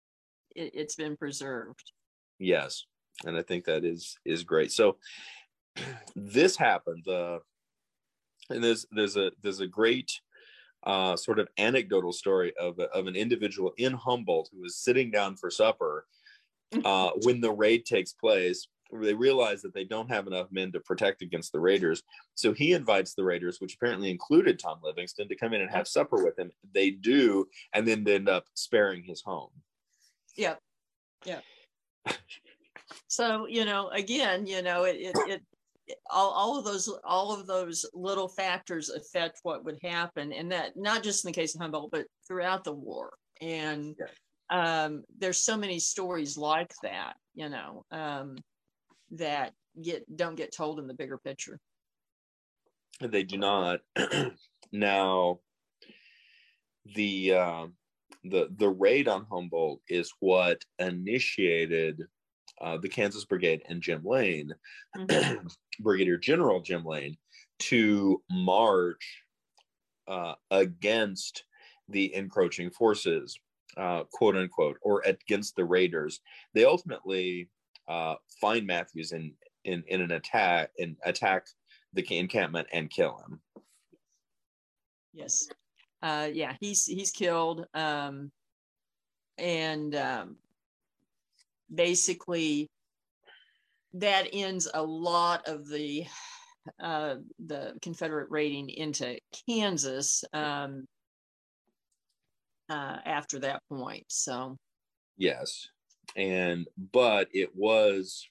it, 0.56 0.70
it's 0.74 0.94
been 0.94 1.16
preserved. 1.16 1.92
Yes, 2.38 2.84
and 3.24 3.36
I 3.36 3.42
think 3.42 3.64
that 3.64 3.84
is 3.84 4.16
is 4.24 4.44
great. 4.44 4.72
So 4.72 4.96
this 6.16 6.56
happened. 6.56 7.06
Uh, 7.06 7.38
and 8.50 8.64
there's 8.64 8.86
there's 8.90 9.16
a 9.16 9.30
there's 9.42 9.60
a 9.60 9.66
great 9.66 10.10
uh, 10.88 11.14
sort 11.16 11.38
of 11.38 11.48
anecdotal 11.58 12.12
story 12.12 12.52
of, 12.58 12.80
of 12.80 13.06
an 13.06 13.14
individual 13.14 13.72
in 13.76 13.92
Humboldt 13.92 14.48
who 14.50 14.62
was 14.62 14.74
sitting 14.76 15.10
down 15.10 15.36
for 15.36 15.50
supper 15.50 16.06
uh, 16.84 17.10
when 17.22 17.42
the 17.42 17.52
raid 17.52 17.84
takes 17.84 18.14
place. 18.14 18.66
They 18.90 19.12
realize 19.12 19.60
that 19.62 19.74
they 19.74 19.84
don't 19.84 20.10
have 20.10 20.26
enough 20.26 20.46
men 20.50 20.72
to 20.72 20.80
protect 20.80 21.20
against 21.20 21.52
the 21.52 21.60
raiders. 21.60 22.02
So 22.36 22.54
he 22.54 22.72
invites 22.72 23.12
the 23.14 23.22
raiders, 23.22 23.60
which 23.60 23.74
apparently 23.74 24.10
included 24.10 24.58
Tom 24.58 24.78
Livingston, 24.82 25.28
to 25.28 25.36
come 25.36 25.52
in 25.52 25.60
and 25.60 25.70
have 25.70 25.86
supper 25.86 26.24
with 26.24 26.38
him. 26.38 26.50
They 26.72 26.92
do, 26.92 27.46
and 27.74 27.86
then 27.86 28.02
they 28.02 28.14
end 28.14 28.30
up 28.30 28.46
sparing 28.54 29.02
his 29.02 29.20
home. 29.20 29.50
Yep. 30.36 30.58
Yeah. 31.26 31.40
so, 33.08 33.46
you 33.46 33.66
know, 33.66 33.88
again, 33.90 34.46
you 34.46 34.62
know, 34.62 34.84
it, 34.84 34.96
it, 34.96 35.16
it 35.28 35.42
all, 36.10 36.30
all 36.30 36.58
of 36.58 36.64
those 36.64 36.92
all 37.04 37.32
of 37.32 37.46
those 37.46 37.86
little 37.94 38.28
factors 38.28 38.90
affect 38.90 39.40
what 39.42 39.64
would 39.64 39.78
happen 39.82 40.32
and 40.32 40.50
that 40.52 40.76
not 40.76 41.02
just 41.02 41.24
in 41.24 41.28
the 41.28 41.34
case 41.34 41.54
of 41.54 41.60
humboldt 41.60 41.90
but 41.90 42.06
throughout 42.26 42.64
the 42.64 42.72
war. 42.72 43.14
And 43.40 43.94
yeah. 44.50 44.84
um, 44.84 45.04
there's 45.18 45.44
so 45.44 45.56
many 45.56 45.78
stories 45.78 46.36
like 46.36 46.72
that 46.82 47.14
you 47.34 47.48
know 47.48 47.84
um, 47.90 48.36
that 49.12 49.52
get 49.82 50.04
don't 50.16 50.36
get 50.36 50.54
told 50.54 50.78
in 50.78 50.86
the 50.86 50.94
bigger 50.94 51.18
picture. 51.18 51.58
They 53.00 53.22
do 53.22 53.38
not. 53.38 53.80
Now 54.70 55.38
the 56.94 57.32
uh, 57.32 57.66
the 58.24 58.48
the 58.56 58.68
raid 58.68 59.08
on 59.08 59.26
humboldt 59.30 59.80
is 59.88 60.12
what 60.20 60.62
initiated 60.78 62.02
uh, 62.60 62.76
the 62.78 62.88
Kansas 62.88 63.24
Brigade 63.24 63.62
and 63.68 63.82
Jim 63.82 64.02
Lane, 64.04 64.52
mm-hmm. 64.96 65.46
Brigadier 65.80 66.16
General 66.16 66.60
Jim 66.60 66.84
Lane, 66.84 67.16
to 67.60 68.22
march 68.30 69.22
uh, 70.06 70.34
against 70.50 71.44
the 71.88 72.14
encroaching 72.14 72.70
forces, 72.70 73.38
uh, 73.76 74.04
quote 74.12 74.36
unquote, 74.36 74.78
or 74.82 75.02
against 75.04 75.56
the 75.56 75.64
raiders. 75.64 76.20
They 76.54 76.64
ultimately 76.64 77.48
uh, 77.88 78.16
find 78.40 78.66
Matthews 78.66 79.12
in, 79.12 79.32
in 79.64 79.82
in 79.88 80.00
an 80.00 80.12
attack 80.12 80.70
and 80.78 80.96
attack 81.04 81.46
the 81.94 82.18
encampment 82.18 82.68
and 82.72 82.90
kill 82.90 83.18
him. 83.18 83.40
Yes, 85.12 85.48
uh, 86.02 86.28
yeah, 86.32 86.54
he's 86.60 86.84
he's 86.84 87.10
killed, 87.10 87.66
um, 87.74 88.30
and 89.36 89.94
um, 89.94 90.36
basically 91.72 92.68
that 93.94 94.28
ends 94.32 94.68
a 94.72 94.82
lot 94.82 95.46
of 95.48 95.68
the 95.68 96.06
uh, 96.80 97.16
the 97.46 97.74
Confederate 97.80 98.30
raiding 98.30 98.68
into 98.68 99.18
Kansas 99.48 100.24
um, 100.32 100.86
uh, 102.68 102.98
after 103.04 103.38
that 103.40 103.62
point. 103.70 104.04
So, 104.08 104.56
yes, 105.16 105.68
and 106.16 106.66
but 106.92 107.28
it 107.32 107.50
was 107.54 108.28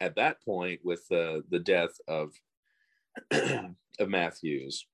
at 0.00 0.16
that 0.16 0.42
point 0.44 0.80
with 0.84 1.06
the 1.08 1.42
the 1.50 1.58
death 1.58 1.96
of 2.06 2.32
of 3.32 4.08
Matthews 4.08 4.86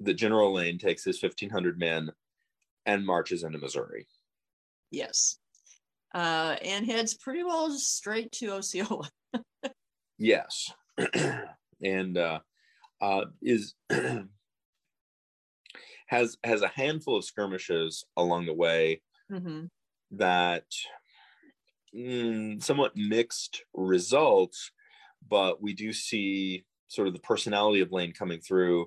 that 0.00 0.14
General 0.14 0.52
Lane 0.52 0.78
takes 0.78 1.04
his 1.04 1.18
fifteen 1.18 1.50
hundred 1.50 1.78
men 1.78 2.10
and 2.84 3.06
marches 3.06 3.44
into 3.44 3.58
Missouri. 3.58 4.06
Yes, 4.90 5.38
uh, 6.14 6.56
and 6.62 6.86
heads 6.86 7.14
pretty 7.14 7.42
well 7.42 7.70
straight 7.70 8.32
to 8.32 8.52
Osceola. 8.52 9.08
yes, 10.18 10.72
and 11.82 12.18
uh, 12.18 12.40
uh, 13.00 13.24
is 13.40 13.74
has 16.06 16.36
has 16.44 16.62
a 16.62 16.68
handful 16.68 17.16
of 17.16 17.24
skirmishes 17.24 18.04
along 18.16 18.46
the 18.46 18.54
way 18.54 19.00
mm-hmm. 19.30 19.64
that 20.12 20.66
mm, 21.96 22.62
somewhat 22.62 22.92
mixed 22.96 23.64
results, 23.74 24.70
but 25.28 25.62
we 25.62 25.72
do 25.72 25.92
see 25.92 26.64
sort 26.88 27.08
of 27.08 27.14
the 27.14 27.20
personality 27.20 27.80
of 27.80 27.92
Lane 27.92 28.12
coming 28.12 28.40
through. 28.40 28.86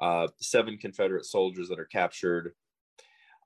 Uh, 0.00 0.26
seven 0.40 0.76
Confederate 0.76 1.24
soldiers 1.24 1.68
that 1.68 1.78
are 1.78 1.84
captured 1.84 2.52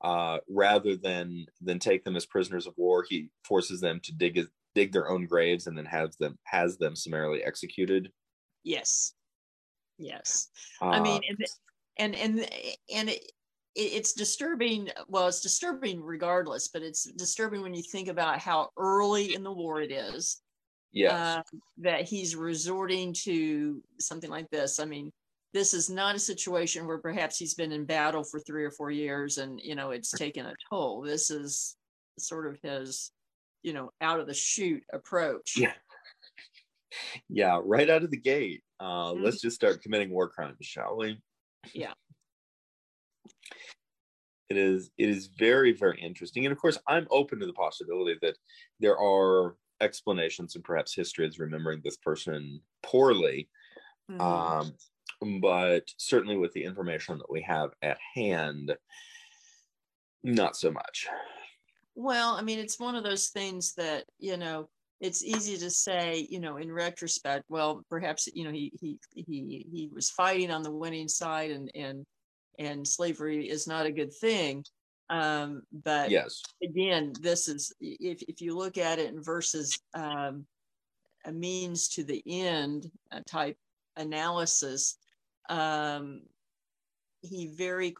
uh, 0.02 0.38
rather 0.48 0.96
than 0.96 1.46
than 1.60 1.78
take 1.78 2.04
them 2.04 2.16
as 2.16 2.26
prisoners 2.26 2.66
of 2.66 2.74
war, 2.76 3.04
he 3.08 3.30
forces 3.44 3.80
them 3.80 4.00
to 4.04 4.12
dig 4.12 4.40
dig 4.74 4.92
their 4.92 5.10
own 5.10 5.26
graves 5.26 5.66
and 5.66 5.76
then 5.76 5.86
has 5.86 6.16
them 6.16 6.38
has 6.44 6.78
them 6.78 6.94
summarily 6.94 7.42
executed. 7.42 8.10
Yes, 8.64 9.14
yes. 9.98 10.48
Uh, 10.80 10.86
I 10.86 11.00
mean, 11.00 11.20
and 11.98 12.14
and 12.14 12.48
and 12.94 13.08
it, 13.10 13.32
it's 13.74 14.12
disturbing. 14.12 14.90
Well, 15.08 15.28
it's 15.28 15.40
disturbing 15.40 16.02
regardless, 16.02 16.68
but 16.68 16.82
it's 16.82 17.04
disturbing 17.04 17.62
when 17.62 17.74
you 17.74 17.82
think 17.82 18.08
about 18.08 18.38
how 18.38 18.70
early 18.76 19.34
in 19.34 19.42
the 19.42 19.52
war 19.52 19.80
it 19.80 19.92
is. 19.92 20.40
Yes. 20.92 21.12
Uh, 21.12 21.42
that 21.78 22.02
he's 22.02 22.34
resorting 22.34 23.12
to 23.24 23.82
something 24.00 24.30
like 24.30 24.48
this. 24.50 24.80
I 24.80 24.86
mean, 24.86 25.12
this 25.54 25.72
is 25.72 25.88
not 25.88 26.14
a 26.14 26.20
situation 26.20 26.86
where 26.86 26.98
perhaps 26.98 27.38
he's 27.38 27.54
been 27.54 27.72
in 27.72 27.84
battle 27.84 28.22
for 28.22 28.38
three 28.40 28.64
or 28.64 28.70
four 28.70 28.90
years 28.90 29.38
and 29.38 29.60
you 29.62 29.74
know 29.74 29.90
it's 29.90 30.10
taken 30.10 30.46
a 30.46 30.54
toll 30.70 31.02
this 31.02 31.30
is 31.30 31.76
sort 32.18 32.46
of 32.46 32.58
his 32.62 33.12
you 33.62 33.72
know 33.72 33.90
out 34.00 34.20
of 34.20 34.26
the 34.26 34.34
chute 34.34 34.84
approach 34.92 35.54
yeah 35.56 35.72
yeah, 37.28 37.60
right 37.64 37.88
out 37.88 38.02
of 38.02 38.10
the 38.10 38.16
gate. 38.16 38.62
Uh, 38.80 39.12
mm-hmm. 39.12 39.24
Let's 39.24 39.40
just 39.40 39.56
start 39.56 39.82
committing 39.82 40.10
war 40.10 40.28
crimes, 40.28 40.56
shall 40.60 40.96
we? 40.96 41.18
Yeah. 41.74 41.92
It 44.48 44.56
is 44.56 44.90
it 44.96 45.10
is 45.10 45.28
very 45.38 45.72
very 45.72 46.00
interesting, 46.00 46.46
and 46.46 46.52
of 46.52 46.58
course, 46.58 46.78
I'm 46.88 47.06
open 47.10 47.38
to 47.40 47.46
the 47.46 47.52
possibility 47.52 48.18
that 48.22 48.36
there 48.80 48.98
are 48.98 49.56
explanations 49.80 50.54
and 50.54 50.64
perhaps 50.64 50.94
history 50.94 51.26
is 51.26 51.38
remembering 51.38 51.82
this 51.84 51.98
person 51.98 52.60
poorly. 52.82 53.50
Mm-hmm. 54.10 54.20
Um, 54.20 54.72
but 55.20 55.84
certainly 55.96 56.36
with 56.36 56.52
the 56.52 56.64
information 56.64 57.18
that 57.18 57.30
we 57.30 57.42
have 57.42 57.70
at 57.82 57.98
hand, 58.14 58.76
not 60.22 60.56
so 60.56 60.70
much. 60.70 61.06
Well, 61.94 62.34
I 62.34 62.42
mean, 62.42 62.58
it's 62.58 62.78
one 62.78 62.94
of 62.94 63.04
those 63.04 63.28
things 63.28 63.74
that, 63.74 64.04
you 64.18 64.36
know, 64.36 64.68
it's 65.00 65.24
easy 65.24 65.56
to 65.58 65.70
say, 65.70 66.26
you 66.28 66.40
know, 66.40 66.56
in 66.56 66.72
retrospect, 66.72 67.44
well, 67.48 67.84
perhaps, 67.88 68.28
you 68.32 68.44
know, 68.44 68.50
he 68.50 68.72
he 68.80 68.98
he 69.14 69.66
he 69.70 69.90
was 69.92 70.10
fighting 70.10 70.50
on 70.50 70.62
the 70.62 70.72
winning 70.72 71.08
side 71.08 71.50
and 71.50 71.70
and 71.74 72.04
and 72.58 72.86
slavery 72.86 73.48
is 73.48 73.66
not 73.66 73.86
a 73.86 73.92
good 73.92 74.12
thing. 74.12 74.64
Um, 75.10 75.62
but 75.84 76.10
yes, 76.10 76.42
again, 76.62 77.12
this 77.20 77.48
is 77.48 77.72
if 77.80 78.22
if 78.22 78.40
you 78.40 78.56
look 78.56 78.76
at 78.76 78.98
it 78.98 79.12
in 79.12 79.22
versus 79.22 79.78
um, 79.94 80.46
a 81.24 81.32
means 81.32 81.88
to 81.90 82.04
the 82.04 82.22
end 82.26 82.90
type 83.26 83.56
analysis, 83.96 84.96
um, 85.48 86.22
he 87.22 87.46
very 87.46 87.94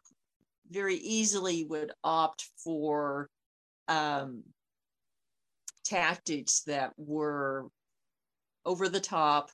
very 0.71 0.97
easily 0.97 1.65
would 1.65 1.93
opt 2.05 2.47
for 2.63 3.31
um, 3.89 4.43
tactics 5.85 6.63
that 6.67 6.93
were 6.99 7.69
over 8.67 8.89
the 8.89 9.01
top, 9.01 9.51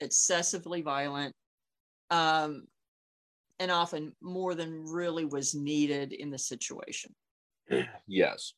excessively 0.00 0.80
violent, 0.80 1.34
um, 2.10 2.66
and 3.58 3.70
often 3.70 4.12
more 4.22 4.54
than 4.54 4.84
really 4.84 5.24
was 5.24 5.54
needed 5.54 6.12
in 6.12 6.30
the 6.30 6.38
situation. 6.38 7.12
Yes. 8.06 8.52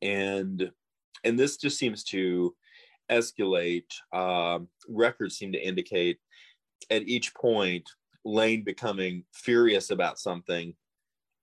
And 0.00 0.70
and 1.24 1.38
this 1.38 1.56
just 1.56 1.78
seems 1.78 2.04
to 2.04 2.54
escalate. 3.10 3.90
Um, 4.12 4.68
records 4.88 5.36
seem 5.36 5.52
to 5.52 5.58
indicate 5.58 6.18
at 6.90 7.02
each 7.02 7.34
point 7.34 7.88
Lane 8.24 8.64
becoming 8.64 9.24
furious 9.32 9.90
about 9.90 10.18
something 10.18 10.74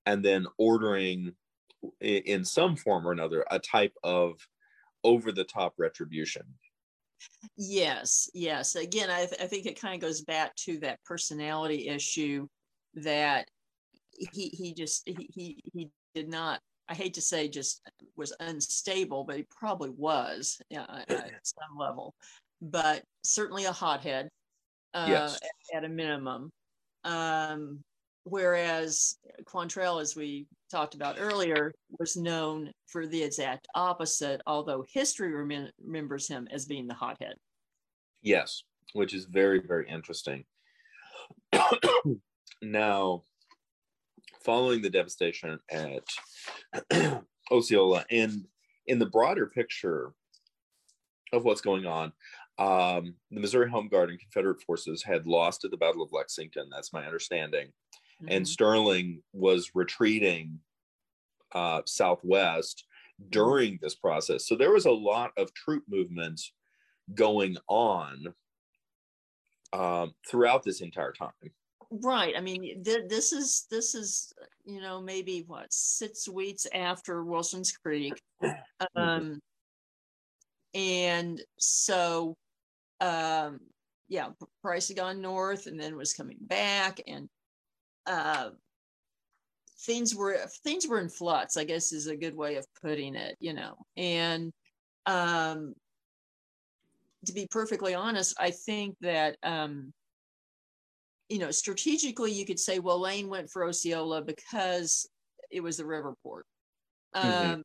and 0.06 0.24
then 0.24 0.48
ordering 0.58 1.34
in 2.00 2.44
some 2.46 2.76
form 2.76 3.08
or 3.08 3.12
another 3.12 3.46
a 3.52 3.60
type 3.60 3.94
of 4.04 4.36
over 5.04 5.32
the 5.32 5.44
top 5.44 5.74
retribution. 5.78 6.44
Yes, 7.58 8.30
yes. 8.34 8.76
Again, 8.76 9.10
I, 9.10 9.26
th- 9.26 9.42
I 9.42 9.46
think 9.46 9.66
it 9.66 9.80
kind 9.80 9.96
of 9.96 10.02
goes 10.02 10.22
back 10.22 10.56
to 10.58 10.80
that 10.80 11.04
personality 11.06 11.88
issue 11.88 12.48
that 12.96 13.48
he 14.12 14.50
he 14.50 14.74
just 14.74 15.04
he, 15.08 15.64
he 15.74 15.90
did 16.14 16.30
not. 16.30 16.60
I 16.90 16.94
hate 16.94 17.14
to 17.14 17.22
say 17.22 17.48
just 17.48 17.82
was 18.18 18.34
unstable, 18.40 19.24
but 19.24 19.38
he 19.38 19.46
probably 19.56 19.92
was 19.92 20.60
uh, 20.76 21.04
at 21.08 21.32
some 21.44 21.78
level. 21.78 22.16
But 22.62 23.04
certainly 23.24 23.66
a 23.66 23.72
hothead, 23.72 24.30
uh, 24.94 25.06
yes. 25.08 25.40
at, 25.74 25.78
at, 25.78 25.86
a 25.86 25.90
minimum. 25.90 26.52
Um, 27.04 27.84
whereas 28.24 29.18
Quantrill, 29.46 30.02
as 30.02 30.16
we 30.16 30.48
talked 30.70 30.96
about 30.96 31.18
earlier, 31.20 31.74
was 32.00 32.16
known 32.16 32.72
for 32.88 33.08
the 33.08 33.22
exact 33.22 33.68
opposite, 33.76 34.42
although 34.46 34.86
history 34.92 35.34
rem- 35.34 35.72
remembers 35.84 36.28
him 36.28 36.48
as 36.52 36.66
being 36.66 36.88
the 36.88 36.94
hothead. 36.94 37.36
Yes, 38.22 38.64
which 38.94 39.14
is 39.14 39.26
very, 39.26 39.62
very 39.66 39.90
interesting. 39.90 40.44
now, 42.62 43.24
following 44.44 44.82
the 44.82 44.90
devastation 44.90 45.60
at 45.70 47.24
Osceola, 47.52 48.06
and 48.12 48.46
in 48.88 49.00
the 49.00 49.06
broader 49.06 49.48
picture 49.48 50.14
of 51.34 51.46
what's 51.46 51.62
going 51.62 51.86
on, 51.86 52.12
um, 52.58 53.16
the 53.32 53.40
Missouri 53.40 53.70
Home 53.70 53.88
Guard 53.88 54.10
and 54.10 54.20
Confederate 54.20 54.62
forces 54.62 55.04
had 55.04 55.28
lost 55.28 55.66
at 55.66 55.72
the 55.72 55.78
Battle 55.78 56.04
of 56.04 56.12
Lexington. 56.12 56.70
That's 56.72 56.94
my 56.94 57.06
understanding 57.06 57.72
mm-hmm. 58.22 58.34
and 58.34 58.48
Sterling 58.48 59.22
was 59.34 59.72
retreating 59.74 60.60
uh, 61.54 61.82
southwest 61.86 62.86
during 63.30 63.80
this 63.82 63.96
process. 63.96 64.48
So 64.48 64.56
there 64.56 64.72
was 64.72 64.86
a 64.86 64.92
lot 64.92 65.32
of 65.38 65.54
troop 65.54 65.84
movement 65.88 66.42
going 67.14 67.58
on 67.68 68.34
um, 69.74 70.14
throughout 70.28 70.64
this 70.64 70.82
entire 70.82 71.14
time. 71.14 71.32
Right. 71.92 72.34
I 72.38 72.42
mean, 72.42 72.84
th- 72.84 73.10
this 73.10 73.34
is 73.34 73.68
this 73.70 73.96
is 73.96 74.32
you 74.64 74.80
know 74.80 75.02
maybe 75.02 75.44
what 75.46 75.74
six 75.74 76.30
weeks 76.30 76.66
after 76.74 77.26
Wilson's 77.26 77.74
Creek, 77.74 78.14
mm-hmm. 78.44 79.02
um, 79.02 79.40
and 80.74 81.42
so 81.58 82.38
um, 83.02 83.60
yeah, 84.08 84.30
Price 84.62 84.88
had 84.88 84.98
gone 84.98 85.22
north 85.22 85.68
and 85.68 85.80
then 85.80 85.98
was 85.98 86.14
coming 86.14 86.38
back, 86.40 87.02
and 87.08 87.28
uh, 88.06 88.52
things 89.86 90.16
were 90.16 90.38
things 90.64 90.88
were 90.88 91.00
in 91.00 91.10
flux 91.10 91.58
i 91.58 91.64
guess 91.64 91.92
is 91.92 92.08
a 92.08 92.16
good 92.16 92.36
way 92.36 92.56
of 92.56 92.66
putting 92.82 93.16
it 93.16 93.36
you 93.40 93.54
know 93.54 93.76
and 93.98 94.54
um 95.08 95.74
to 97.26 97.34
be 97.34 97.48
perfectly 97.50 97.94
honest 97.94 98.36
i 98.40 98.52
think 98.52 98.96
that 99.02 99.38
um 99.44 99.92
you 101.30 101.40
know 101.40 101.52
strategically 101.52 102.32
you 102.32 102.46
could 102.46 102.60
say 102.60 102.80
well 102.80 103.00
lane 103.00 103.28
went 103.28 103.50
for 103.50 103.68
osceola 103.68 104.22
because 104.22 105.10
it 105.50 105.62
was 105.62 105.78
the 105.78 105.86
river 105.86 106.14
port 106.24 106.46
mm-hmm. 107.16 107.28
um 107.28 107.34
mm-hmm. 107.34 107.62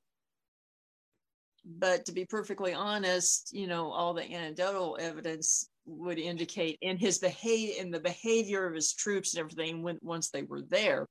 But 1.67 2.05
to 2.05 2.13
be 2.13 2.25
perfectly 2.25 2.73
honest 2.73 3.51
you 3.53 3.67
know 3.67 3.91
all 3.91 4.15
the 4.15 4.33
anecdotal 4.33 4.97
evidence 5.01 5.69
would 5.85 6.19
indicate 6.19 6.79
in 6.81 6.97
his 6.97 7.19
behavior 7.19 7.75
in 7.81 7.91
the 7.91 8.01
behavior 8.01 8.67
of 8.67 8.75
his 8.75 8.93
troops 8.93 9.35
and 9.35 9.41
everything 9.41 9.83
when 9.83 9.99
once 10.03 10.31
they 10.31 10.43
were 10.43 10.63
there 10.63 11.07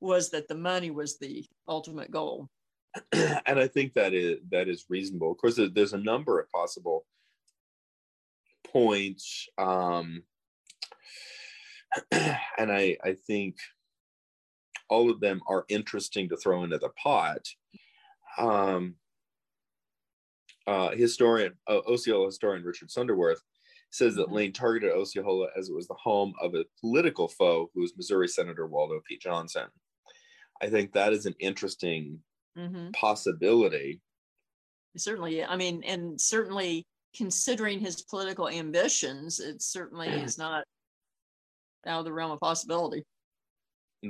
was 0.00 0.30
that 0.30 0.46
the 0.48 0.54
money 0.54 0.90
was 0.90 1.18
the 1.18 1.44
ultimate 1.66 2.10
goal. 2.10 2.48
And 3.12 3.58
i 3.58 3.66
think 3.66 3.94
that 3.94 4.14
is 4.14 4.38
that 4.50 4.68
is 4.68 4.86
reasonable. 4.88 5.32
Of 5.32 5.38
course 5.38 5.58
there's 5.72 5.92
a 5.92 5.98
number 5.98 6.38
of 6.40 6.50
possible 6.50 7.06
points 8.64 9.48
um 9.58 10.22
and 12.12 12.70
i 12.70 12.96
i 13.02 13.16
think 13.26 13.56
all 14.88 15.10
of 15.10 15.20
them 15.20 15.40
are 15.48 15.64
interesting 15.68 16.28
to 16.28 16.36
throw 16.36 16.64
into 16.64 16.78
the 16.78 16.90
pot. 16.90 17.42
Um 18.38 18.96
uh, 20.70 20.90
historian, 20.90 21.52
uh, 21.68 21.80
Osceola 21.88 22.26
historian 22.26 22.64
Richard 22.64 22.92
Sunderworth 22.92 23.42
says 23.90 24.14
that 24.14 24.26
mm-hmm. 24.26 24.34
Lane 24.34 24.52
targeted 24.52 24.92
Osceola 24.92 25.48
as 25.58 25.68
it 25.68 25.74
was 25.74 25.88
the 25.88 25.94
home 25.94 26.32
of 26.40 26.54
a 26.54 26.64
political 26.80 27.26
foe 27.26 27.68
who 27.74 27.80
was 27.80 27.96
Missouri 27.96 28.28
Senator 28.28 28.68
Waldo 28.68 29.00
P. 29.08 29.18
Johnson. 29.18 29.66
I 30.62 30.68
think 30.68 30.92
that 30.92 31.12
is 31.12 31.26
an 31.26 31.34
interesting 31.40 32.20
mm-hmm. 32.56 32.90
possibility. 32.92 34.00
Certainly, 34.96 35.44
I 35.44 35.56
mean, 35.56 35.82
and 35.84 36.20
certainly 36.20 36.86
considering 37.16 37.80
his 37.80 38.02
political 38.02 38.48
ambitions, 38.48 39.40
it 39.40 39.62
certainly 39.62 40.08
is 40.22 40.38
not 40.38 40.62
out 41.84 41.98
of 41.98 42.04
the 42.04 42.12
realm 42.12 42.30
of 42.30 42.38
possibility. 42.38 43.02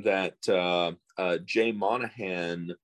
That 0.04 0.36
uh, 0.46 0.92
uh, 1.16 1.38
Jay 1.46 1.72
Monaghan 1.72 2.74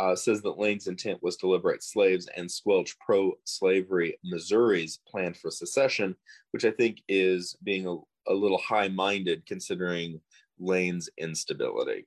uh, 0.00 0.16
says 0.16 0.40
that 0.40 0.58
Lane's 0.58 0.86
intent 0.86 1.22
was 1.22 1.36
to 1.36 1.46
liberate 1.46 1.82
slaves 1.82 2.26
and 2.34 2.50
squelch 2.50 2.98
pro 3.00 3.34
slavery 3.44 4.18
Missouri's 4.24 5.00
plan 5.06 5.34
for 5.34 5.50
secession, 5.50 6.16
which 6.52 6.64
I 6.64 6.70
think 6.70 7.02
is 7.06 7.54
being 7.62 7.86
a, 7.86 7.96
a 8.32 8.34
little 8.34 8.58
high 8.58 8.88
minded 8.88 9.44
considering 9.44 10.18
Lane's 10.58 11.10
instability. 11.18 12.06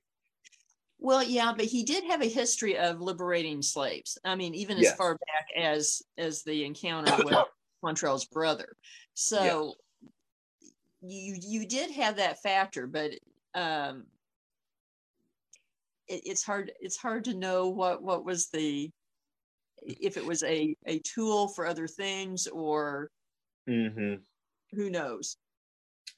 Well, 0.98 1.22
yeah, 1.22 1.52
but 1.56 1.66
he 1.66 1.84
did 1.84 2.02
have 2.04 2.20
a 2.20 2.28
history 2.28 2.76
of 2.76 3.00
liberating 3.00 3.62
slaves. 3.62 4.18
I 4.24 4.34
mean, 4.34 4.54
even 4.56 4.76
as 4.78 4.84
yes. 4.84 4.96
far 4.96 5.14
back 5.14 5.48
as 5.56 6.02
as 6.18 6.42
the 6.42 6.64
encounter 6.64 7.14
with 7.22 7.36
Quantrill's 7.84 8.24
brother. 8.24 8.74
So 9.14 9.74
you 11.00 11.36
you 11.40 11.66
did 11.68 11.92
have 11.92 12.16
that 12.16 12.42
factor, 12.42 12.88
but 12.88 13.12
um, 13.54 14.06
it, 16.08 16.22
it's 16.24 16.42
hard 16.42 16.72
it's 16.80 16.96
hard 16.96 17.24
to 17.24 17.34
know 17.34 17.68
what 17.68 18.02
what 18.02 18.24
was 18.24 18.48
the 18.48 18.90
if 19.82 20.16
it 20.16 20.24
was 20.24 20.42
a 20.44 20.76
a 20.86 20.98
tool 21.00 21.48
for 21.48 21.66
other 21.66 21.86
things 21.86 22.46
or 22.46 23.10
mm-hmm. 23.68 24.14
who 24.72 24.90
knows 24.90 25.36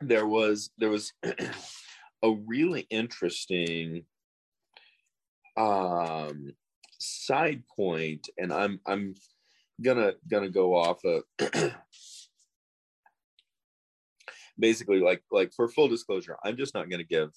there 0.00 0.26
was 0.26 0.70
there 0.78 0.90
was 0.90 1.12
a 2.22 2.30
really 2.46 2.86
interesting 2.90 4.04
um 5.56 6.52
side 6.98 7.62
point 7.74 8.28
and 8.38 8.52
i'm 8.52 8.80
i'm 8.86 9.14
gonna 9.82 10.12
gonna 10.28 10.50
go 10.50 10.74
off 10.74 11.00
of 11.04 11.22
basically 14.58 15.00
like 15.00 15.22
like 15.30 15.52
for 15.54 15.68
full 15.68 15.88
disclosure, 15.88 16.36
I'm 16.44 16.56
just 16.56 16.74
not 16.74 16.90
gonna 16.90 17.04
give 17.04 17.30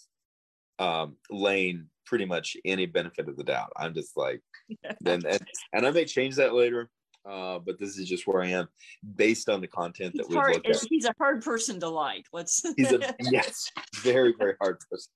um, 0.80 1.18
Lane 1.30 1.88
pretty 2.10 2.26
much 2.26 2.57
any 2.66 2.88
benefit 2.88 3.30
of 3.30 3.38
the 3.38 3.43
doubt. 3.43 3.72
I'm 3.78 3.93
just 3.93 4.18
like, 4.18 4.41
then 5.01 5.22
and, 5.26 5.47
and 5.74 5.86
I 5.86 5.91
may 5.91 6.05
change 6.05 6.36
that 6.36 6.55
later. 6.55 6.89
Uh, 7.30 7.60
but 7.60 7.78
this 7.78 7.97
is 7.97 8.07
just 8.07 8.26
where 8.26 8.41
I 8.41 8.47
am 8.47 8.68
based 9.16 9.49
on 9.49 9.62
the 9.62 9.68
content 9.68 10.14
he's 10.14 10.22
that 10.22 10.30
we've 10.30 10.38
hard, 10.38 10.53
looked 10.53 10.70
at. 10.70 10.86
He's 10.89 11.05
a 11.05 11.14
hard 11.20 11.43
person 11.43 11.80
to 11.82 11.89
like. 11.89 12.26
Let's. 12.34 12.64
he's 12.78 12.91
a 12.91 13.14
yes, 13.20 13.70
very 14.01 14.34
very 14.39 14.55
hard 14.60 14.78
person. 14.89 15.12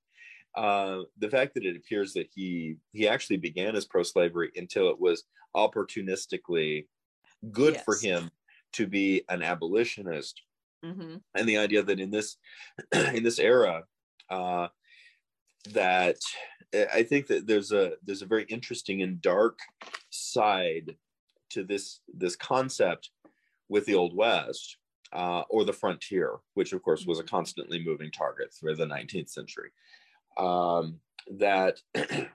Uh, 0.54 1.04
the 1.18 1.30
fact 1.30 1.54
that 1.54 1.64
it 1.64 1.76
appears 1.76 2.12
that 2.12 2.28
he 2.32 2.76
he 2.92 3.08
actually 3.08 3.38
began 3.38 3.74
as 3.74 3.86
pro-slavery 3.86 4.52
until 4.54 4.90
it 4.90 5.00
was 5.00 5.24
opportunistically 5.56 6.86
good 7.50 7.74
yes. 7.74 7.84
for 7.84 7.96
him 7.96 8.30
to 8.74 8.86
be 8.86 9.24
an 9.30 9.42
abolitionist, 9.42 10.42
mm-hmm. 10.84 11.16
and 11.34 11.48
the 11.48 11.56
idea 11.56 11.82
that 11.82 11.98
in 11.98 12.10
this 12.10 12.36
in 12.92 13.24
this 13.24 13.38
era, 13.38 13.82
uh, 14.30 14.68
that 15.72 16.16
I 16.92 17.02
think 17.04 17.28
that 17.28 17.46
there's 17.46 17.72
a 17.72 17.92
there's 18.04 18.22
a 18.22 18.26
very 18.26 18.44
interesting 18.44 19.02
and 19.02 19.20
dark 19.20 19.58
side 20.10 20.96
to 21.50 21.64
this 21.64 22.00
this 22.12 22.36
concept 22.36 23.10
with 23.68 23.86
the 23.86 23.94
old 23.94 24.14
west 24.14 24.76
uh, 25.12 25.42
or 25.48 25.64
the 25.64 25.72
frontier, 25.72 26.36
which 26.54 26.72
of 26.72 26.82
course 26.82 27.06
was 27.06 27.18
a 27.18 27.22
mm-hmm. 27.22 27.34
constantly 27.34 27.82
moving 27.84 28.10
target 28.10 28.52
through 28.52 28.76
the 28.76 28.86
19th 28.86 29.30
century. 29.30 29.70
Um, 30.36 30.98
that 31.38 31.78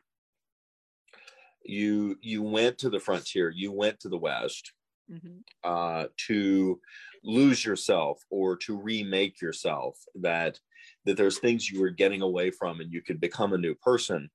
you 1.64 2.18
you 2.22 2.42
went 2.42 2.78
to 2.80 2.90
the 2.90 3.00
frontier, 3.00 3.50
you 3.50 3.72
went 3.72 4.00
to 4.00 4.10
the 4.10 4.18
west 4.18 4.72
mm-hmm. 5.12 5.40
uh, 5.64 6.06
to 6.28 6.80
lose 7.24 7.66
yourself 7.66 8.24
or 8.30 8.56
to 8.58 8.78
remake 8.78 9.42
yourself. 9.42 9.98
That 10.16 10.60
that 11.06 11.18
there's 11.18 11.40
things 11.40 11.70
you 11.70 11.82
were 11.82 11.90
getting 11.90 12.22
away 12.22 12.52
from 12.52 12.80
and 12.82 12.92
you 12.92 13.02
could 13.02 13.20
become 13.20 13.54
a 13.54 13.58
new 13.58 13.76
person. 13.76 14.30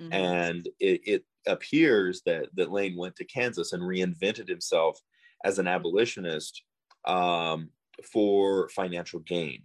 Mm-hmm. 0.00 0.12
And 0.12 0.68
it, 0.78 1.00
it 1.04 1.24
appears 1.46 2.22
that 2.26 2.46
that 2.54 2.70
Lane 2.70 2.96
went 2.96 3.16
to 3.16 3.24
Kansas 3.24 3.72
and 3.72 3.82
reinvented 3.82 4.48
himself 4.48 5.00
as 5.44 5.58
an 5.58 5.66
abolitionist 5.66 6.62
um, 7.04 7.70
for 8.12 8.68
financial 8.68 9.20
gain. 9.20 9.62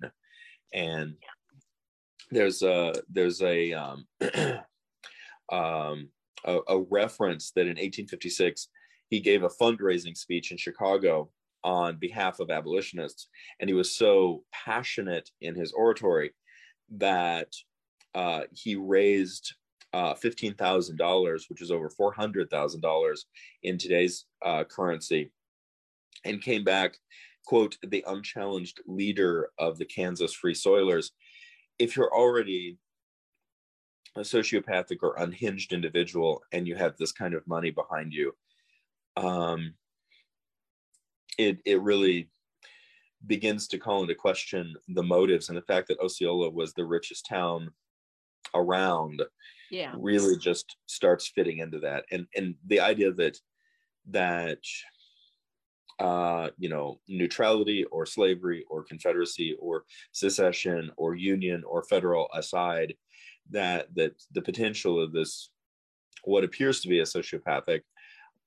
And 0.73 1.15
there's 2.31 2.63
a 2.63 2.93
there's 3.09 3.41
a 3.41 3.73
um, 3.73 4.05
um, 5.51 6.09
a, 6.45 6.59
a, 6.67 6.79
reference 6.89 7.51
that 7.51 7.61
in 7.61 7.77
1856 7.77 8.69
he 9.09 9.19
gave 9.19 9.43
a 9.43 9.49
fundraising 9.49 10.17
speech 10.17 10.51
in 10.51 10.57
Chicago 10.57 11.29
on 11.63 11.97
behalf 11.97 12.39
of 12.39 12.49
abolitionists, 12.49 13.29
and 13.59 13.69
he 13.69 13.73
was 13.73 13.95
so 13.95 14.43
passionate 14.51 15.29
in 15.41 15.55
his 15.55 15.71
oratory 15.71 16.31
that 16.91 17.53
uh, 18.15 18.41
he 18.51 18.75
raised 18.75 19.55
uh, 19.93 20.13
$15,000, 20.15 21.49
which 21.49 21.61
is 21.61 21.71
over 21.71 21.89
$400,000 21.89 23.17
in 23.63 23.77
today's 23.77 24.25
uh, 24.43 24.63
currency, 24.63 25.31
and 26.25 26.41
came 26.41 26.63
back, 26.63 26.97
quote, 27.45 27.77
the 27.87 28.03
unchallenged 28.07 28.81
leader 28.87 29.49
of 29.59 29.77
the 29.77 29.85
Kansas 29.85 30.33
Free 30.33 30.55
Soilers. 30.55 31.11
If 31.79 31.95
you're 31.95 32.13
already 32.13 32.77
a 34.15 34.21
sociopathic 34.21 34.97
or 35.01 35.15
unhinged 35.17 35.73
individual 35.73 36.41
and 36.51 36.67
you 36.67 36.75
have 36.75 36.97
this 36.97 37.11
kind 37.11 37.33
of 37.33 37.47
money 37.47 37.71
behind 37.71 38.13
you, 38.13 38.33
um, 39.17 39.73
it, 41.37 41.59
it 41.65 41.81
really 41.81 42.29
begins 43.27 43.67
to 43.67 43.77
call 43.77 44.01
into 44.01 44.15
question 44.15 44.75
the 44.89 45.03
motives 45.03 45.49
and 45.49 45.57
the 45.57 45.63
fact 45.63 45.87
that 45.87 45.99
Osceola 45.99 46.49
was 46.49 46.73
the 46.73 46.85
richest 46.85 47.25
town 47.25 47.69
around 48.55 49.21
yeah. 49.71 49.93
really 49.97 50.37
just 50.37 50.77
starts 50.85 51.31
fitting 51.33 51.59
into 51.59 51.79
that. 51.79 52.05
And 52.11 52.27
and 52.35 52.55
the 52.67 52.79
idea 52.79 53.11
that 53.13 53.37
that 54.09 54.59
uh 55.99 56.49
you 56.57 56.69
know 56.69 56.99
neutrality 57.07 57.83
or 57.85 58.05
slavery 58.05 58.65
or 58.69 58.83
confederacy 58.83 59.55
or 59.59 59.85
secession 60.11 60.91
or 60.97 61.15
union 61.15 61.63
or 61.65 61.83
federal 61.83 62.27
aside 62.33 62.95
that 63.51 63.87
that 63.95 64.13
the 64.33 64.41
potential 64.41 65.01
of 65.01 65.13
this 65.13 65.51
what 66.23 66.43
appears 66.43 66.81
to 66.81 66.87
be 66.87 66.99
a 66.99 67.03
sociopathic 67.03 67.81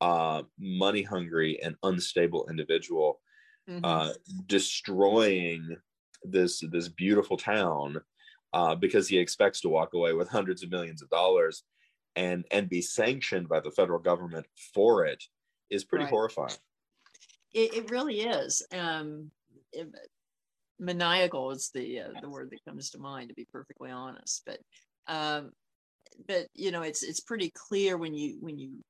uh 0.00 0.42
money 0.58 1.02
hungry 1.02 1.58
and 1.62 1.76
unstable 1.84 2.46
individual 2.50 3.20
mm-hmm. 3.68 3.84
uh 3.84 4.12
destroying 4.46 5.76
this 6.24 6.62
this 6.70 6.88
beautiful 6.88 7.36
town 7.36 8.00
uh, 8.52 8.74
because 8.74 9.08
he 9.08 9.18
expects 9.18 9.60
to 9.60 9.68
walk 9.68 9.92
away 9.92 10.12
with 10.12 10.28
hundreds 10.28 10.62
of 10.62 10.70
millions 10.70 11.02
of 11.02 11.10
dollars 11.10 11.64
and 12.14 12.44
and 12.50 12.68
be 12.68 12.80
sanctioned 12.80 13.48
by 13.48 13.60
the 13.60 13.70
federal 13.70 13.98
government 13.98 14.46
for 14.74 15.04
it 15.04 15.22
is 15.70 15.84
pretty 15.84 16.04
right. 16.04 16.10
horrifying. 16.10 16.56
It, 17.52 17.74
it, 17.74 17.90
really 17.90 18.20
is. 18.20 18.66
Um, 18.72 19.30
it, 19.72 19.88
maniacal 20.78 21.50
is 21.50 21.70
the 21.74 22.00
uh, 22.00 22.20
the 22.20 22.28
word 22.28 22.50
that 22.50 22.64
comes 22.64 22.90
to 22.90 22.98
mind, 22.98 23.28
to 23.28 23.34
be 23.34 23.46
perfectly 23.50 23.90
honest. 23.90 24.42
But 24.46 24.58
um, 25.06 25.52
but 26.26 26.46
you 26.54 26.70
know, 26.70 26.82
it's 26.82 27.02
it's 27.02 27.20
pretty 27.20 27.50
clear 27.54 27.96
when 27.96 28.14
you 28.14 28.36
when 28.40 28.58
you 28.58 28.82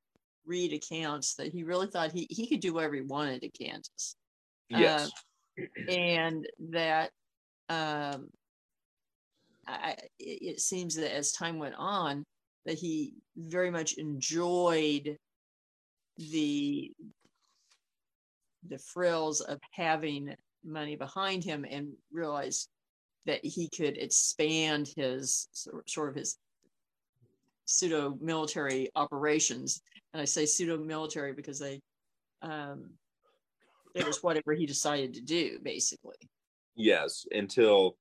read 0.47 0.73
accounts 0.73 1.35
that 1.35 1.53
he 1.53 1.65
really 1.65 1.89
thought 1.89 2.13
he 2.13 2.27
he 2.31 2.47
could 2.47 2.61
do 2.61 2.75
whatever 2.75 2.95
he 2.95 3.03
wanted 3.03 3.43
in 3.43 3.51
Kansas. 3.51 4.17
Yes, 4.69 5.11
uh, 5.59 5.63
and 5.89 6.47
that 6.71 7.11
um, 7.69 8.29
I, 9.67 9.97
it 10.19 10.61
seems 10.61 10.95
that 10.97 11.15
as 11.15 11.33
time 11.33 11.59
went 11.59 11.75
on, 11.77 12.25
that 12.65 12.79
he 12.79 13.15
very 13.37 13.71
much 13.71 13.95
enjoyed 13.95 15.17
the 16.19 16.93
the 18.69 18.79
frills 18.79 19.41
of 19.41 19.61
having 19.71 20.35
money 20.65 20.97
behind 20.97 21.45
him 21.45 21.65
and 21.69 21.93
realized 22.11 22.69
that 23.27 23.45
he 23.45 23.69
could 23.69 23.97
expand 23.99 24.89
his 24.97 25.49
sort 25.87 26.09
of 26.09 26.15
his 26.15 26.39
pseudo 27.65 28.17
military 28.21 28.89
operations. 28.97 29.81
And 30.13 30.21
i 30.23 30.25
say 30.25 30.47
pseudo 30.47 30.79
military 30.79 31.33
because 31.33 31.59
they 31.59 31.81
um 32.43 32.91
it 33.97 34.07
was 34.07 34.23
whatever 34.23 34.53
he 34.53 34.67
decided 34.67 35.15
to 35.15 35.21
do 35.21 35.59
basically 35.63 36.17
yes 36.77 37.27
until 37.33 37.97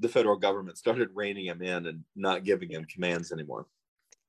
the 0.00 0.08
federal 0.08 0.36
government 0.36 0.78
started 0.78 1.10
reining 1.14 1.46
him 1.46 1.62
in 1.62 1.86
and 1.86 2.04
not 2.16 2.44
giving 2.44 2.70
him 2.70 2.86
commands 2.86 3.32
anymore. 3.32 3.66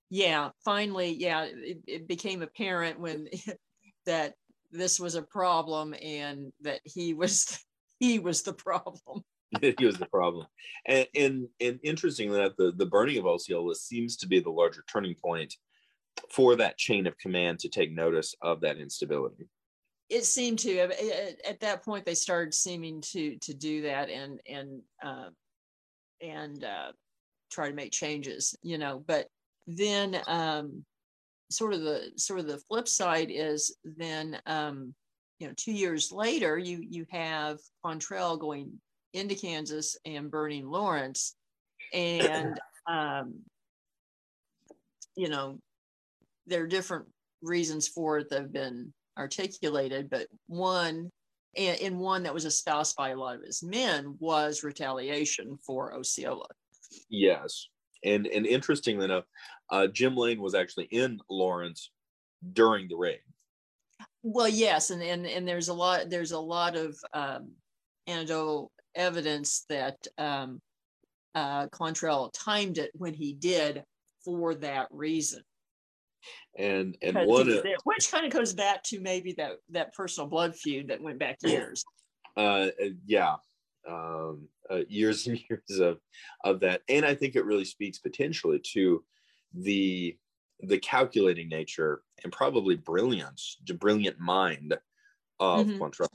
Yeah, 0.09 0.49
finally, 0.63 1.11
yeah, 1.13 1.45
it, 1.49 1.79
it 1.87 2.07
became 2.07 2.41
apparent 2.41 2.99
when 2.99 3.27
that 4.05 4.33
this 4.71 4.99
was 4.99 5.15
a 5.15 5.21
problem 5.21 5.95
and 6.01 6.51
that 6.61 6.81
he 6.83 7.13
was 7.13 7.57
he 7.99 8.19
was 8.19 8.43
the 8.43 8.53
problem. 8.53 9.23
he 9.61 9.85
was 9.85 9.97
the 9.97 10.05
problem, 10.07 10.45
and 10.85 11.07
and, 11.15 11.47
and 11.59 11.79
interestingly 11.83 12.39
enough, 12.39 12.53
the 12.57 12.73
the 12.75 12.85
burning 12.85 13.17
of 13.17 13.25
Osceola 13.25 13.75
seems 13.75 14.17
to 14.17 14.27
be 14.27 14.39
the 14.39 14.49
larger 14.49 14.83
turning 14.91 15.15
point 15.15 15.55
for 16.29 16.55
that 16.57 16.77
chain 16.77 17.07
of 17.07 17.17
command 17.17 17.59
to 17.59 17.69
take 17.69 17.91
notice 17.93 18.35
of 18.41 18.61
that 18.61 18.77
instability 18.77 19.47
it 20.11 20.25
seemed 20.25 20.59
to 20.59 20.77
at, 20.77 20.91
at, 21.47 21.59
that 21.61 21.85
point 21.85 22.05
they 22.05 22.13
started 22.13 22.53
seeming 22.53 22.99
to 22.99 23.37
to 23.37 23.53
do 23.53 23.81
that 23.83 24.09
and 24.09 24.41
and 24.45 24.81
uh, 25.01 25.29
and 26.21 26.63
uh, 26.65 26.91
try 27.49 27.69
to 27.69 27.75
make 27.75 27.93
changes, 27.93 28.55
you 28.61 28.77
know. 28.77 29.03
But 29.07 29.27
then, 29.67 30.21
um, 30.27 30.83
sort 31.49 31.73
of 31.73 31.81
the 31.81 32.11
sort 32.17 32.41
of 32.41 32.47
the 32.47 32.57
flip 32.57 32.89
side 32.89 33.29
is 33.31 33.75
then, 33.83 34.37
um, 34.45 34.93
you 35.39 35.47
know, 35.47 35.53
two 35.55 35.71
years 35.71 36.11
later, 36.11 36.57
you 36.57 36.85
you 36.87 37.05
have 37.09 37.59
Quantrill 37.83 38.37
going 38.37 38.81
into 39.13 39.35
Kansas 39.35 39.97
and 40.05 40.29
burning 40.29 40.69
Lawrence, 40.69 41.35
and 41.93 42.59
um, 42.87 43.35
you 45.15 45.29
know, 45.29 45.57
there 46.47 46.63
are 46.63 46.67
different 46.67 47.05
reasons 47.41 47.87
for 47.87 48.19
it 48.19 48.29
that 48.29 48.41
have 48.41 48.53
been 48.53 48.93
articulated, 49.21 50.09
but 50.09 50.27
one 50.47 51.09
and, 51.55 51.99
one 51.99 52.23
that 52.23 52.33
was 52.33 52.45
espoused 52.45 52.95
by 52.95 53.09
a 53.09 53.15
lot 53.15 53.35
of 53.35 53.43
his 53.43 53.61
men 53.61 54.15
was 54.19 54.63
retaliation 54.63 55.57
for 55.65 55.93
Osceola. 55.93 56.47
Yes, 57.09 57.67
and 58.03 58.27
and 58.27 58.45
interestingly 58.45 59.05
enough, 59.05 59.25
uh, 59.69 59.87
Jim 59.87 60.15
Lane 60.15 60.41
was 60.41 60.55
actually 60.55 60.85
in 60.85 61.19
Lawrence 61.29 61.91
during 62.53 62.87
the 62.87 62.95
raid. 62.95 63.19
Well, 64.23 64.47
yes, 64.47 64.89
and 64.89 65.01
and 65.01 65.25
and 65.25 65.47
there's 65.47 65.69
a 65.69 65.73
lot 65.73 66.09
there's 66.09 66.31
a 66.31 66.39
lot 66.39 66.75
of 66.75 66.97
um, 67.13 67.51
anecdotal 68.07 68.71
evidence 68.95 69.65
that 69.69 69.95
um, 70.17 70.59
uh, 71.35 71.67
Quantrill 71.67 72.31
timed 72.33 72.77
it 72.77 72.91
when 72.93 73.13
he 73.13 73.33
did 73.33 73.83
for 74.23 74.55
that 74.55 74.87
reason. 74.91 75.41
And 76.57 76.97
and 77.01 77.15
one 77.27 77.49
of, 77.49 77.65
which 77.83 78.11
kind 78.11 78.25
of 78.25 78.31
goes 78.31 78.53
back 78.53 78.83
to 78.83 78.99
maybe 78.99 79.33
that 79.33 79.53
that 79.69 79.93
personal 79.93 80.27
blood 80.27 80.55
feud 80.55 80.89
that 80.89 81.01
went 81.01 81.19
back 81.19 81.37
years. 81.43 81.83
Uh, 82.35 82.67
yeah, 83.05 83.35
um, 83.87 84.47
uh, 84.69 84.81
years 84.87 85.27
and 85.27 85.39
years 85.49 85.79
of 85.79 85.99
of 86.43 86.59
that, 86.61 86.81
and 86.89 87.05
I 87.05 87.15
think 87.15 87.35
it 87.35 87.45
really 87.45 87.65
speaks 87.65 87.99
potentially 87.99 88.61
to 88.73 89.03
the 89.53 90.17
the 90.61 90.77
calculating 90.77 91.49
nature 91.49 92.03
and 92.23 92.31
probably 92.31 92.75
brilliance, 92.75 93.57
the 93.65 93.73
brilliant 93.73 94.19
mind 94.19 94.77
of 95.39 95.65
mm-hmm. 95.65 95.81
Quantrill. 95.81 96.07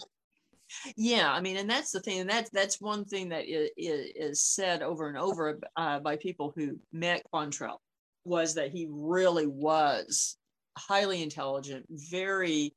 Yeah, 0.96 1.32
I 1.32 1.40
mean, 1.40 1.56
and 1.56 1.70
that's 1.70 1.92
the 1.92 2.00
thing, 2.00 2.20
and 2.20 2.30
that's 2.30 2.50
that's 2.50 2.80
one 2.80 3.04
thing 3.04 3.28
that 3.30 3.44
is, 3.48 3.70
is 3.76 4.44
said 4.44 4.82
over 4.82 5.08
and 5.08 5.16
over 5.16 5.58
uh, 5.76 6.00
by 6.00 6.16
people 6.16 6.52
who 6.56 6.78
met 6.92 7.22
Quantrill 7.32 7.78
was 8.26 8.54
that 8.54 8.70
he 8.70 8.86
really 8.90 9.46
was 9.46 10.36
highly 10.76 11.22
intelligent, 11.22 11.86
very 11.90 12.74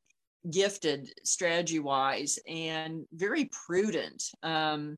gifted 0.49 1.11
strategy 1.23 1.79
wise, 1.79 2.39
and 2.47 3.05
very 3.13 3.49
prudent. 3.65 4.23
Um, 4.43 4.95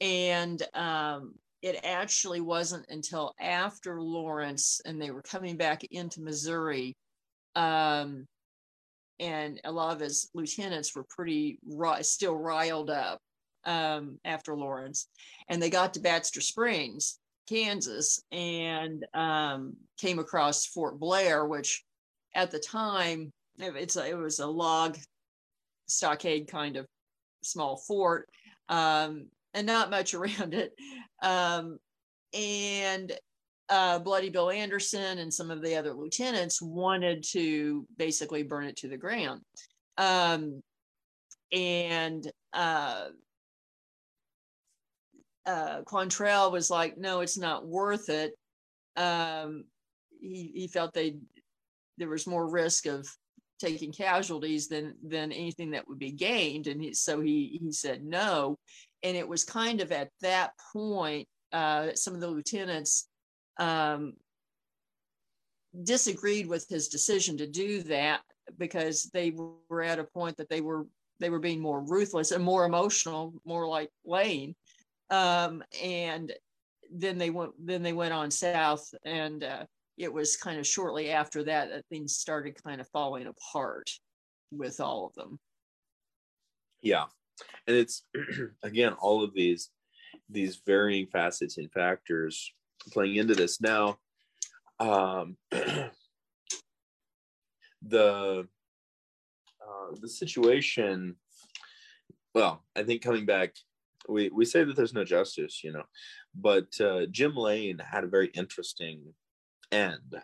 and 0.00 0.62
um, 0.74 1.34
it 1.62 1.80
actually 1.84 2.40
wasn't 2.40 2.86
until 2.88 3.34
after 3.40 4.00
Lawrence 4.00 4.80
and 4.84 5.00
they 5.00 5.10
were 5.10 5.22
coming 5.22 5.56
back 5.56 5.84
into 5.90 6.22
Missouri 6.22 6.96
um, 7.54 8.26
and 9.18 9.60
a 9.64 9.72
lot 9.72 9.94
of 9.94 10.00
his 10.00 10.30
lieutenants 10.34 10.94
were 10.96 11.04
pretty 11.08 11.58
still 12.00 12.34
riled 12.34 12.90
up 12.90 13.20
um, 13.64 14.18
after 14.24 14.56
Lawrence, 14.56 15.08
and 15.48 15.62
they 15.62 15.68
got 15.68 15.94
to 15.94 16.00
Baxter 16.00 16.40
Springs, 16.40 17.18
Kansas, 17.50 18.22
and 18.30 19.04
um, 19.12 19.76
came 19.98 20.20
across 20.20 20.66
Fort 20.66 21.00
Blair, 21.00 21.44
which 21.46 21.84
at 22.34 22.50
the 22.50 22.60
time 22.60 23.32
it's 23.58 23.96
a, 23.96 24.08
it 24.08 24.16
was 24.16 24.38
a 24.38 24.46
log 24.46 24.96
stockade 25.88 26.46
kind 26.48 26.76
of 26.76 26.86
small 27.42 27.76
fort, 27.76 28.28
um, 28.68 29.26
and 29.52 29.66
not 29.66 29.90
much 29.90 30.14
around 30.14 30.54
it. 30.54 30.72
Um, 31.22 31.78
and 32.32 33.12
uh, 33.68 33.98
Bloody 33.98 34.30
Bill 34.30 34.50
Anderson 34.50 35.18
and 35.18 35.32
some 35.32 35.50
of 35.50 35.62
the 35.62 35.76
other 35.76 35.92
lieutenants 35.92 36.62
wanted 36.62 37.24
to 37.32 37.84
basically 37.96 38.44
burn 38.44 38.66
it 38.66 38.76
to 38.76 38.88
the 38.88 38.96
ground. 38.96 39.40
Um, 39.98 40.62
and 41.52 42.30
uh, 42.52 43.06
uh, 45.46 45.82
Quantrill 45.82 46.52
was 46.52 46.70
like, 46.70 46.98
no, 46.98 47.20
it's 47.20 47.38
not 47.38 47.66
worth 47.66 48.08
it. 48.08 48.32
Um, 48.96 49.64
he, 50.20 50.52
he 50.54 50.68
felt 50.68 50.92
they 50.92 51.16
there 51.98 52.08
was 52.08 52.26
more 52.26 52.48
risk 52.48 52.86
of 52.86 53.06
taking 53.58 53.92
casualties 53.92 54.68
than 54.68 54.94
than 55.02 55.32
anything 55.32 55.70
that 55.70 55.86
would 55.86 55.98
be 55.98 56.12
gained, 56.12 56.66
and 56.66 56.82
he, 56.82 56.94
so 56.94 57.20
he 57.20 57.58
he 57.62 57.72
said 57.72 58.02
no. 58.02 58.58
And 59.02 59.16
it 59.16 59.28
was 59.28 59.44
kind 59.44 59.80
of 59.80 59.92
at 59.92 60.10
that 60.20 60.52
point 60.72 61.28
uh, 61.52 61.94
some 61.94 62.14
of 62.14 62.20
the 62.20 62.28
lieutenants 62.28 63.08
um, 63.58 64.14
disagreed 65.84 66.46
with 66.46 66.66
his 66.68 66.88
decision 66.88 67.36
to 67.38 67.46
do 67.46 67.82
that 67.84 68.20
because 68.58 69.10
they 69.12 69.32
were 69.68 69.82
at 69.82 69.98
a 69.98 70.04
point 70.04 70.36
that 70.36 70.48
they 70.48 70.60
were 70.60 70.86
they 71.20 71.30
were 71.30 71.38
being 71.38 71.60
more 71.60 71.80
ruthless 71.80 72.30
and 72.32 72.42
more 72.42 72.64
emotional, 72.64 73.34
more 73.44 73.68
like 73.68 73.90
Lane. 74.04 74.54
Um, 75.10 75.62
and 75.82 76.32
then 76.92 77.18
they 77.18 77.30
went 77.30 77.52
then 77.58 77.82
they 77.82 77.92
went 77.92 78.12
on 78.12 78.30
south, 78.30 78.88
and 79.04 79.44
uh, 79.44 79.64
it 79.96 80.12
was 80.12 80.36
kind 80.36 80.58
of 80.58 80.66
shortly 80.66 81.10
after 81.10 81.42
that 81.44 81.70
that 81.70 81.86
things 81.90 82.16
started 82.16 82.62
kind 82.62 82.80
of 82.80 82.88
falling 82.88 83.26
apart 83.26 83.90
with 84.50 84.80
all 84.80 85.06
of 85.06 85.14
them. 85.14 85.38
Yeah, 86.82 87.04
and 87.66 87.76
it's 87.76 88.04
again 88.62 88.92
all 88.94 89.22
of 89.24 89.34
these 89.34 89.70
these 90.28 90.60
varying 90.66 91.06
facets 91.06 91.58
and 91.58 91.70
factors 91.72 92.52
playing 92.92 93.16
into 93.16 93.34
this 93.34 93.60
now 93.60 93.98
um 94.78 95.36
the 95.50 95.90
uh, 99.62 99.90
the 100.00 100.08
situation 100.08 101.16
well 102.34 102.64
i 102.74 102.82
think 102.82 103.02
coming 103.02 103.26
back 103.26 103.54
we 104.10 104.28
we 104.30 104.44
say 104.44 104.64
that 104.64 104.76
there's 104.76 104.94
no 104.94 105.04
justice 105.04 105.62
you 105.62 105.72
know 105.72 105.84
but 106.34 106.68
uh, 106.80 107.06
jim 107.10 107.34
lane 107.36 107.78
had 107.78 108.04
a 108.04 108.08
very 108.08 108.28
interesting 108.28 109.14
end 109.72 110.16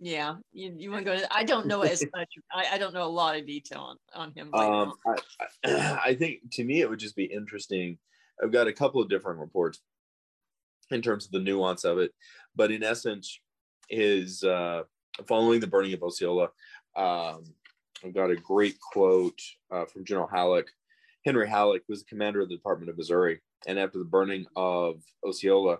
yeah 0.00 0.34
you, 0.52 0.74
you 0.76 0.90
want 0.90 1.04
to 1.04 1.10
go 1.12 1.18
to 1.18 1.36
i 1.36 1.44
don't 1.44 1.66
know 1.66 1.82
as 1.82 2.02
much 2.16 2.28
I, 2.52 2.74
I 2.74 2.78
don't 2.78 2.94
know 2.94 3.04
a 3.04 3.08
lot 3.08 3.36
of 3.36 3.46
detail 3.46 3.96
on, 4.14 4.22
on 4.22 4.32
him 4.32 4.54
um 4.54 4.92
I, 5.64 6.00
I 6.04 6.14
think 6.14 6.40
to 6.52 6.64
me 6.64 6.80
it 6.80 6.90
would 6.90 6.98
just 6.98 7.16
be 7.16 7.24
interesting 7.24 7.98
i've 8.42 8.52
got 8.52 8.68
a 8.68 8.72
couple 8.72 9.00
of 9.00 9.08
different 9.08 9.40
reports 9.40 9.80
in 10.90 11.02
terms 11.02 11.26
of 11.26 11.32
the 11.32 11.40
nuance 11.40 11.84
of 11.84 11.98
it. 11.98 12.12
But 12.56 12.70
in 12.70 12.82
essence, 12.82 13.40
is 13.90 14.42
uh, 14.44 14.82
following 15.26 15.60
the 15.60 15.66
burning 15.66 15.94
of 15.94 16.02
Osceola. 16.02 16.50
Um, 16.94 17.44
I've 18.04 18.14
got 18.14 18.30
a 18.30 18.36
great 18.36 18.76
quote 18.80 19.40
uh, 19.70 19.86
from 19.86 20.04
General 20.04 20.28
Halleck. 20.28 20.66
Henry 21.24 21.48
Halleck 21.48 21.82
was 21.88 22.00
the 22.00 22.08
commander 22.08 22.40
of 22.40 22.48
the 22.48 22.56
Department 22.56 22.90
of 22.90 22.96
Missouri, 22.96 23.40
and 23.66 23.78
after 23.78 23.98
the 23.98 24.04
burning 24.04 24.46
of 24.56 25.02
Osceola, 25.24 25.78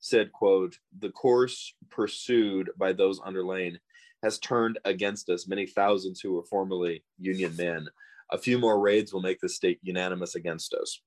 said, 0.00 0.32
"quote 0.32 0.78
The 0.98 1.10
course 1.10 1.74
pursued 1.90 2.70
by 2.76 2.92
those 2.92 3.20
under 3.24 3.44
Lane 3.44 3.80
has 4.22 4.38
turned 4.38 4.78
against 4.84 5.28
us 5.28 5.46
many 5.46 5.66
thousands 5.66 6.20
who 6.20 6.32
were 6.32 6.44
formerly 6.44 7.04
Union 7.18 7.54
men. 7.56 7.88
A 8.30 8.38
few 8.38 8.58
more 8.58 8.80
raids 8.80 9.12
will 9.12 9.22
make 9.22 9.40
the 9.40 9.48
state 9.48 9.78
unanimous 9.82 10.34
against 10.34 10.74
us." 10.74 11.00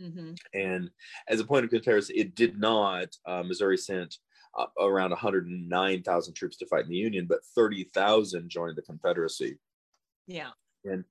Mm-hmm. 0.00 0.32
And 0.54 0.90
as 1.28 1.40
a 1.40 1.44
point 1.44 1.64
of 1.64 1.70
comparison, 1.70 2.16
it 2.18 2.34
did 2.34 2.58
not. 2.58 3.08
Uh, 3.26 3.42
Missouri 3.42 3.76
sent 3.76 4.16
uh, 4.58 4.66
around 4.78 5.10
109,000 5.10 6.34
troops 6.34 6.56
to 6.56 6.66
fight 6.66 6.84
in 6.84 6.90
the 6.90 6.96
Union, 6.96 7.26
but 7.26 7.44
30,000 7.54 8.48
joined 8.48 8.76
the 8.76 8.82
Confederacy. 8.82 9.58
Yeah. 10.26 10.50
And 10.84 11.04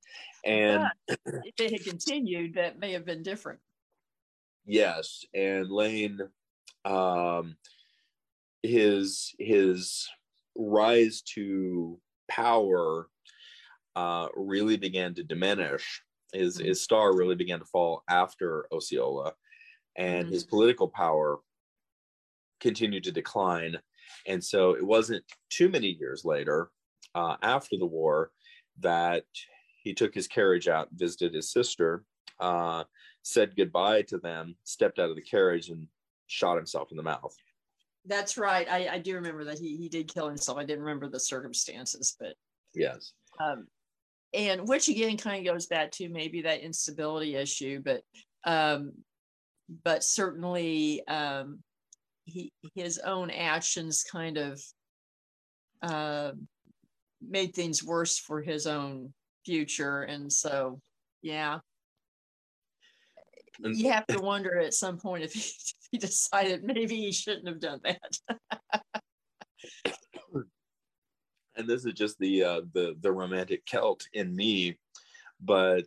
and 0.45 0.83
if 1.07 1.55
they 1.57 1.71
had 1.71 1.83
continued, 1.83 2.55
that 2.55 2.79
may 2.79 2.93
have 2.93 3.05
been 3.05 3.23
different. 3.23 3.59
Yes, 4.65 5.25
and 5.33 5.69
Lane, 5.69 6.19
um, 6.85 7.55
his 8.63 9.33
his 9.39 10.07
rise 10.55 11.21
to 11.21 11.99
power 12.29 13.07
uh, 13.95 14.27
really 14.35 14.77
began 14.77 15.13
to 15.15 15.23
diminish 15.23 16.03
his 16.33 16.57
mm-hmm. 16.57 16.67
his 16.67 16.81
star 16.81 17.15
really 17.15 17.35
began 17.35 17.59
to 17.59 17.65
fall 17.65 18.03
after 18.09 18.67
Osceola, 18.71 19.33
and 19.95 20.25
mm-hmm. 20.25 20.33
his 20.33 20.43
political 20.43 20.87
power 20.87 21.39
continued 22.59 23.03
to 23.05 23.11
decline. 23.11 23.77
And 24.27 24.43
so 24.43 24.73
it 24.73 24.85
wasn't 24.85 25.23
too 25.49 25.69
many 25.69 25.87
years 25.87 26.25
later, 26.25 26.71
uh, 27.15 27.37
after 27.41 27.77
the 27.77 27.85
war, 27.85 28.31
that 28.79 29.25
he 29.83 29.93
took 29.93 30.13
his 30.13 30.27
carriage 30.27 30.67
out, 30.67 30.89
visited 30.93 31.33
his 31.33 31.51
sister, 31.51 32.03
uh, 32.39 32.83
said 33.23 33.55
goodbye 33.55 34.01
to 34.03 34.17
them, 34.17 34.55
stepped 34.63 34.99
out 34.99 35.09
of 35.09 35.15
the 35.15 35.21
carriage, 35.21 35.69
and 35.69 35.87
shot 36.27 36.55
himself 36.55 36.91
in 36.91 36.97
the 36.97 37.03
mouth. 37.03 37.35
That's 38.05 38.37
right. 38.37 38.67
I, 38.69 38.87
I 38.93 38.99
do 38.99 39.15
remember 39.15 39.43
that 39.45 39.59
he, 39.59 39.75
he 39.75 39.89
did 39.89 40.13
kill 40.13 40.27
himself. 40.27 40.57
I 40.57 40.63
didn't 40.63 40.83
remember 40.83 41.09
the 41.09 41.19
circumstances, 41.19 42.15
but 42.19 42.33
yes. 42.73 43.13
Um, 43.39 43.67
and 44.33 44.67
which 44.67 44.87
again 44.89 45.17
kind 45.17 45.45
of 45.45 45.53
goes 45.53 45.65
back 45.65 45.91
to 45.91 46.09
maybe 46.09 46.41
that 46.41 46.61
instability 46.61 47.35
issue 47.35 47.81
but 47.83 48.01
um 48.45 48.91
but 49.83 50.03
certainly 50.03 51.05
um 51.07 51.59
he 52.25 52.51
his 52.75 52.99
own 52.99 53.29
actions 53.31 54.03
kind 54.03 54.37
of 54.37 54.61
uh 55.81 56.31
made 57.27 57.53
things 57.53 57.83
worse 57.83 58.17
for 58.17 58.41
his 58.41 58.67
own 58.67 59.13
future. 59.45 60.01
And 60.01 60.31
so 60.31 60.79
yeah. 61.21 61.59
You 63.61 63.91
have 63.91 64.07
to 64.07 64.19
wonder 64.19 64.57
at 64.57 64.73
some 64.73 64.97
point 64.97 65.23
if 65.23 65.33
he, 65.33 65.39
if 65.41 65.73
he 65.91 65.97
decided 65.97 66.63
maybe 66.63 66.95
he 66.95 67.11
shouldn't 67.11 67.47
have 67.47 67.59
done 67.59 67.81
that. 67.83 68.35
And 71.55 71.67
this 71.67 71.83
is 71.83 71.91
just 71.91 72.17
the 72.19 72.41
uh, 72.41 72.61
the 72.73 72.95
the 73.01 73.11
romantic 73.11 73.65
Celt 73.65 74.07
in 74.13 74.33
me, 74.33 74.77
but 75.41 75.83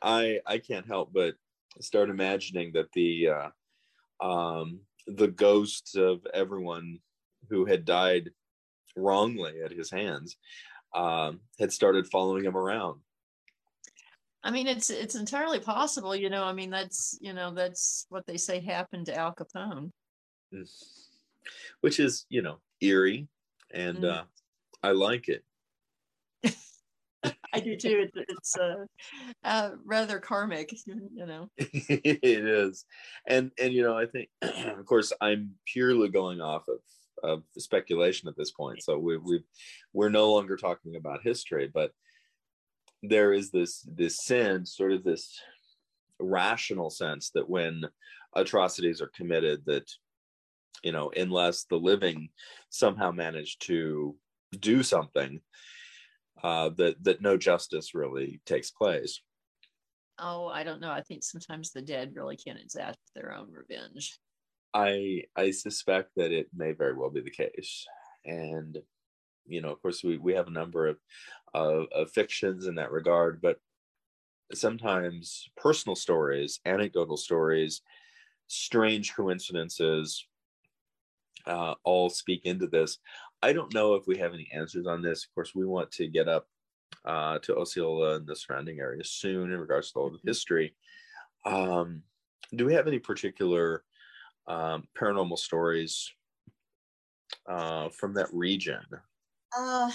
I 0.00 0.40
I 0.46 0.56
can't 0.56 0.86
help 0.86 1.12
but 1.12 1.34
start 1.78 2.08
imagining 2.08 2.72
that 2.72 2.90
the 2.94 3.28
uh, 3.28 4.26
um, 4.26 4.80
the 5.06 5.28
ghosts 5.28 5.94
of 5.94 6.26
everyone 6.32 7.00
who 7.50 7.66
had 7.66 7.84
died 7.84 8.30
wrongly 8.96 9.60
at 9.62 9.72
his 9.72 9.90
hands 9.90 10.38
um, 10.94 11.40
had 11.58 11.72
started 11.72 12.06
following 12.06 12.44
him 12.44 12.56
around. 12.56 13.00
I 14.42 14.50
mean, 14.50 14.66
it's 14.66 14.90
it's 14.90 15.16
entirely 15.16 15.60
possible, 15.60 16.16
you 16.16 16.30
know. 16.30 16.44
I 16.44 16.52
mean, 16.52 16.70
that's 16.70 17.18
you 17.20 17.32
know 17.32 17.52
that's 17.52 18.06
what 18.08 18.26
they 18.26 18.36
say 18.36 18.60
happened 18.60 19.06
to 19.06 19.14
Al 19.14 19.34
Capone, 19.34 19.90
mm. 20.54 20.70
which 21.82 22.00
is 22.00 22.24
you 22.30 22.40
know 22.40 22.58
eerie, 22.80 23.28
and 23.72 23.98
mm. 23.98 24.10
uh, 24.10 24.22
I 24.82 24.92
like 24.92 25.28
it. 25.28 25.44
I 27.52 27.60
do 27.60 27.76
too. 27.76 28.06
It's, 28.06 28.30
it's 28.30 28.56
uh, 28.56 28.84
uh, 29.44 29.70
rather 29.84 30.18
karmic, 30.18 30.74
you 30.86 31.26
know. 31.26 31.50
it 31.58 32.20
is, 32.22 32.86
and 33.26 33.50
and 33.60 33.74
you 33.74 33.82
know, 33.82 33.98
I 33.98 34.06
think, 34.06 34.30
of 34.42 34.86
course, 34.86 35.12
I'm 35.20 35.50
purely 35.66 36.08
going 36.08 36.40
off 36.40 36.66
of 36.66 36.78
of 37.22 37.42
speculation 37.58 38.28
at 38.28 38.36
this 38.36 38.50
point. 38.50 38.82
So 38.82 38.98
we 38.98 39.16
we 39.18 39.42
we're 39.92 40.08
no 40.08 40.32
longer 40.32 40.56
talking 40.56 40.96
about 40.96 41.22
history, 41.22 41.70
but 41.72 41.92
there 43.02 43.32
is 43.32 43.50
this 43.50 43.86
this 43.88 44.24
sense, 44.24 44.76
sort 44.76 44.92
of 44.92 45.04
this 45.04 45.40
rational 46.18 46.90
sense 46.90 47.30
that 47.34 47.48
when 47.48 47.84
atrocities 48.34 49.00
are 49.00 49.10
committed, 49.14 49.62
that 49.66 49.90
you 50.82 50.92
know, 50.92 51.10
unless 51.16 51.64
the 51.64 51.76
living 51.76 52.30
somehow 52.70 53.10
manage 53.10 53.58
to 53.58 54.16
do 54.58 54.82
something, 54.82 55.40
uh, 56.42 56.70
that 56.76 57.02
that 57.04 57.20
no 57.20 57.36
justice 57.36 57.94
really 57.94 58.40
takes 58.46 58.70
place. 58.70 59.20
Oh, 60.18 60.48
I 60.48 60.64
don't 60.64 60.80
know. 60.80 60.90
I 60.90 61.00
think 61.00 61.24
sometimes 61.24 61.72
the 61.72 61.80
dead 61.80 62.12
really 62.14 62.36
can't 62.36 62.60
exact 62.60 62.98
their 63.14 63.34
own 63.34 63.48
revenge. 63.50 64.18
I 64.74 65.24
I 65.36 65.50
suspect 65.50 66.10
that 66.16 66.32
it 66.32 66.48
may 66.54 66.72
very 66.72 66.94
well 66.94 67.10
be 67.10 67.20
the 67.20 67.30
case, 67.30 67.86
and 68.24 68.78
you 69.46 69.60
know, 69.60 69.70
of 69.70 69.82
course, 69.82 70.02
we 70.04 70.18
we 70.18 70.34
have 70.34 70.48
a 70.48 70.52
number 70.52 70.86
of 70.86 70.98
of, 71.54 71.86
of 71.92 72.10
fictions 72.12 72.66
in 72.66 72.76
that 72.76 72.92
regard, 72.92 73.40
but 73.40 73.58
sometimes 74.52 75.48
personal 75.56 75.96
stories, 75.96 76.60
anecdotal 76.64 77.16
stories, 77.16 77.82
strange 78.46 79.14
coincidences, 79.14 80.26
uh, 81.46 81.74
all 81.84 82.10
speak 82.10 82.42
into 82.44 82.66
this. 82.66 82.98
I 83.42 83.52
don't 83.52 83.74
know 83.74 83.94
if 83.94 84.06
we 84.06 84.18
have 84.18 84.34
any 84.34 84.48
answers 84.52 84.86
on 84.86 85.02
this. 85.02 85.24
Of 85.24 85.34
course, 85.34 85.54
we 85.54 85.66
want 85.66 85.90
to 85.92 86.08
get 86.08 86.28
up 86.28 86.46
uh, 87.04 87.38
to 87.40 87.56
Osceola 87.56 88.16
and 88.16 88.26
the 88.26 88.36
surrounding 88.36 88.80
area 88.80 89.02
soon 89.04 89.52
in 89.52 89.58
regards 89.58 89.92
to 89.92 89.98
all 89.98 90.10
the 90.10 90.18
mm-hmm. 90.18 90.28
history. 90.28 90.74
Um, 91.44 92.02
do 92.54 92.66
we 92.66 92.74
have 92.74 92.86
any 92.86 92.98
particular 92.98 93.84
um, 94.50 94.84
paranormal 94.98 95.38
stories 95.38 96.10
uh, 97.48 97.88
from 97.90 98.14
that 98.14 98.28
region? 98.32 98.82
Uh, 99.56 99.90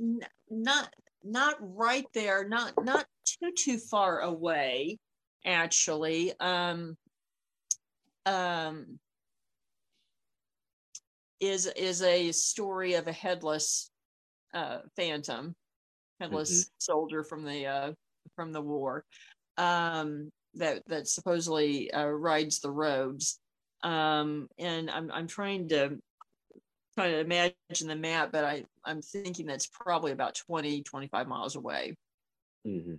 n- 0.00 0.20
not 0.50 0.92
not 1.22 1.56
right 1.60 2.06
there. 2.12 2.46
Not 2.46 2.72
not 2.84 3.06
too 3.24 3.52
too 3.56 3.78
far 3.78 4.20
away, 4.20 4.98
actually. 5.46 6.32
Um, 6.40 6.96
um, 8.26 8.98
is 11.40 11.66
is 11.66 12.02
a 12.02 12.32
story 12.32 12.94
of 12.94 13.08
a 13.08 13.12
headless 13.12 13.90
uh, 14.52 14.78
phantom, 14.96 15.54
headless 16.20 16.50
mm-hmm. 16.50 16.70
soldier 16.78 17.24
from 17.24 17.44
the 17.44 17.66
uh, 17.66 17.92
from 18.36 18.52
the 18.52 18.62
war 18.62 19.04
um, 19.56 20.30
that 20.54 20.82
that 20.86 21.08
supposedly 21.08 21.90
uh, 21.92 22.06
rides 22.06 22.60
the 22.60 22.70
roads. 22.70 23.38
Um, 23.82 24.48
and 24.58 24.90
I'm 24.90 25.10
I'm 25.12 25.26
trying 25.26 25.68
to 25.68 25.98
trying 26.94 27.12
to 27.12 27.20
imagine 27.20 27.88
the 27.88 27.96
map, 27.96 28.30
but 28.32 28.44
I 28.44 28.64
I'm 28.84 29.02
thinking 29.02 29.46
that's 29.46 29.66
probably 29.66 30.12
about 30.12 30.34
20 30.34 30.82
25 30.82 31.28
miles 31.28 31.56
away. 31.56 31.96
Mm-hmm. 32.66 32.94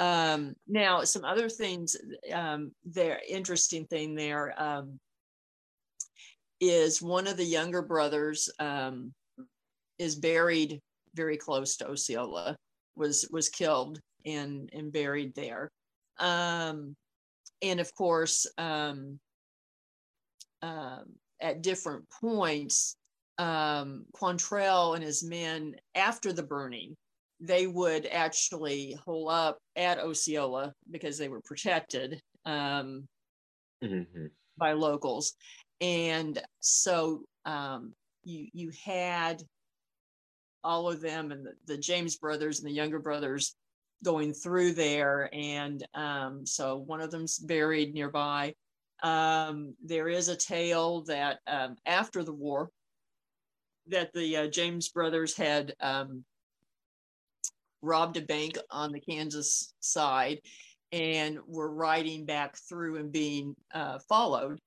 Um, 0.00 0.54
now, 0.68 1.02
some 1.02 1.24
other 1.24 1.48
things 1.48 1.96
um, 2.32 2.72
there, 2.84 3.20
interesting 3.28 3.84
thing 3.86 4.14
there. 4.14 4.54
Um, 4.60 5.00
is 6.60 7.00
one 7.00 7.26
of 7.28 7.36
the 7.36 7.44
younger 7.44 7.82
brothers 7.82 8.50
um, 8.58 9.12
is 9.98 10.16
buried 10.16 10.80
very 11.14 11.36
close 11.36 11.76
to 11.76 11.88
Osceola, 11.88 12.56
was 12.96 13.28
was 13.30 13.48
killed 13.48 14.00
and 14.24 14.70
and 14.72 14.92
buried 14.92 15.34
there. 15.34 15.70
Um, 16.18 16.96
and 17.62 17.80
of 17.80 17.94
course, 17.94 18.46
um, 18.58 19.18
uh, 20.62 20.98
at 21.40 21.62
different 21.62 22.04
points, 22.20 22.96
um, 23.38 24.04
Quantrill 24.14 24.94
and 24.94 25.04
his 25.04 25.22
men, 25.22 25.76
after 25.94 26.32
the 26.32 26.42
burning, 26.42 26.96
they 27.40 27.66
would 27.66 28.06
actually 28.06 28.98
hole 29.04 29.28
up 29.28 29.58
at 29.76 29.98
Osceola 29.98 30.72
because 30.90 31.18
they 31.18 31.28
were 31.28 31.40
protected 31.40 32.20
um, 32.44 33.06
mm-hmm. 33.82 34.26
by 34.56 34.72
locals 34.72 35.34
and 35.80 36.40
so 36.60 37.22
um, 37.44 37.92
you 38.24 38.48
you 38.52 38.70
had 38.84 39.42
all 40.64 40.88
of 40.88 41.00
them 41.00 41.30
and 41.30 41.46
the, 41.46 41.52
the, 41.66 41.78
James 41.78 42.16
brothers 42.16 42.58
and 42.58 42.68
the 42.68 42.74
younger 42.74 42.98
brothers 42.98 43.54
going 44.04 44.32
through 44.32 44.72
there, 44.72 45.28
and 45.32 45.86
um, 45.94 46.46
so 46.46 46.76
one 46.76 47.00
of 47.00 47.10
them's 47.10 47.38
buried 47.38 47.94
nearby. 47.94 48.54
Um, 49.02 49.74
there 49.84 50.08
is 50.08 50.28
a 50.28 50.36
tale 50.36 51.02
that 51.04 51.38
um, 51.46 51.76
after 51.86 52.22
the 52.24 52.32
war, 52.32 52.70
that 53.86 54.12
the 54.12 54.36
uh, 54.36 54.46
James 54.48 54.88
brothers 54.88 55.36
had 55.36 55.74
um, 55.80 56.24
robbed 57.80 58.16
a 58.16 58.22
bank 58.22 58.58
on 58.70 58.92
the 58.92 59.00
Kansas 59.00 59.72
side 59.80 60.40
and 60.92 61.38
were 61.46 61.72
riding 61.72 62.24
back 62.24 62.56
through 62.68 62.96
and 62.96 63.12
being 63.12 63.54
uh, 63.72 63.98
followed 64.08 64.58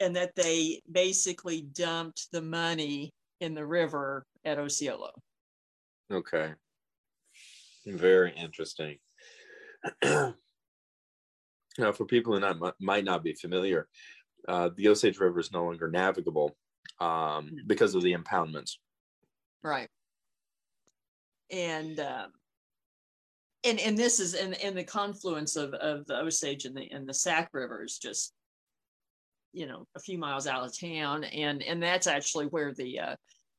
and 0.00 0.16
that 0.16 0.34
they 0.34 0.80
basically 0.90 1.60
dumped 1.60 2.28
the 2.32 2.42
money 2.42 3.12
in 3.40 3.54
the 3.54 3.64
river 3.64 4.24
at 4.44 4.58
Osceola. 4.58 5.10
Okay. 6.10 6.52
Very 7.86 8.32
interesting. 8.36 8.98
now, 10.04 10.34
for 11.92 12.04
people 12.04 12.34
who 12.34 12.40
not, 12.40 12.74
might 12.80 13.04
not 13.04 13.24
be 13.24 13.32
familiar, 13.34 13.88
uh, 14.48 14.70
the 14.76 14.88
Osage 14.88 15.18
River 15.18 15.40
is 15.40 15.52
no 15.52 15.64
longer 15.64 15.88
navigable 15.88 16.56
um, 17.00 17.08
mm-hmm. 17.08 17.56
because 17.66 17.94
of 17.94 18.02
the 18.02 18.14
impoundments. 18.14 18.72
Right. 19.62 19.88
And 21.50 21.98
um, 22.00 22.32
and 23.64 23.80
and 23.80 23.96
this 23.96 24.20
is 24.20 24.34
in 24.34 24.54
in 24.54 24.74
the 24.74 24.84
confluence 24.84 25.56
of 25.56 25.74
of 25.74 26.06
the 26.06 26.16
Osage 26.16 26.64
and 26.64 26.76
the 26.76 26.90
and 26.90 27.08
the 27.08 27.14
Sac 27.14 27.50
rivers 27.52 27.98
just 27.98 28.32
you 29.52 29.66
know 29.66 29.86
a 29.96 30.00
few 30.00 30.16
miles 30.16 30.46
out 30.46 30.64
of 30.64 30.78
town 30.78 31.24
and 31.24 31.62
and 31.62 31.82
that's 31.82 32.06
actually 32.06 32.46
where 32.46 32.72
the 32.72 33.00
uh, 33.00 33.16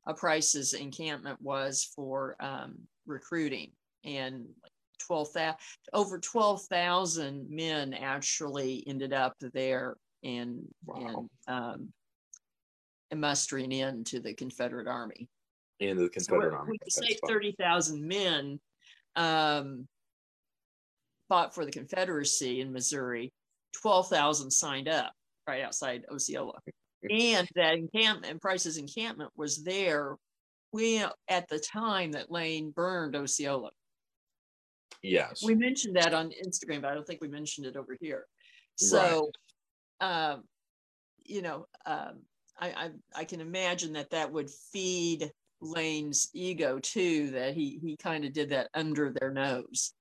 a 0.08 0.14
price's 0.14 0.74
encampment 0.74 1.40
was 1.42 1.92
for 1.96 2.36
um, 2.40 2.76
recruiting 3.06 3.72
and 4.04 4.46
12,000 5.08 5.56
over 5.94 6.20
12,000 6.20 7.50
men 7.50 7.94
actually 7.94 8.84
ended 8.88 9.14
up 9.14 9.36
there 9.54 9.96
and 10.24 10.62
wow. 10.86 11.28
and 11.48 11.56
um, 11.56 11.90
and 13.10 13.20
mustering 13.20 13.72
into 13.72 14.20
the 14.20 14.34
Confederate 14.34 14.88
Army. 14.88 15.28
Into 15.80 16.04
the 16.04 16.10
Confederate 16.10 16.52
so 16.52 16.58
Army. 16.58 16.78
We 16.82 16.90
say 16.90 17.18
30,000 17.28 18.08
men 18.08 18.60
um, 19.16 19.88
fought 21.28 21.54
for 21.54 21.66
the 21.66 21.72
Confederacy 21.72 22.62
in 22.62 22.72
Missouri. 22.72 23.34
12,000 23.82 24.52
signed 24.52 24.88
up 24.88 25.12
right 25.48 25.64
outside 25.64 26.06
Osceola. 26.12 26.60
and 27.10 27.48
that 27.56 27.74
encampment, 27.74 28.42
Price's 28.42 28.78
encampment 28.78 29.32
was 29.36 29.64
there 29.64 30.16
we 30.74 31.04
at 31.28 31.50
the 31.50 31.60
time 31.60 32.14
that 32.14 32.32
Lane 32.32 32.72
burned 32.72 33.16
Osceola. 33.16 33.72
Yes. 35.04 35.44
We 35.44 35.56
mentioned 35.56 35.96
that 35.96 36.14
on 36.14 36.32
Instagram, 36.46 36.82
but 36.82 36.92
I 36.92 36.94
don't 36.94 37.08
think 37.08 37.22
we 37.22 37.28
mentioned 37.28 37.68
it 37.68 37.76
over 37.76 37.98
here. 38.00 38.26
So 38.76 39.32
right. 40.02 40.32
um, 40.32 40.44
you 41.26 41.42
know, 41.42 41.68
um, 41.86 42.22
I, 42.60 42.68
I 42.68 42.90
I 43.16 43.24
can 43.26 43.42
imagine 43.42 43.94
that 43.94 44.12
that 44.12 44.32
would 44.32 44.50
feed 44.72 45.32
Lane's 45.62 46.30
ego 46.34 46.80
too, 46.80 47.32
that 47.32 47.54
he 47.54 47.80
he 47.82 47.98
kind 47.98 48.26
of 48.26 48.34
did 48.34 48.50
that 48.50 48.70
under 48.74 49.12
their 49.12 49.32
nose. 49.32 49.94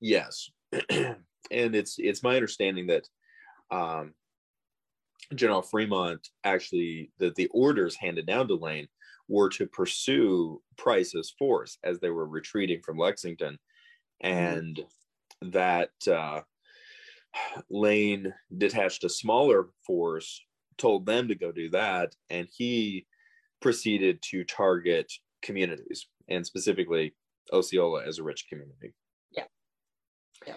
Yes. 0.00 0.50
and 0.90 1.16
it's 1.50 1.96
it's 1.98 2.22
my 2.22 2.34
understanding 2.34 2.86
that 2.88 3.06
um 3.70 4.14
General 5.34 5.62
Fremont 5.62 6.26
actually 6.44 7.10
that 7.18 7.34
the 7.34 7.48
orders 7.48 7.96
handed 7.96 8.26
down 8.26 8.48
to 8.48 8.54
Lane 8.54 8.88
were 9.28 9.48
to 9.50 9.66
pursue 9.66 10.60
Price's 10.76 11.34
force 11.38 11.78
as 11.84 12.00
they 12.00 12.10
were 12.10 12.26
retreating 12.26 12.80
from 12.82 12.98
Lexington. 12.98 13.58
And 14.22 14.76
mm-hmm. 14.76 15.50
that 15.50 15.90
uh, 16.10 16.40
Lane 17.70 18.32
detached 18.56 19.04
a 19.04 19.08
smaller 19.08 19.68
force, 19.86 20.40
told 20.78 21.06
them 21.06 21.28
to 21.28 21.34
go 21.34 21.52
do 21.52 21.68
that, 21.70 22.14
and 22.30 22.48
he 22.56 23.06
proceeded 23.60 24.20
to 24.30 24.44
target 24.44 25.12
communities 25.42 26.06
and 26.28 26.46
specifically 26.46 27.14
Osceola 27.52 28.04
as 28.06 28.18
a 28.18 28.22
rich 28.22 28.46
community. 28.48 28.94
Yeah, 29.32 29.44
yeah. 30.46 30.54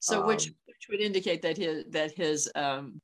So 0.00 0.20
um, 0.22 0.26
which 0.26 0.46
which 0.66 0.86
would 0.90 1.00
indicate 1.00 1.42
that 1.42 1.56
his 1.56 1.84
that 1.90 2.12
his 2.12 2.50
um, 2.54 3.00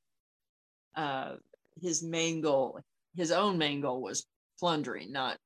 uh, 0.97 1.36
his 1.80 2.03
main 2.03 2.40
goal, 2.40 2.80
his 3.16 3.30
own 3.30 3.59
main 3.59 3.80
goal 3.80 4.03
was 4.03 4.26
plundering, 4.59 5.12
not 5.12 5.38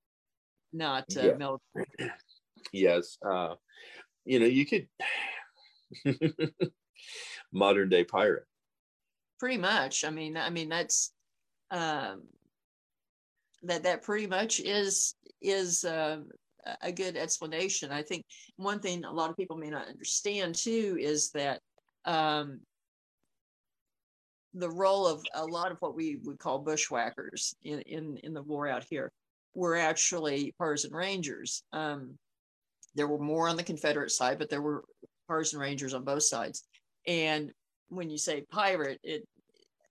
not 0.73 1.05
uh, 1.17 1.23
Yeah. 1.23 1.37
military. 1.37 1.87
yes 2.73 3.19
uh 3.29 3.55
you 4.27 4.39
know 4.39 4.47
you 4.47 4.67
could 4.67 4.87
modern 7.53 7.89
day 7.89 8.05
pirate 8.05 8.45
Pretty 9.39 9.59
much. 9.59 10.05
I 10.05 10.11
mean, 10.11 10.37
I 10.37 10.51
mean 10.51 10.69
that's 10.69 11.13
um, 11.71 12.23
that 13.63 13.83
that 13.83 14.03
pretty 14.03 14.27
much 14.27 14.61
is 14.61 15.15
is 15.43 15.85
uh, 15.85 16.21
a 16.81 16.91
good 16.91 17.17
explanation. 17.17 17.93
I 17.93 18.03
think 18.03 18.25
one 18.57 18.81
thing 18.81 19.05
a 19.05 19.13
lot 19.13 19.31
of 19.31 19.37
people 19.37 19.57
may 19.57 19.69
not 19.69 19.89
understand 19.89 20.55
too 20.55 20.97
is 20.99 21.31
that 21.33 21.61
um, 22.07 22.61
the 24.55 24.71
role 24.71 25.07
of 25.07 25.23
a 25.35 25.45
lot 25.45 25.71
of 25.71 25.77
what 25.81 25.95
we 25.95 26.17
would 26.25 26.39
call 26.39 26.59
bushwhackers 26.61 27.55
in 27.63 27.81
in, 27.83 28.17
in 28.23 28.33
the 28.33 28.43
war 28.43 28.67
out 28.69 28.87
here 28.89 29.13
were 29.55 29.77
actually 29.77 30.55
partisan 30.59 30.95
rangers. 30.95 31.63
Um, 31.75 32.17
there 32.97 33.07
were 33.07 33.19
more 33.19 33.49
on 33.49 33.57
the 33.57 33.63
Confederate 33.63 34.11
side, 34.11 34.39
but 34.39 34.51
there 34.51 34.63
were 34.63 34.85
partisan 35.29 35.61
rangers 35.61 35.95
on 35.95 36.03
both 36.05 36.23
sides. 36.23 36.65
And 37.07 37.53
when 37.89 38.11
you 38.11 38.19
say 38.19 38.45
pirate, 38.51 38.99
it 39.05 39.23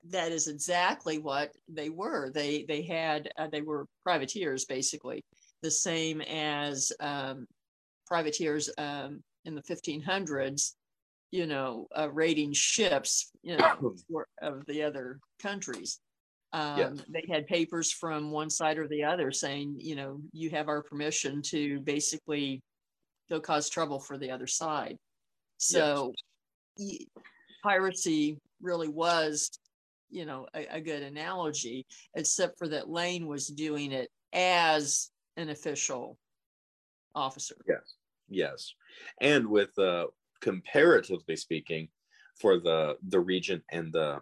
that 0.09 0.31
is 0.31 0.47
exactly 0.47 1.17
what 1.17 1.51
they 1.67 1.89
were. 1.89 2.31
They 2.31 2.65
they 2.67 2.81
had 2.81 3.29
uh, 3.37 3.47
they 3.51 3.61
were 3.61 3.85
privateers 4.03 4.65
basically, 4.65 5.23
the 5.61 5.71
same 5.71 6.21
as 6.21 6.91
um, 6.99 7.47
privateers 8.07 8.69
um, 8.77 9.23
in 9.45 9.55
the 9.55 9.63
1500s. 9.63 10.73
You 11.31 11.47
know, 11.47 11.87
uh, 11.97 12.09
raiding 12.11 12.53
ships, 12.53 13.31
you 13.43 13.57
know, 13.57 13.95
for- 14.09 14.27
of 14.41 14.65
the 14.67 14.83
other 14.83 15.19
countries. 15.41 15.99
Um, 16.53 16.77
Yes. 16.77 17.01
They 17.09 17.25
had 17.29 17.47
papers 17.47 17.91
from 17.91 18.31
one 18.31 18.49
side 18.49 18.77
or 18.77 18.87
the 18.87 19.03
other 19.03 19.31
saying, 19.31 19.75
you 19.79 19.95
know, 19.95 20.21
you 20.31 20.49
have 20.51 20.69
our 20.69 20.81
permission 20.81 21.41
to 21.47 21.81
basically 21.81 22.61
go 23.29 23.39
cause 23.39 23.69
trouble 23.69 23.99
for 23.99 24.17
the 24.17 24.31
other 24.31 24.47
side. 24.47 24.97
So 25.57 26.13
y- 26.77 26.99
piracy 27.63 28.37
really 28.61 28.87
was, 28.87 29.51
you 30.09 30.25
know, 30.25 30.47
a, 30.53 30.75
a 30.75 30.81
good 30.81 31.03
analogy, 31.03 31.85
except 32.15 32.57
for 32.57 32.67
that 32.69 32.89
Lane 32.89 33.27
was 33.27 33.47
doing 33.47 33.91
it 33.91 34.09
as 34.33 35.09
an 35.37 35.49
official 35.49 36.17
officer. 37.13 37.55
yes 37.67 37.95
yes 38.29 38.73
and 39.21 39.47
with 39.47 39.77
uh 39.79 40.05
comparatively 40.41 41.35
speaking 41.35 41.87
for 42.39 42.59
the 42.59 42.97
the 43.07 43.19
region 43.19 43.61
and 43.71 43.93
the 43.93 44.19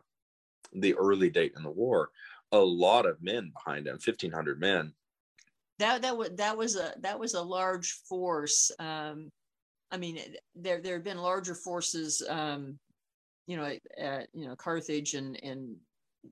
the 0.74 0.94
early 0.96 1.30
date 1.30 1.54
in 1.58 1.64
the 1.64 1.72
war 1.72 2.10
a 2.52 2.58
lot 2.60 3.06
of 3.06 3.22
men 3.22 3.52
behind 3.52 3.88
him 3.88 3.94
1500 3.94 4.60
men 4.60 4.94
That 5.84 6.02
that 6.04 6.18
was 6.18 6.30
that 6.38 6.58
was 6.58 6.78
a 6.78 6.94
that 7.02 7.20
was 7.20 7.34
a 7.34 7.42
large 7.42 7.92
force. 8.08 8.72
Um, 8.80 9.30
I 9.92 9.98
mean, 9.98 10.18
there 10.56 10.80
there 10.80 10.94
have 10.94 11.04
been 11.04 11.18
larger 11.18 11.56
forces, 11.56 12.24
um, 12.30 12.80
you 13.48 13.58
know, 13.58 13.70
at, 13.98 14.30
you 14.34 14.48
know 14.48 14.56
Carthage 14.56 15.14
and 15.14 15.38
and 15.44 15.76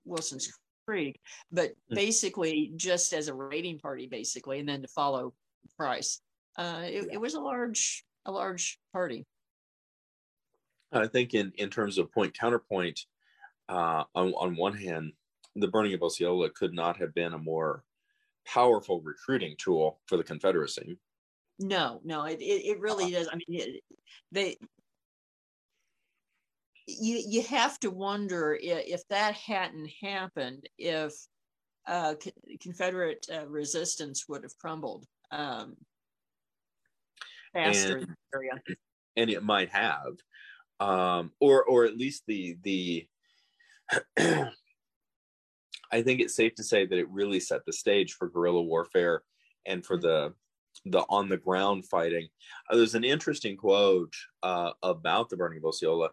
Wilson's 0.05 0.49
Creek, 0.87 1.19
but 1.51 1.71
Mm. 1.91 1.95
basically 1.95 2.71
just 2.77 3.11
as 3.11 3.27
a 3.27 3.33
raiding 3.33 3.77
party, 3.77 4.07
basically, 4.07 4.59
and 4.59 4.69
then 4.69 4.83
to 4.83 4.87
follow 4.87 5.33
Price. 5.75 6.21
Uh, 6.57 6.83
it, 6.85 7.09
it 7.11 7.19
was 7.19 7.33
a 7.33 7.41
large 7.41 8.05
a 8.25 8.31
large 8.31 8.79
party. 8.93 9.25
I 10.93 11.07
think 11.07 11.33
in 11.33 11.51
in 11.57 11.69
terms 11.69 11.97
of 11.97 12.09
point 12.13 12.33
counterpoint, 12.39 13.01
uh, 13.67 14.05
on 14.15 14.33
on 14.35 14.55
one 14.55 14.77
hand, 14.77 15.11
the 15.57 15.67
burning 15.67 15.93
of 15.93 16.03
Osceola 16.03 16.49
could 16.51 16.73
not 16.73 16.95
have 17.01 17.13
been 17.13 17.33
a 17.33 17.37
more 17.37 17.83
powerful 18.51 19.01
recruiting 19.01 19.55
tool 19.57 19.99
for 20.07 20.17
the 20.17 20.23
Confederacy. 20.23 20.97
No, 21.59 22.01
no, 22.03 22.25
it 22.25 22.41
it, 22.41 22.65
it 22.65 22.79
really 22.79 23.11
does. 23.11 23.27
I 23.31 23.35
mean, 23.35 23.45
it, 23.61 23.83
they 24.31 24.57
you 26.87 27.23
you 27.25 27.43
have 27.43 27.79
to 27.79 27.91
wonder 27.91 28.57
if, 28.59 28.87
if 28.87 29.07
that 29.09 29.35
hadn't 29.35 29.89
happened, 30.01 30.67
if 30.77 31.13
uh, 31.87 32.15
Confederate 32.59 33.25
uh, 33.33 33.47
resistance 33.47 34.25
would 34.27 34.43
have 34.43 34.57
crumbled 34.57 35.05
um, 35.31 35.75
faster 37.53 37.97
in 37.97 38.03
And- 38.03 38.07
the 38.31 38.37
area. 38.37 38.51
and 39.15 39.29
it 39.29 39.43
might 39.43 39.69
have 39.69 40.13
um 40.79 41.31
or 41.39 41.63
or 41.65 41.85
at 41.85 41.95
least 41.97 42.23
the 42.27 42.57
the 42.63 43.07
i 45.91 46.01
think 46.01 46.19
it's 46.19 46.35
safe 46.35 46.55
to 46.55 46.63
say 46.63 46.85
that 46.85 46.97
it 46.97 47.09
really 47.09 47.39
set 47.39 47.65
the 47.65 47.73
stage 47.73 48.13
for 48.13 48.29
guerrilla 48.29 48.61
warfare 48.61 49.23
and 49.65 49.85
for 49.85 49.97
the 49.97 50.33
the 50.85 51.01
on 51.09 51.29
the 51.29 51.37
ground 51.37 51.85
fighting. 51.87 52.27
Uh, 52.69 52.77
there's 52.77 52.95
an 52.95 53.03
interesting 53.03 53.57
quote 53.57 54.13
uh, 54.43 54.71
about 54.83 55.29
the 55.29 55.37
burning 55.37 55.59
of 55.59 55.65
osceola 55.65 56.09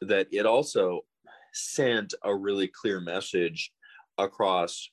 that 0.00 0.26
it 0.32 0.46
also 0.46 1.00
sent 1.52 2.14
a 2.24 2.34
really 2.34 2.66
clear 2.66 3.00
message 3.00 3.72
across 4.18 4.90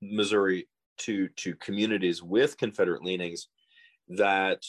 missouri 0.00 0.68
to 0.98 1.28
to 1.36 1.54
communities 1.56 2.22
with 2.22 2.56
confederate 2.58 3.04
leanings 3.04 3.48
that 4.08 4.60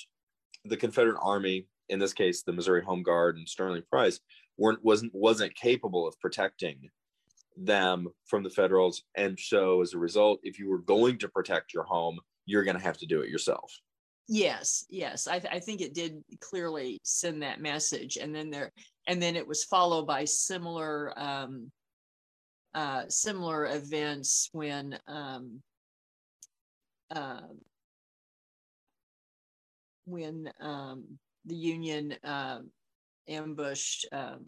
the 0.66 0.78
confederate 0.78 1.20
army 1.22 1.68
in 1.90 2.00
this 2.00 2.14
case 2.14 2.44
the 2.44 2.54
Missouri 2.54 2.84
Home 2.84 3.04
Guard 3.04 3.38
and 3.38 3.50
Sterling 3.50 3.84
Price 3.90 4.20
weren't 4.58 4.84
wasn't 4.84 5.14
wasn't 5.14 5.56
capable 5.56 6.08
of 6.08 6.20
protecting 6.20 6.90
them 7.58 8.08
from 8.26 8.44
the 8.44 8.50
Federals, 8.50 9.04
and 9.16 9.40
so 9.40 9.82
as 9.82 9.94
a 9.94 9.98
result, 9.98 10.40
if 10.44 10.60
you 10.60 10.70
were 10.70 10.80
going 10.80 11.18
to 11.20 11.30
protect 11.30 11.74
your 11.74 11.84
home, 11.84 12.20
you're 12.46 12.64
going 12.64 12.78
to 12.78 12.84
have 12.84 12.98
to 12.98 13.06
do 13.06 13.22
it 13.22 13.30
yourself. 13.30 13.74
Yes, 14.28 14.86
yes, 14.90 15.28
I, 15.28 15.40
th- 15.40 15.54
I 15.54 15.60
think 15.60 15.82
it 15.82 15.94
did 15.94 16.24
clearly 16.40 17.00
send 17.04 17.42
that 17.44 17.62
message, 17.62 18.18
and 18.18 18.34
then 18.34 18.50
there, 18.50 18.72
and 19.08 19.22
then 19.22 19.36
it 19.36 19.48
was 19.48 19.66
followed 19.66 20.08
by 20.08 20.26
similar, 20.26 21.14
um, 21.20 21.72
uh, 22.74 23.04
similar 23.10 23.66
events 23.68 24.50
when, 24.54 24.98
um, 25.08 25.62
uh, 27.14 27.42
when 30.06 30.52
um, 30.60 31.04
the 31.46 31.56
Union 31.56 32.16
um, 32.24 32.70
ambushed 33.28 34.08
um, 34.12 34.46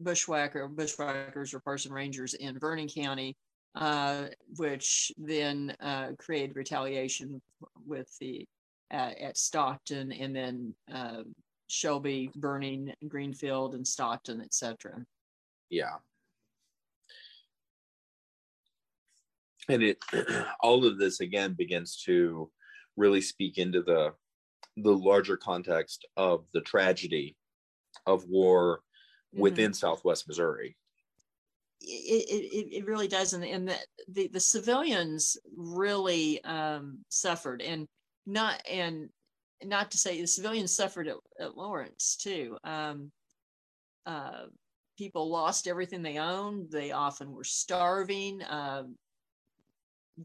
bushwhacker, 0.00 0.68
bushwhackers 0.68 1.54
or 1.54 1.60
Partisan 1.60 1.92
Rangers 1.92 2.34
in 2.34 2.58
Vernon 2.58 2.88
County, 2.88 3.36
uh, 3.74 4.24
which 4.56 5.12
then 5.16 5.74
uh, 5.80 6.08
created 6.18 6.56
retaliation 6.56 7.40
with 7.86 8.08
the 8.20 8.46
uh, 8.92 9.12
at 9.20 9.38
Stockton 9.38 10.10
and 10.12 10.34
then 10.34 10.74
uh, 10.92 11.22
Shelby 11.68 12.30
burning 12.34 12.92
Greenfield 13.06 13.74
and 13.74 13.86
Stockton, 13.86 14.40
etc. 14.40 15.04
Yeah. 15.68 15.96
And 19.68 19.82
it 19.82 19.98
all 20.60 20.84
of 20.84 20.98
this 20.98 21.20
again 21.20 21.54
begins 21.56 22.02
to 22.06 22.50
really 22.96 23.20
speak 23.20 23.58
into 23.58 23.82
the 23.82 24.12
the 24.76 24.90
larger 24.90 25.36
context 25.36 26.06
of 26.16 26.44
the 26.54 26.60
tragedy 26.60 27.36
of 28.06 28.24
war 28.28 28.80
within 29.32 29.72
Southwest 29.72 30.26
Missouri. 30.28 30.76
It, 31.82 32.28
it, 32.28 32.76
it- 32.76 32.86
really 32.86 33.08
does, 33.08 33.32
and, 33.32 33.42
and 33.44 33.68
the, 33.68 33.76
the 34.08 34.28
the 34.28 34.40
civilians 34.40 35.36
really 35.56 36.42
um, 36.44 36.98
suffered, 37.08 37.62
and 37.62 37.86
not 38.26 38.60
and 38.70 39.08
not 39.64 39.90
to 39.92 39.98
say 39.98 40.20
the 40.20 40.26
civilians 40.26 40.74
suffered 40.74 41.08
at, 41.08 41.16
at 41.40 41.56
Lawrence 41.56 42.16
too. 42.20 42.58
Um, 42.64 43.10
uh, 44.04 44.46
people 44.98 45.30
lost 45.30 45.66
everything 45.68 46.02
they 46.02 46.18
owned. 46.18 46.70
They 46.70 46.92
often 46.92 47.32
were 47.32 47.44
starving. 47.44 48.42
Um, 48.48 48.96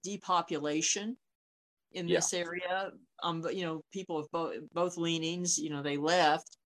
depopulation 0.04 1.16
in 1.94 2.08
Yeah. 2.08 2.18
this 2.18 2.34
area. 2.34 2.92
Um, 3.24 3.42
but 3.42 3.56
you 3.56 3.66
know, 3.66 3.82
people 3.94 4.18
of 4.18 4.30
both 4.32 4.56
both 4.74 4.98
leanings, 4.98 5.58
you 5.58 5.70
know, 5.70 5.82
they 5.82 5.96
left, 5.98 6.58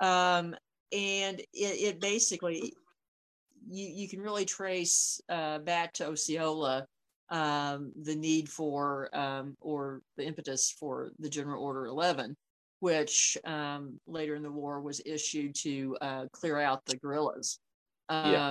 um, 0.00 0.56
and 0.92 1.40
it, 1.40 1.46
it 1.54 2.00
basically 2.00 2.72
you 3.68 3.86
you 3.86 4.08
can 4.08 4.20
really 4.20 4.44
trace 4.44 5.20
uh, 5.28 5.58
back 5.58 5.92
to 5.94 6.08
Osceola 6.08 6.86
um, 7.30 7.92
the 8.02 8.14
need 8.14 8.48
for 8.48 9.14
um, 9.16 9.54
or 9.60 10.00
the 10.16 10.24
impetus 10.24 10.74
for 10.78 11.10
the 11.18 11.28
General 11.28 11.62
Order 11.62 11.86
11, 11.86 12.34
which 12.80 13.36
um, 13.44 13.98
later 14.06 14.34
in 14.34 14.42
the 14.42 14.50
war 14.50 14.80
was 14.80 15.02
issued 15.04 15.54
to 15.56 15.96
uh, 16.00 16.24
clear 16.32 16.58
out 16.58 16.84
the 16.86 16.96
guerrillas 16.96 17.58
um, 18.08 18.32
Yeah. 18.32 18.50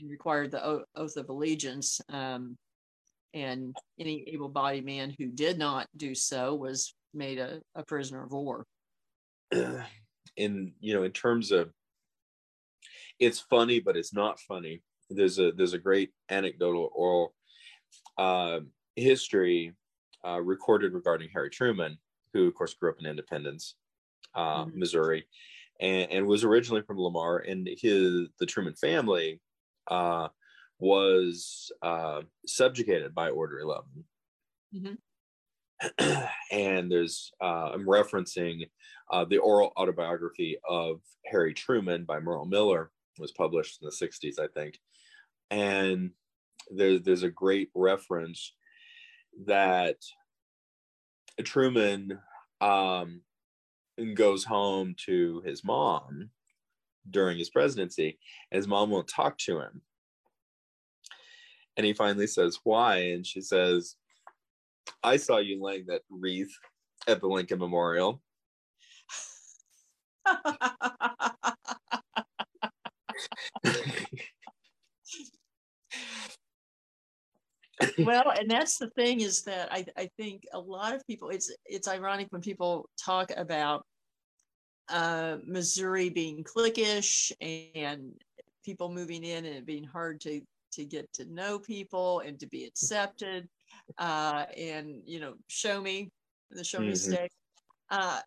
and 0.00 0.10
required 0.10 0.50
the 0.50 0.64
o- 0.64 0.84
oath 0.96 1.16
of 1.16 1.28
allegiance. 1.30 2.00
Um, 2.10 2.56
and 3.32 3.76
any 3.98 4.24
able-bodied 4.28 4.84
man 4.84 5.14
who 5.16 5.28
did 5.28 5.56
not 5.56 5.86
do 5.96 6.14
so 6.16 6.54
was 6.56 6.94
made 7.14 7.38
a, 7.38 7.60
a 7.76 7.84
prisoner 7.84 8.24
of 8.24 8.32
war. 8.32 8.66
in 10.36 10.72
you 10.80 10.94
know 10.94 11.02
in 11.02 11.12
terms 11.12 11.50
of 11.50 11.70
it's 13.18 13.40
funny 13.40 13.80
but 13.80 13.96
it's 13.96 14.14
not 14.14 14.40
funny 14.40 14.82
there's 15.10 15.38
a 15.38 15.52
there's 15.52 15.74
a 15.74 15.78
great 15.78 16.10
anecdotal 16.30 16.90
oral 16.94 17.34
uh, 18.18 18.60
history 18.96 19.74
uh, 20.26 20.40
recorded 20.40 20.92
regarding 20.92 21.30
Harry 21.32 21.50
Truman, 21.50 21.98
who 22.32 22.46
of 22.46 22.54
course 22.54 22.74
grew 22.74 22.90
up 22.90 23.00
in 23.00 23.06
Independence, 23.06 23.74
uh, 24.34 24.64
mm-hmm. 24.64 24.78
Missouri, 24.78 25.24
and, 25.80 26.10
and, 26.10 26.26
was 26.26 26.44
originally 26.44 26.82
from 26.82 27.00
Lamar, 27.00 27.38
and 27.38 27.68
his 27.80 28.28
the 28.38 28.46
Truman 28.46 28.74
family 28.74 29.40
uh, 29.88 30.28
was 30.78 31.72
uh, 31.82 32.20
subjugated 32.46 33.14
by 33.14 33.30
Order 33.30 33.60
11 33.60 33.84
mm-hmm. 34.74 34.94
and 36.50 36.90
there's 36.90 37.32
uh, 37.40 37.70
I'm 37.72 37.86
referencing 37.86 38.68
uh, 39.10 39.24
the 39.24 39.38
oral 39.38 39.72
autobiography 39.76 40.58
of 40.68 41.00
Harry 41.26 41.54
Truman 41.54 42.04
by 42.04 42.20
Merle 42.20 42.46
Miller 42.46 42.90
was 43.18 43.32
published 43.32 43.80
in 43.80 43.86
the 43.86 44.06
60s, 44.06 44.38
I 44.38 44.48
think, 44.48 44.78
and 45.50 46.10
there's 46.70 47.02
there's 47.02 47.22
a 47.22 47.30
great 47.30 47.70
reference 47.74 48.54
that 49.46 49.96
Truman 51.42 52.18
um, 52.60 53.22
goes 54.14 54.44
home 54.44 54.94
to 55.06 55.42
his 55.44 55.64
mom 55.64 56.30
during 57.08 57.38
his 57.38 57.50
presidency, 57.50 58.18
and 58.50 58.56
his 58.56 58.68
mom 58.68 58.90
won't 58.90 59.08
talk 59.08 59.38
to 59.38 59.60
him. 59.60 59.82
And 61.76 61.86
he 61.86 61.92
finally 61.92 62.26
says, 62.26 62.58
Why? 62.64 62.96
And 62.96 63.26
she 63.26 63.40
says, 63.40 63.96
I 65.02 65.16
saw 65.16 65.38
you 65.38 65.62
laying 65.62 65.86
that 65.86 66.02
wreath 66.10 66.52
at 67.06 67.20
the 67.20 67.26
Lincoln 67.26 67.58
Memorial. 67.58 68.20
well 78.04 78.30
and 78.38 78.50
that's 78.50 78.78
the 78.78 78.90
thing 78.90 79.20
is 79.20 79.42
that 79.42 79.72
I, 79.72 79.84
I 79.96 80.10
think 80.16 80.44
a 80.52 80.58
lot 80.58 80.94
of 80.94 81.06
people 81.06 81.30
it's 81.30 81.52
it's 81.64 81.88
ironic 81.88 82.28
when 82.30 82.42
people 82.42 82.88
talk 83.02 83.30
about 83.36 83.84
uh, 84.88 85.38
missouri 85.46 86.10
being 86.10 86.44
cliquish 86.44 87.32
and 87.40 88.12
people 88.64 88.92
moving 88.92 89.24
in 89.24 89.44
and 89.44 89.56
it 89.56 89.66
being 89.66 89.84
hard 89.84 90.20
to 90.22 90.40
to 90.72 90.84
get 90.84 91.10
to 91.14 91.24
know 91.32 91.58
people 91.58 92.20
and 92.20 92.38
to 92.40 92.46
be 92.46 92.64
accepted 92.64 93.48
uh, 93.98 94.44
and 94.56 95.02
you 95.04 95.20
know 95.20 95.34
show 95.48 95.80
me 95.80 96.10
the 96.50 96.64
show 96.64 96.80
me 96.80 96.88
mm-hmm. 96.88 97.12
stick 97.12 97.30
uh, 97.90 98.20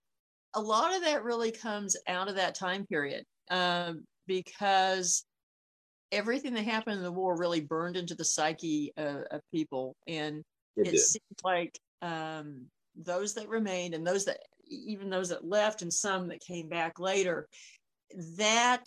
a 0.55 0.61
lot 0.61 0.95
of 0.95 1.01
that 1.03 1.23
really 1.23 1.51
comes 1.51 1.95
out 2.07 2.27
of 2.27 2.35
that 2.35 2.55
time 2.55 2.85
period 2.85 3.23
um, 3.49 4.03
because 4.27 5.25
everything 6.11 6.53
that 6.53 6.63
happened 6.63 6.97
in 6.97 7.03
the 7.03 7.11
war 7.11 7.35
really 7.35 7.61
burned 7.61 7.97
into 7.97 8.15
the 8.15 8.23
psyche 8.23 8.93
of, 8.97 9.23
of 9.31 9.41
people. 9.51 9.95
And 10.07 10.43
it, 10.77 10.93
it 10.93 10.99
seems 10.99 11.23
like 11.43 11.77
um, 12.01 12.65
those 12.95 13.33
that 13.33 13.49
remained 13.49 13.95
and 13.95 14.05
those 14.05 14.25
that 14.25 14.39
even 14.67 15.09
those 15.09 15.29
that 15.29 15.45
left 15.45 15.81
and 15.81 15.91
some 15.91 16.27
that 16.27 16.39
came 16.39 16.69
back 16.69 16.99
later 16.99 17.47
that 18.37 18.85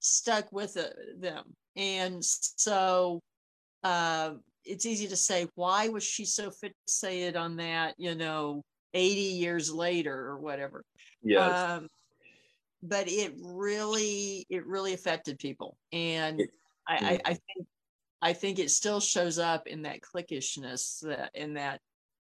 stuck 0.00 0.52
with 0.52 0.76
uh, 0.76 0.88
them. 1.18 1.44
And 1.76 2.22
so 2.22 3.20
uh, 3.82 4.32
it's 4.68 4.86
easy 4.86 5.08
to 5.08 5.16
say 5.16 5.48
why 5.54 5.88
was 5.88 6.04
she 6.04 6.24
so 6.24 6.50
fixated 6.50 7.36
on 7.36 7.56
that 7.56 7.94
you 7.98 8.14
know 8.14 8.62
80 8.94 9.20
years 9.20 9.72
later 9.72 10.14
or 10.14 10.38
whatever. 10.38 10.84
Yeah 11.22 11.74
um, 11.74 11.88
but 12.82 13.08
it 13.08 13.34
really 13.42 14.46
it 14.48 14.66
really 14.66 14.94
affected 14.94 15.38
people. 15.38 15.76
And 15.92 16.42
I, 16.86 16.94
I. 16.94 17.20
I 17.24 17.34
think 17.34 17.66
i 18.20 18.32
think 18.32 18.58
it 18.58 18.70
still 18.70 18.98
shows 18.98 19.38
up 19.38 19.68
in 19.68 19.82
that 19.82 20.00
cliquishness 20.00 20.98
that 21.04 21.30
in 21.34 21.54
that 21.54 21.80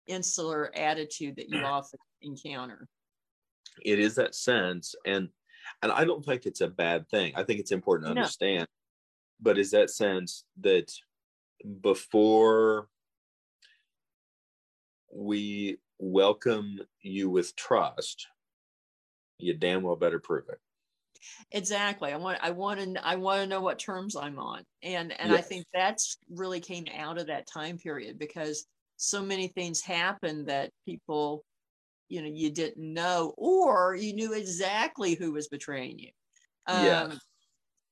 insular 0.07 0.75
attitude 0.75 1.35
that 1.35 1.49
you 1.49 1.59
often 1.63 1.99
encounter. 2.21 2.87
It 3.83 3.99
is 3.99 4.15
that 4.15 4.35
sense 4.35 4.95
and 5.05 5.29
and 5.81 5.91
i 5.91 6.03
don't 6.03 6.25
think 6.25 6.45
it's 6.45 6.61
a 6.61 6.67
bad 6.67 7.07
thing. 7.09 7.33
I 7.35 7.43
think 7.43 7.59
it's 7.59 7.71
important 7.71 8.07
to 8.07 8.13
no. 8.13 8.21
understand 8.21 8.67
but 9.39 9.57
is 9.57 9.71
that 9.71 9.89
sense 9.89 10.45
that 10.61 10.91
before 11.81 12.87
we 15.11 15.77
welcome 15.99 16.79
you 17.01 17.29
with 17.29 17.55
trust 17.55 18.27
you 19.43 19.53
damn 19.53 19.83
well 19.83 19.95
better 19.95 20.19
prove 20.19 20.45
it. 20.49 20.59
Exactly. 21.51 22.11
I 22.11 22.17
want 22.17 22.39
i 22.41 22.49
want 22.49 22.79
to 22.79 23.07
i 23.07 23.15
want 23.15 23.41
to 23.41 23.47
know 23.47 23.61
what 23.61 23.79
terms 23.79 24.15
i'm 24.15 24.39
on. 24.39 24.63
And 24.81 25.17
and 25.19 25.31
yes. 25.31 25.39
i 25.39 25.41
think 25.41 25.65
that's 25.73 26.17
really 26.29 26.59
came 26.59 26.85
out 26.97 27.17
of 27.17 27.27
that 27.27 27.47
time 27.47 27.77
period 27.77 28.19
because 28.19 28.65
so 28.97 29.21
many 29.21 29.47
things 29.47 29.81
happened 29.81 30.47
that 30.47 30.71
people 30.85 31.43
you 32.09 32.21
know 32.21 32.29
you 32.31 32.49
didn't 32.51 32.93
know 32.93 33.33
or 33.37 33.95
you 33.95 34.13
knew 34.13 34.33
exactly 34.33 35.15
who 35.15 35.31
was 35.31 35.47
betraying 35.47 35.97
you. 35.99 36.09
Um, 36.67 36.85
yeah. 36.85 37.13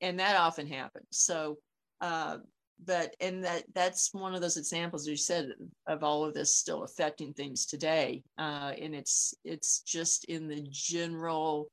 and 0.02 0.20
that 0.20 0.36
often 0.36 0.68
happens. 0.68 1.08
So 1.12 1.58
uh, 2.02 2.38
but 2.86 3.16
and 3.20 3.44
that 3.44 3.64
that's 3.74 4.14
one 4.14 4.34
of 4.34 4.42
those 4.42 4.58
examples 4.58 5.08
you 5.08 5.16
said 5.16 5.52
of 5.88 6.04
all 6.04 6.24
of 6.24 6.34
this 6.34 6.56
still 6.56 6.84
affecting 6.84 7.34
things 7.34 7.66
today 7.66 8.24
uh, 8.38 8.72
and 8.82 8.96
it's 8.96 9.34
it's 9.44 9.82
just 9.82 10.26
in 10.26 10.48
the 10.48 10.66
general 10.72 11.70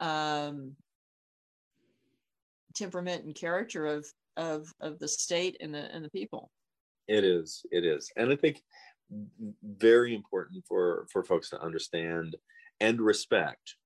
um, 0.00 0.72
temperament 2.74 3.24
and 3.24 3.34
character 3.34 3.86
of 3.86 4.06
of 4.36 4.72
of 4.80 4.98
the 4.98 5.08
state 5.08 5.56
and 5.60 5.74
the 5.74 5.92
and 5.94 6.04
the 6.04 6.10
people. 6.10 6.50
It 7.08 7.24
is 7.24 7.64
it 7.70 7.84
is. 7.84 8.10
And 8.16 8.32
i 8.32 8.36
think 8.36 8.62
very 9.62 10.14
important 10.14 10.64
for 10.66 11.06
for 11.12 11.22
folks 11.22 11.50
to 11.50 11.60
understand 11.60 12.36
and 12.80 13.00
respect. 13.00 13.76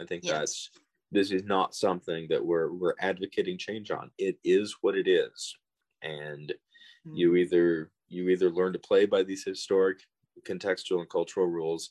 I 0.00 0.04
think 0.04 0.24
yes. 0.24 0.32
that's 0.32 0.70
this 1.10 1.30
is 1.30 1.44
not 1.44 1.74
something 1.74 2.26
that 2.30 2.44
we're 2.44 2.72
we're 2.72 2.94
advocating 3.00 3.58
change 3.58 3.90
on. 3.90 4.10
It 4.18 4.38
is 4.44 4.76
what 4.80 4.96
it 4.96 5.08
is 5.08 5.56
and 6.02 6.50
mm-hmm. 6.50 7.16
you 7.16 7.36
either 7.36 7.90
you 8.08 8.28
either 8.28 8.50
learn 8.50 8.72
to 8.72 8.78
play 8.78 9.06
by 9.06 9.22
these 9.22 9.44
historic 9.44 9.98
contextual 10.46 11.00
and 11.00 11.10
cultural 11.10 11.46
rules 11.46 11.90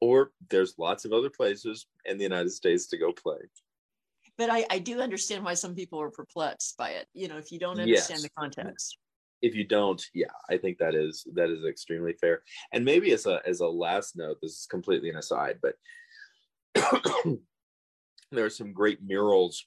or 0.00 0.32
there's 0.50 0.78
lots 0.78 1.04
of 1.04 1.12
other 1.12 1.30
places 1.30 1.86
in 2.04 2.16
the 2.16 2.24
united 2.24 2.50
states 2.50 2.86
to 2.86 2.98
go 2.98 3.12
play 3.12 3.38
but 4.38 4.50
i, 4.50 4.64
I 4.70 4.78
do 4.78 5.00
understand 5.00 5.44
why 5.44 5.54
some 5.54 5.74
people 5.74 6.00
are 6.00 6.10
perplexed 6.10 6.76
by 6.76 6.90
it 6.90 7.06
you 7.12 7.28
know 7.28 7.36
if 7.36 7.52
you 7.52 7.58
don't 7.58 7.78
understand 7.80 8.20
yes. 8.20 8.22
the 8.22 8.30
context 8.30 8.98
if 9.42 9.54
you 9.54 9.64
don't 9.64 10.02
yeah 10.14 10.26
i 10.48 10.56
think 10.56 10.78
that 10.78 10.94
is 10.94 11.26
that 11.34 11.50
is 11.50 11.64
extremely 11.64 12.14
fair 12.14 12.42
and 12.72 12.84
maybe 12.84 13.12
as 13.12 13.26
a 13.26 13.40
as 13.46 13.60
a 13.60 13.66
last 13.66 14.16
note 14.16 14.38
this 14.40 14.52
is 14.52 14.66
completely 14.70 15.10
an 15.10 15.16
aside 15.16 15.58
but 15.60 15.74
there 18.32 18.44
are 18.44 18.50
some 18.50 18.72
great 18.72 18.98
murals 19.02 19.66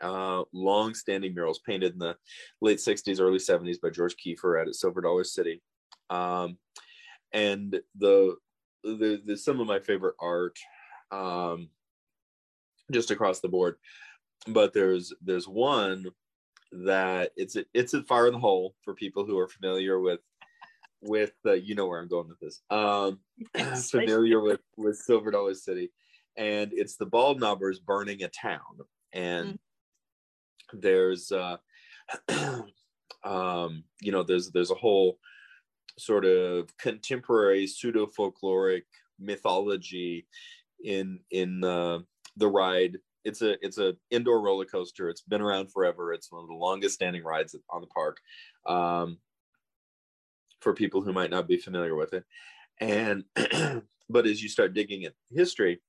uh, 0.00 0.42
long-standing 0.52 1.34
murals 1.34 1.60
painted 1.66 1.92
in 1.92 1.98
the 1.98 2.16
late 2.60 2.78
60s, 2.78 3.20
early 3.20 3.38
70s 3.38 3.80
by 3.80 3.90
George 3.90 4.16
Kiefer 4.16 4.60
at 4.60 4.74
Silver 4.74 5.00
Dollar 5.00 5.24
City. 5.24 5.62
Um, 6.10 6.58
and 7.32 7.80
the, 7.98 8.36
the, 8.82 9.22
the, 9.24 9.36
some 9.36 9.60
of 9.60 9.66
my 9.66 9.80
favorite 9.80 10.14
art 10.20 10.56
um, 11.10 11.68
just 12.92 13.10
across 13.10 13.40
the 13.40 13.48
board. 13.48 13.76
But 14.46 14.74
there's 14.74 15.12
there's 15.22 15.48
one 15.48 16.06
that 16.72 17.30
it's 17.36 17.56
a, 17.56 17.64
it's 17.72 17.94
a 17.94 18.02
fire 18.02 18.26
in 18.26 18.34
the 18.34 18.38
hole 18.38 18.74
for 18.82 18.94
people 18.94 19.24
who 19.24 19.38
are 19.38 19.48
familiar 19.48 20.00
with 20.00 20.20
with 21.00 21.32
uh, 21.46 21.52
you 21.52 21.74
know 21.74 21.86
where 21.86 22.00
I'm 22.00 22.08
going 22.08 22.28
with 22.28 22.40
this. 22.40 22.60
Um, 22.70 23.20
familiar 23.90 24.40
with 24.40 24.60
with 24.76 24.96
Silver 24.96 25.30
Dollar 25.30 25.54
City, 25.54 25.92
and 26.36 26.72
it's 26.72 26.96
the 26.96 27.06
bald 27.06 27.40
knobbers 27.40 27.78
burning 27.78 28.22
a 28.22 28.28
town, 28.28 28.60
and 29.12 29.54
mm 29.54 29.58
there's 30.80 31.32
uh, 31.32 31.56
um, 33.24 33.84
you 34.00 34.12
know 34.12 34.22
there's 34.22 34.50
there's 34.50 34.70
a 34.70 34.76
whole 34.76 35.18
sort 35.98 36.24
of 36.24 36.76
contemporary 36.76 37.66
pseudo 37.66 38.06
folkloric 38.06 38.82
mythology 39.18 40.26
in 40.82 41.20
in 41.30 41.62
uh, 41.64 42.00
the 42.36 42.48
ride. 42.48 42.98
It's 43.24 43.40
a 43.42 43.56
it's 43.64 43.78
a 43.78 43.94
indoor 44.10 44.42
roller 44.42 44.66
coaster. 44.66 45.08
It's 45.08 45.22
been 45.22 45.40
around 45.40 45.72
forever. 45.72 46.12
It's 46.12 46.30
one 46.30 46.42
of 46.42 46.48
the 46.48 46.54
longest 46.54 46.94
standing 46.94 47.24
rides 47.24 47.56
on 47.70 47.80
the 47.80 47.86
park 47.86 48.18
um, 48.66 49.18
for 50.60 50.74
people 50.74 51.00
who 51.00 51.12
might 51.12 51.30
not 51.30 51.48
be 51.48 51.56
familiar 51.56 51.94
with 51.94 52.12
it. 52.12 52.24
And 52.80 53.24
but 54.10 54.26
as 54.26 54.42
you 54.42 54.48
start 54.48 54.74
digging 54.74 55.04
at 55.04 55.14
history 55.30 55.80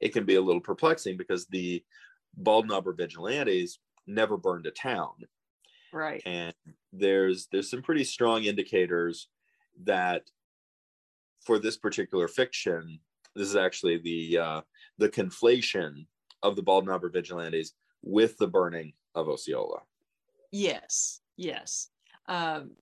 it 0.00 0.12
can 0.12 0.24
be 0.24 0.36
a 0.36 0.40
little 0.40 0.60
perplexing 0.60 1.16
because 1.16 1.46
the 1.46 1.82
bald 2.38 2.68
knobber 2.68 2.96
vigilantes 2.96 3.78
never 4.06 4.36
burned 4.36 4.66
a 4.66 4.70
town 4.70 5.14
right 5.92 6.22
and 6.24 6.54
there's 6.92 7.48
there's 7.52 7.70
some 7.70 7.82
pretty 7.82 8.04
strong 8.04 8.44
indicators 8.44 9.28
that 9.84 10.22
for 11.44 11.58
this 11.58 11.76
particular 11.76 12.28
fiction 12.28 12.98
this 13.34 13.48
is 13.48 13.56
actually 13.56 13.98
the 13.98 14.38
uh 14.38 14.60
the 14.98 15.08
conflation 15.08 16.06
of 16.42 16.56
the 16.56 16.62
bald 16.62 16.86
knobber 16.86 17.12
vigilantes 17.12 17.74
with 18.02 18.36
the 18.38 18.46
burning 18.46 18.92
of 19.14 19.28
Osceola. 19.28 19.80
Yes, 20.52 21.20
yes. 21.36 21.88
Um, 22.26 22.72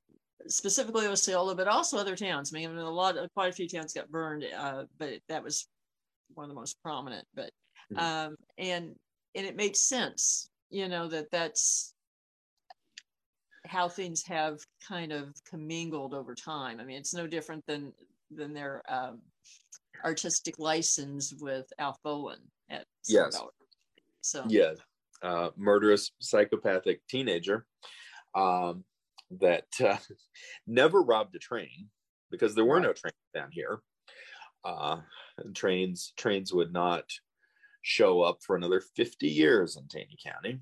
specifically 0.47 1.07
Osceola, 1.07 1.55
but 1.55 1.69
also 1.69 1.99
other 1.99 2.17
towns. 2.17 2.53
I 2.55 2.59
mean, 2.59 2.77
a 2.77 2.91
lot, 2.91 3.17
of, 3.17 3.33
quite 3.35 3.51
a 3.51 3.53
few 3.53 3.69
towns 3.69 3.93
got 3.93 4.11
burned, 4.11 4.45
uh, 4.57 4.85
but 4.99 5.15
that 5.29 5.43
was 5.43 5.67
one 6.35 6.45
of 6.45 6.49
the 6.49 6.55
most 6.55 6.81
prominent. 6.83 7.27
But 7.35 7.51
mm-hmm. 7.93 7.99
um, 7.99 8.37
and 8.59 8.95
and 9.37 9.47
it 9.47 9.55
makes 9.55 9.81
sense, 9.81 10.51
you 10.71 10.89
know, 10.89 11.07
that 11.09 11.31
that's 11.31 11.95
how 13.67 13.89
things 13.89 14.23
have 14.25 14.59
kind 14.87 15.13
of 15.13 15.35
commingled 15.49 16.15
over 16.15 16.35
time. 16.35 16.81
I 16.81 16.85
mean, 16.85 16.97
it's 16.97 17.15
no 17.15 17.27
different 17.27 17.65
than 17.67 17.93
than 18.31 18.53
their 18.55 18.83
um, 18.89 19.21
artistic 20.05 20.59
license 20.59 21.35
with 21.41 21.67
Alf 21.79 21.99
Bolin 22.05 22.39
at 22.71 22.87
yes. 23.07 23.41
So 24.23 24.45
yeah, 24.49 24.73
uh, 25.23 25.51
murderous 25.57 26.11
psychopathic 26.19 27.07
teenager 27.07 27.67
um, 28.35 28.85
that 29.39 29.67
uh, 29.85 29.99
never 30.67 31.03
robbed 31.03 31.37
a 31.37 31.39
train 31.39 31.89
because 32.31 32.55
there 32.55 32.65
were 32.65 32.77
right. 32.77 32.85
no 32.85 32.93
trains 32.93 33.15
down 33.35 33.51
here. 33.53 33.81
Uh, 34.65 35.01
trains 35.55 36.13
trains 36.17 36.53
would 36.53 36.73
not 36.73 37.05
show 37.87 38.21
up 38.21 38.43
for 38.43 38.57
another 38.57 38.81
50 38.81 39.29
years 39.29 39.77
in 39.77 39.87
Taney 39.87 40.19
County. 40.21 40.59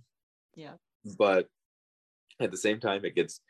Yeah. 0.55 0.75
But 1.17 1.49
at 2.39 2.51
the 2.51 2.59
same 2.59 2.81
time, 2.81 3.07
it 3.07 3.15
gets 3.15 3.41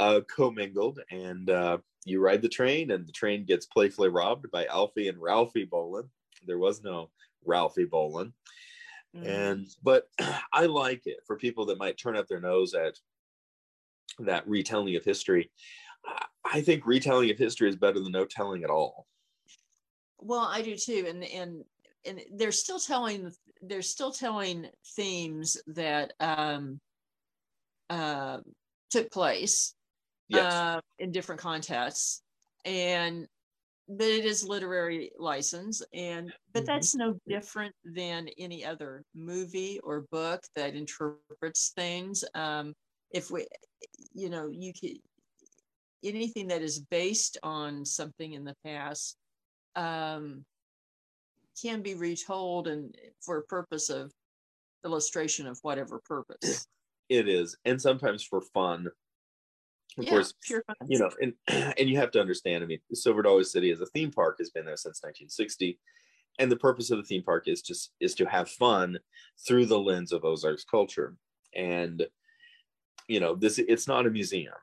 uh, 0.00 0.22
commingled, 0.28 0.98
and 1.08 1.48
uh, 1.48 1.78
you 2.04 2.20
ride 2.20 2.42
the 2.42 2.48
train, 2.48 2.90
and 2.90 3.06
the 3.06 3.12
train 3.12 3.44
gets 3.44 3.66
playfully 3.66 4.08
robbed 4.08 4.50
by 4.50 4.66
Alfie 4.66 5.06
and 5.06 5.22
Ralphie 5.22 5.66
Bolin. 5.66 6.08
There 6.44 6.58
was 6.58 6.82
no 6.82 7.10
Ralphie 7.44 7.86
Bolin. 7.86 8.32
Mm-hmm. 9.16 9.26
And 9.26 9.66
but 9.84 10.08
I 10.52 10.66
like 10.66 11.02
it 11.06 11.18
for 11.24 11.36
people 11.36 11.66
that 11.66 11.78
might 11.78 11.98
turn 11.98 12.16
up 12.16 12.26
their 12.26 12.40
nose 12.40 12.74
at 12.74 12.98
that 14.18 14.48
retelling 14.48 14.96
of 14.96 15.04
history. 15.04 15.52
I 16.44 16.60
think 16.62 16.86
retelling 16.86 17.30
of 17.30 17.38
history 17.38 17.68
is 17.68 17.76
better 17.76 18.00
than 18.00 18.10
no 18.10 18.24
telling 18.24 18.64
at 18.64 18.70
all. 18.70 19.06
Well, 20.18 20.40
I 20.40 20.62
do 20.62 20.74
too, 20.76 21.04
and 21.08 21.22
and 21.22 21.64
and 22.04 22.20
they're 22.34 22.52
still 22.52 22.78
telling 22.78 23.30
they're 23.62 23.82
still 23.82 24.12
telling 24.12 24.66
themes 24.96 25.56
that 25.68 26.12
um, 26.20 26.80
uh, 27.90 28.38
took 28.90 29.10
place 29.10 29.74
yes. 30.28 30.52
uh, 30.52 30.80
in 30.98 31.12
different 31.12 31.40
contexts, 31.40 32.22
and 32.64 33.26
but 33.88 34.06
it 34.06 34.24
is 34.24 34.46
literary 34.46 35.10
license 35.18 35.82
and 35.92 36.32
but 36.52 36.60
mm-hmm. 36.60 36.66
that's 36.66 36.94
no 36.94 37.18
different 37.26 37.74
than 37.84 38.28
any 38.38 38.64
other 38.64 39.02
movie 39.14 39.80
or 39.82 40.06
book 40.12 40.40
that 40.54 40.74
interprets 40.74 41.72
things 41.74 42.24
um 42.34 42.72
if 43.10 43.30
we 43.30 43.46
you 44.12 44.30
know 44.30 44.48
you 44.50 44.72
can 44.72 44.94
anything 46.04 46.48
that 46.48 46.62
is 46.62 46.80
based 46.90 47.38
on 47.42 47.84
something 47.84 48.32
in 48.32 48.44
the 48.44 48.56
past 48.64 49.16
um 49.76 50.44
can 51.60 51.82
be 51.82 51.94
retold 51.94 52.68
and 52.68 52.94
for 53.20 53.38
a 53.38 53.42
purpose 53.42 53.90
of 53.90 54.12
illustration 54.84 55.46
of 55.46 55.58
whatever 55.62 56.00
purpose. 56.04 56.66
It 57.08 57.28
is 57.28 57.56
and 57.64 57.80
sometimes 57.80 58.22
for 58.22 58.40
fun. 58.40 58.88
Of 59.98 60.04
yeah, 60.04 60.10
course 60.10 60.32
you 60.86 60.98
know 60.98 61.10
and 61.20 61.34
and 61.78 61.90
you 61.90 61.98
have 61.98 62.10
to 62.12 62.20
understand 62.20 62.64
i 62.64 62.66
mean 62.66 62.78
silver 62.94 63.20
dollar 63.20 63.44
city 63.44 63.70
as 63.70 63.82
a 63.82 63.86
theme 63.86 64.10
park 64.10 64.36
has 64.38 64.48
been 64.48 64.64
there 64.64 64.78
since 64.78 65.02
1960 65.02 65.78
and 66.38 66.50
the 66.50 66.56
purpose 66.56 66.90
of 66.90 66.98
the 66.98 67.04
theme 67.04 67.22
park 67.22 67.48
is 67.48 67.62
just 67.62 67.92
is 68.00 68.14
to 68.14 68.24
have 68.24 68.48
fun 68.48 68.98
through 69.46 69.66
the 69.66 69.78
lens 69.78 70.12
of 70.12 70.24
ozarks 70.24 70.64
culture. 70.64 71.16
And 71.54 72.06
you 73.08 73.20
know 73.20 73.34
this 73.34 73.58
it's 73.58 73.88
not 73.88 74.06
a 74.06 74.10
museum. 74.10 74.54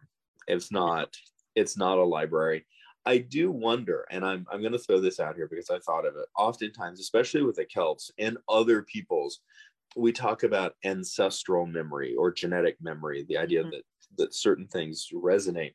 It's 0.48 0.72
not 0.72 1.16
it's 1.56 1.78
not 1.78 1.98
a 1.98 2.04
library 2.04 2.66
i 3.06 3.18
do 3.18 3.52
wonder 3.52 4.06
and 4.12 4.26
i'm, 4.26 4.46
I'm 4.52 4.62
going 4.62 4.74
to 4.74 4.80
throw 4.80 5.00
this 5.00 5.20
out 5.20 5.36
here 5.36 5.48
because 5.48 5.70
i 5.70 5.80
thought 5.80 6.06
of 6.06 6.16
it 6.16 6.26
oftentimes 6.38 7.00
especially 7.00 7.44
with 7.44 7.56
the 7.56 7.66
celts 7.66 8.12
and 8.18 8.38
other 8.48 8.84
peoples 8.84 9.42
we 9.96 10.12
talk 10.12 10.44
about 10.44 10.76
ancestral 10.84 11.66
memory 11.66 12.16
or 12.16 12.32
genetic 12.32 12.78
memory 12.82 13.26
the 13.28 13.38
idea 13.38 13.62
mm-hmm. 13.62 13.72
that 13.72 13.84
that 14.18 14.34
certain 14.34 14.68
things 14.68 15.10
resonate 15.14 15.74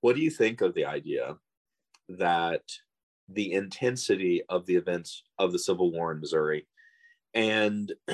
what 0.00 0.14
do 0.14 0.22
you 0.22 0.30
think 0.30 0.60
of 0.60 0.74
the 0.74 0.84
idea 0.84 1.36
that 2.08 2.62
the 3.28 3.52
intensity 3.52 4.42
of 4.48 4.64
the 4.66 4.76
events 4.76 5.24
of 5.38 5.52
the 5.52 5.58
civil 5.58 5.90
war 5.90 6.12
in 6.12 6.20
missouri 6.20 6.66
and 7.34 7.92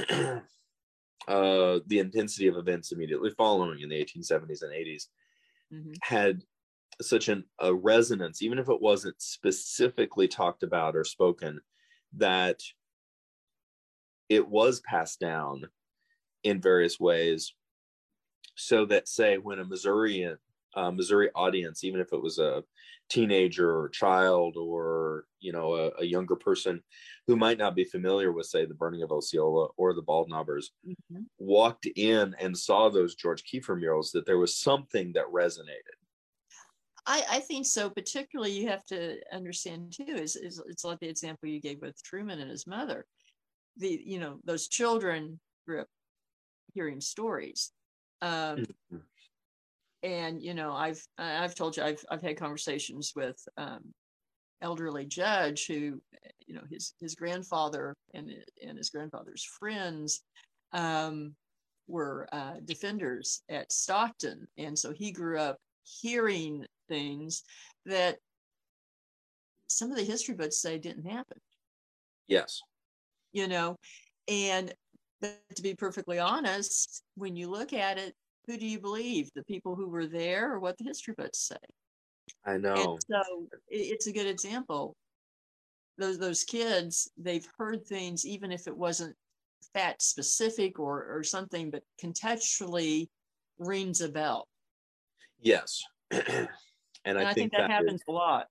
uh, 1.29 1.79
the 1.87 1.99
intensity 1.99 2.49
of 2.49 2.57
events 2.57 2.93
immediately 2.93 3.31
following 3.31 3.81
in 3.81 3.89
the 3.89 4.05
1870s 4.05 4.63
and 4.63 4.73
80s 4.73 5.07
mm-hmm. 5.73 5.93
had 6.03 6.43
such 7.09 7.29
an, 7.29 7.45
a 7.61 7.75
resonance 7.75 8.43
even 8.43 8.59
if 8.59 8.69
it 8.69 8.81
wasn't 8.81 9.21
specifically 9.21 10.29
talked 10.29 10.63
about 10.63 10.97
or 10.97 11.05
spoken 11.05 11.61
that 12.17 12.61
it 14.29 14.47
was 14.47 14.81
passed 14.81 15.21
down 15.21 15.63
in 16.45 16.61
various 16.61 16.99
ways 16.99 17.55
so 18.55 18.85
that 18.87 19.09
say 19.09 19.39
when 19.39 19.59
a 19.59 19.65
Missourian 19.65 20.39
uh, 20.75 20.91
Missouri 20.91 21.31
audience, 21.35 21.85
even 21.85 22.01
if 22.01 22.13
it 22.13 22.23
was 22.23 22.39
a 22.39 22.65
teenager 23.09 23.71
or 23.71 23.89
child 23.91 24.57
or 24.57 25.27
you 25.41 25.53
know 25.53 25.75
a, 25.75 25.91
a, 26.01 26.05
younger 26.05 26.35
person 26.35 26.83
who 27.27 27.37
might 27.37 27.59
not 27.59 27.75
be 27.75 27.85
familiar 27.85 28.33
with 28.33 28.47
say 28.47 28.65
the 28.65 28.73
burning 28.73 29.03
of 29.03 29.13
Osceola 29.13 29.69
or 29.77 29.93
the 29.93 30.03
Bald 30.03 30.31
Knobbers, 30.31 30.71
mm-hmm. 30.87 31.23
walked 31.39 31.87
in 31.97 32.35
and 32.41 32.57
saw 32.57 32.89
those 32.89 33.15
George 33.15 33.45
Kiefer 33.45 33.79
murals, 33.79 34.13
that 34.13 34.25
there 34.25 34.39
was 34.39 34.57
something 34.57 35.13
that 35.13 35.27
resonated. 35.27 35.99
I, 37.07 37.25
I 37.31 37.41
think 37.41 37.67
so. 37.67 37.91
Particularly, 37.91 38.53
you 38.53 38.69
have 38.69 38.85
to 38.87 39.19
understand 39.33 39.93
too. 39.93 40.15
Is, 40.15 40.37
is 40.37 40.63
it's 40.69 40.85
like 40.85 41.01
the 41.01 41.09
example 41.09 41.49
you 41.49 41.61
gave 41.61 41.81
with 41.81 42.03
Truman 42.03 42.41
and 42.41 42.51
his 42.51 42.67
mother. 42.67 43.07
The 43.79 44.01
you 44.05 44.21
know 44.21 44.39
those 44.45 44.69
children 44.69 45.41
grew 45.67 45.81
up 45.81 45.89
hearing 46.75 47.01
stories 47.01 47.73
um, 48.23 48.59
mm-hmm. 48.59 48.97
and 50.05 50.41
you 50.41 50.55
know, 50.55 50.73
I've 50.73 51.05
I've 51.19 51.55
told 51.55 51.77
you 51.77 51.83
I've 51.83 52.03
I've 52.11 52.23
had 52.23 52.39
conversations 52.39 53.13
with 53.15 53.37
um, 53.57 53.93
elderly 54.63 55.05
judge 55.05 55.67
who, 55.67 56.01
you 56.47 56.55
know, 56.55 56.63
his 56.71 56.95
his 57.01 57.17
grandfather 57.17 57.95
and 58.15 58.33
and 58.67 58.79
his 58.79 58.91
grandfather's 58.91 59.45
friends 59.45 60.21
um, 60.73 61.35
were 61.89 62.29
uh, 62.33 62.55
defenders 62.65 63.43
at 63.51 63.73
Stockton, 63.73 64.47
and 64.57 64.79
so 64.79 64.93
he 64.93 65.11
grew 65.11 65.39
up 65.39 65.59
hearing 65.83 66.65
things 66.93 67.43
that 67.87 68.19
some 69.69 69.91
of 69.91 69.97
the 69.97 70.05
history 70.05 70.35
books 70.35 70.61
say 70.61 70.79
didn't 70.79 71.07
happen. 71.07 71.39
Yes. 72.29 72.61
You 73.33 73.49
know, 73.49 73.77
and 74.29 74.73
but 75.21 75.41
to 75.57 75.63
be 75.63 75.75
perfectly 75.75 76.19
honest, 76.19 77.03
when 77.15 77.37
you 77.37 77.49
look 77.49 77.73
at 77.73 77.97
it, 77.97 78.15
who 78.47 78.59
do 78.59 78.67
you 78.67 78.81
believe? 78.81 79.31
The 79.35 79.45
people 79.45 79.75
who 79.75 79.89
were 79.89 80.07
there 80.07 80.53
or 80.53 80.59
what 80.59 80.77
the 80.77 80.85
history 80.85 81.15
books 81.17 81.39
say? 81.39 81.57
I 82.45 82.59
know. 82.59 82.75
And 82.75 83.01
so 83.09 83.47
it's 83.69 84.09
a 84.09 84.13
good 84.13 84.27
example. 84.27 84.95
Those 85.97 86.19
those 86.19 86.45
kids, 86.45 87.11
they've 87.17 87.47
heard 87.57 87.87
things 87.87 88.27
even 88.27 88.53
if 88.53 88.67
it 88.67 88.77
wasn't 88.77 89.15
fact 89.73 90.03
specific 90.03 90.79
or 90.79 91.07
or 91.09 91.23
something, 91.23 91.71
but 91.71 91.83
contextually 92.03 93.09
rings 93.59 94.01
a 94.01 94.09
bell. 94.09 94.49
Yes. 95.41 95.83
and, 97.05 97.19
and, 97.19 97.27
I, 97.27 97.31
I 97.31 97.35
think, 97.35 97.51
think, 97.51 97.53
that, 97.53 97.69
that 97.69 97.71
happens 97.71 98.01
is, 98.01 98.05
a 98.09 98.13
lot. 98.13 98.47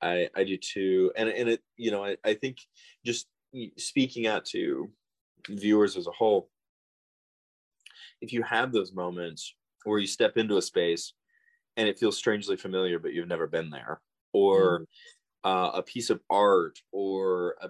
I 0.00 0.28
I 0.34 0.44
do 0.44 0.56
too. 0.56 1.12
And 1.16 1.28
and 1.28 1.48
it, 1.48 1.60
you 1.76 1.90
know, 1.90 2.04
I, 2.04 2.16
I 2.24 2.34
think 2.34 2.58
just 3.04 3.26
speaking 3.76 4.26
out 4.26 4.44
to 4.46 4.90
viewers 5.48 5.96
as 5.96 6.06
a 6.06 6.12
whole 6.12 6.48
if 8.20 8.32
you 8.32 8.42
have 8.42 8.72
those 8.72 8.92
moments 8.92 9.54
where 9.84 9.98
you 9.98 10.06
step 10.06 10.36
into 10.36 10.56
a 10.56 10.62
space 10.62 11.12
and 11.76 11.88
it 11.88 11.98
feels 11.98 12.16
strangely 12.16 12.56
familiar 12.56 12.98
but 12.98 13.12
you've 13.12 13.28
never 13.28 13.46
been 13.46 13.70
there 13.70 14.00
or 14.32 14.80
mm. 14.80 14.84
uh, 15.44 15.70
a 15.74 15.82
piece 15.82 16.10
of 16.10 16.20
art 16.30 16.78
or 16.92 17.56
a 17.60 17.68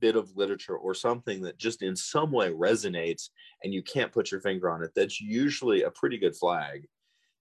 bit 0.00 0.16
of 0.16 0.36
literature 0.36 0.76
or 0.76 0.94
something 0.94 1.42
that 1.42 1.58
just 1.58 1.82
in 1.82 1.96
some 1.96 2.30
way 2.30 2.50
resonates 2.50 3.30
and 3.62 3.72
you 3.72 3.82
can't 3.82 4.12
put 4.12 4.30
your 4.30 4.40
finger 4.40 4.70
on 4.70 4.82
it 4.82 4.90
that's 4.94 5.20
usually 5.20 5.82
a 5.82 5.90
pretty 5.90 6.18
good 6.18 6.36
flag 6.36 6.86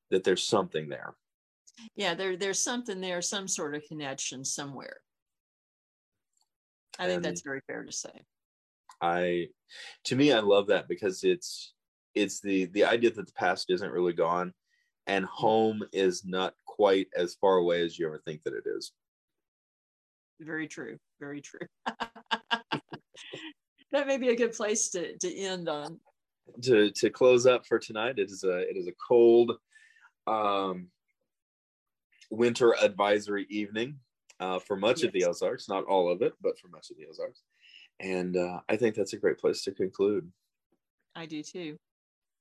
that 0.10 0.24
there's 0.24 0.44
something 0.44 0.88
there 0.88 1.16
yeah 1.96 2.14
there 2.14 2.38
there's 2.38 2.64
something 2.64 3.02
there 3.02 3.22
some 3.22 3.48
sort 3.48 3.76
of 3.76 3.84
connection 3.88 4.44
somewhere 4.44 4.98
i 7.00 7.06
think 7.06 7.22
that's 7.22 7.42
very 7.42 7.62
fair 7.68 7.84
to 7.84 7.92
say 7.92 8.12
I 9.02 9.48
to 10.06 10.16
me 10.16 10.32
I 10.32 10.40
love 10.40 10.68
that 10.68 10.88
because 10.88 11.24
it's 11.24 11.74
it's 12.16 12.40
the 12.42 12.66
the 12.66 12.86
idea 12.86 13.12
that 13.12 13.26
the 13.26 13.34
past 13.34 13.70
isn't 13.70 13.92
really 13.92 14.14
gone 14.14 14.54
and 15.06 15.26
mm-hmm. 15.26 15.34
home 15.34 15.84
is 15.94 16.24
not 16.26 16.54
quite 16.66 17.08
as 17.16 17.36
far 17.36 17.58
away 17.58 17.82
as 17.84 17.98
you 17.98 18.08
ever 18.08 18.22
think 18.26 18.44
that 18.44 18.54
it 18.54 18.64
is. 18.66 18.92
Very 20.40 20.68
true. 20.68 20.98
Very 21.20 21.42
true. 21.42 21.68
that 23.92 24.08
may 24.08 24.18
be 24.18 24.30
a 24.30 24.36
good 24.36 24.54
place 24.54 24.90
to, 24.90 25.18
to 25.18 25.36
end 25.36 25.68
on. 25.70 26.00
To 26.64 26.92
to 26.92 27.10
close 27.10 27.46
up 27.46 27.66
for 27.66 27.78
tonight, 27.78 28.20
it 28.20 28.32
is 28.32 28.44
a 28.44 28.60
it 28.60 28.78
is 28.78 28.88
a 28.88 28.94
cold 29.06 29.54
um, 30.28 30.88
winter 32.30 32.76
advisory 32.82 33.46
evening 33.50 33.98
uh, 34.40 34.60
for 34.60 34.76
much 34.76 35.00
yes. 35.00 35.08
of 35.08 35.14
the 35.14 35.26
Ozarks, 35.26 35.70
not 35.70 35.86
all 35.86 36.12
of 36.12 36.22
it, 36.22 36.34
but 36.42 36.58
for 36.60 36.68
much 36.68 36.90
of 36.90 36.98
the 36.98 37.06
Ozarks. 37.10 37.44
And 38.00 38.38
uh, 38.38 38.60
I 38.70 38.76
think 38.76 38.96
that's 38.96 39.14
a 39.14 39.18
great 39.18 39.40
place 39.40 39.64
to 39.64 39.72
conclude. 39.72 40.30
I 41.16 41.26
do 41.26 41.42
too. 41.42 41.78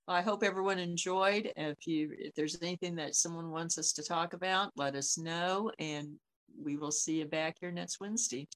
I 0.09 0.23
hope 0.23 0.45
everyone 0.45 0.79
enjoyed. 0.79 1.53
If 1.57 1.87
you 1.87 2.11
if 2.17 2.35
there's 2.35 2.61
anything 2.63 2.95
that 2.97 3.17
someone 3.17 3.51
wants 3.51 3.79
us 3.79 3.93
to 3.95 4.03
talk 4.03 4.35
about, 4.35 4.71
let 4.77 4.95
us 4.95 5.19
know 5.19 5.73
and 5.79 6.15
we 6.63 6.77
will 6.77 6.93
see 6.93 7.19
you 7.19 7.25
back 7.25 7.57
here 7.61 7.73
next 7.73 8.01
Wednesday. 8.01 8.47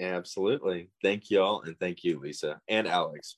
Absolutely. 0.00 0.88
Thank 1.02 1.30
you 1.30 1.40
all 1.40 1.62
and 1.62 1.78
thank 1.78 2.02
you, 2.02 2.18
Lisa 2.18 2.60
and 2.68 2.88
Alex. 2.88 3.36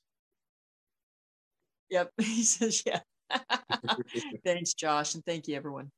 Yep. 1.91 2.11
He 2.21 2.43
says, 2.43 2.83
yeah. 2.87 3.01
Thanks, 4.45 4.75
Josh, 4.75 5.15
and 5.15 5.25
thank 5.25 5.49
you 5.49 5.57
everyone. 5.57 5.91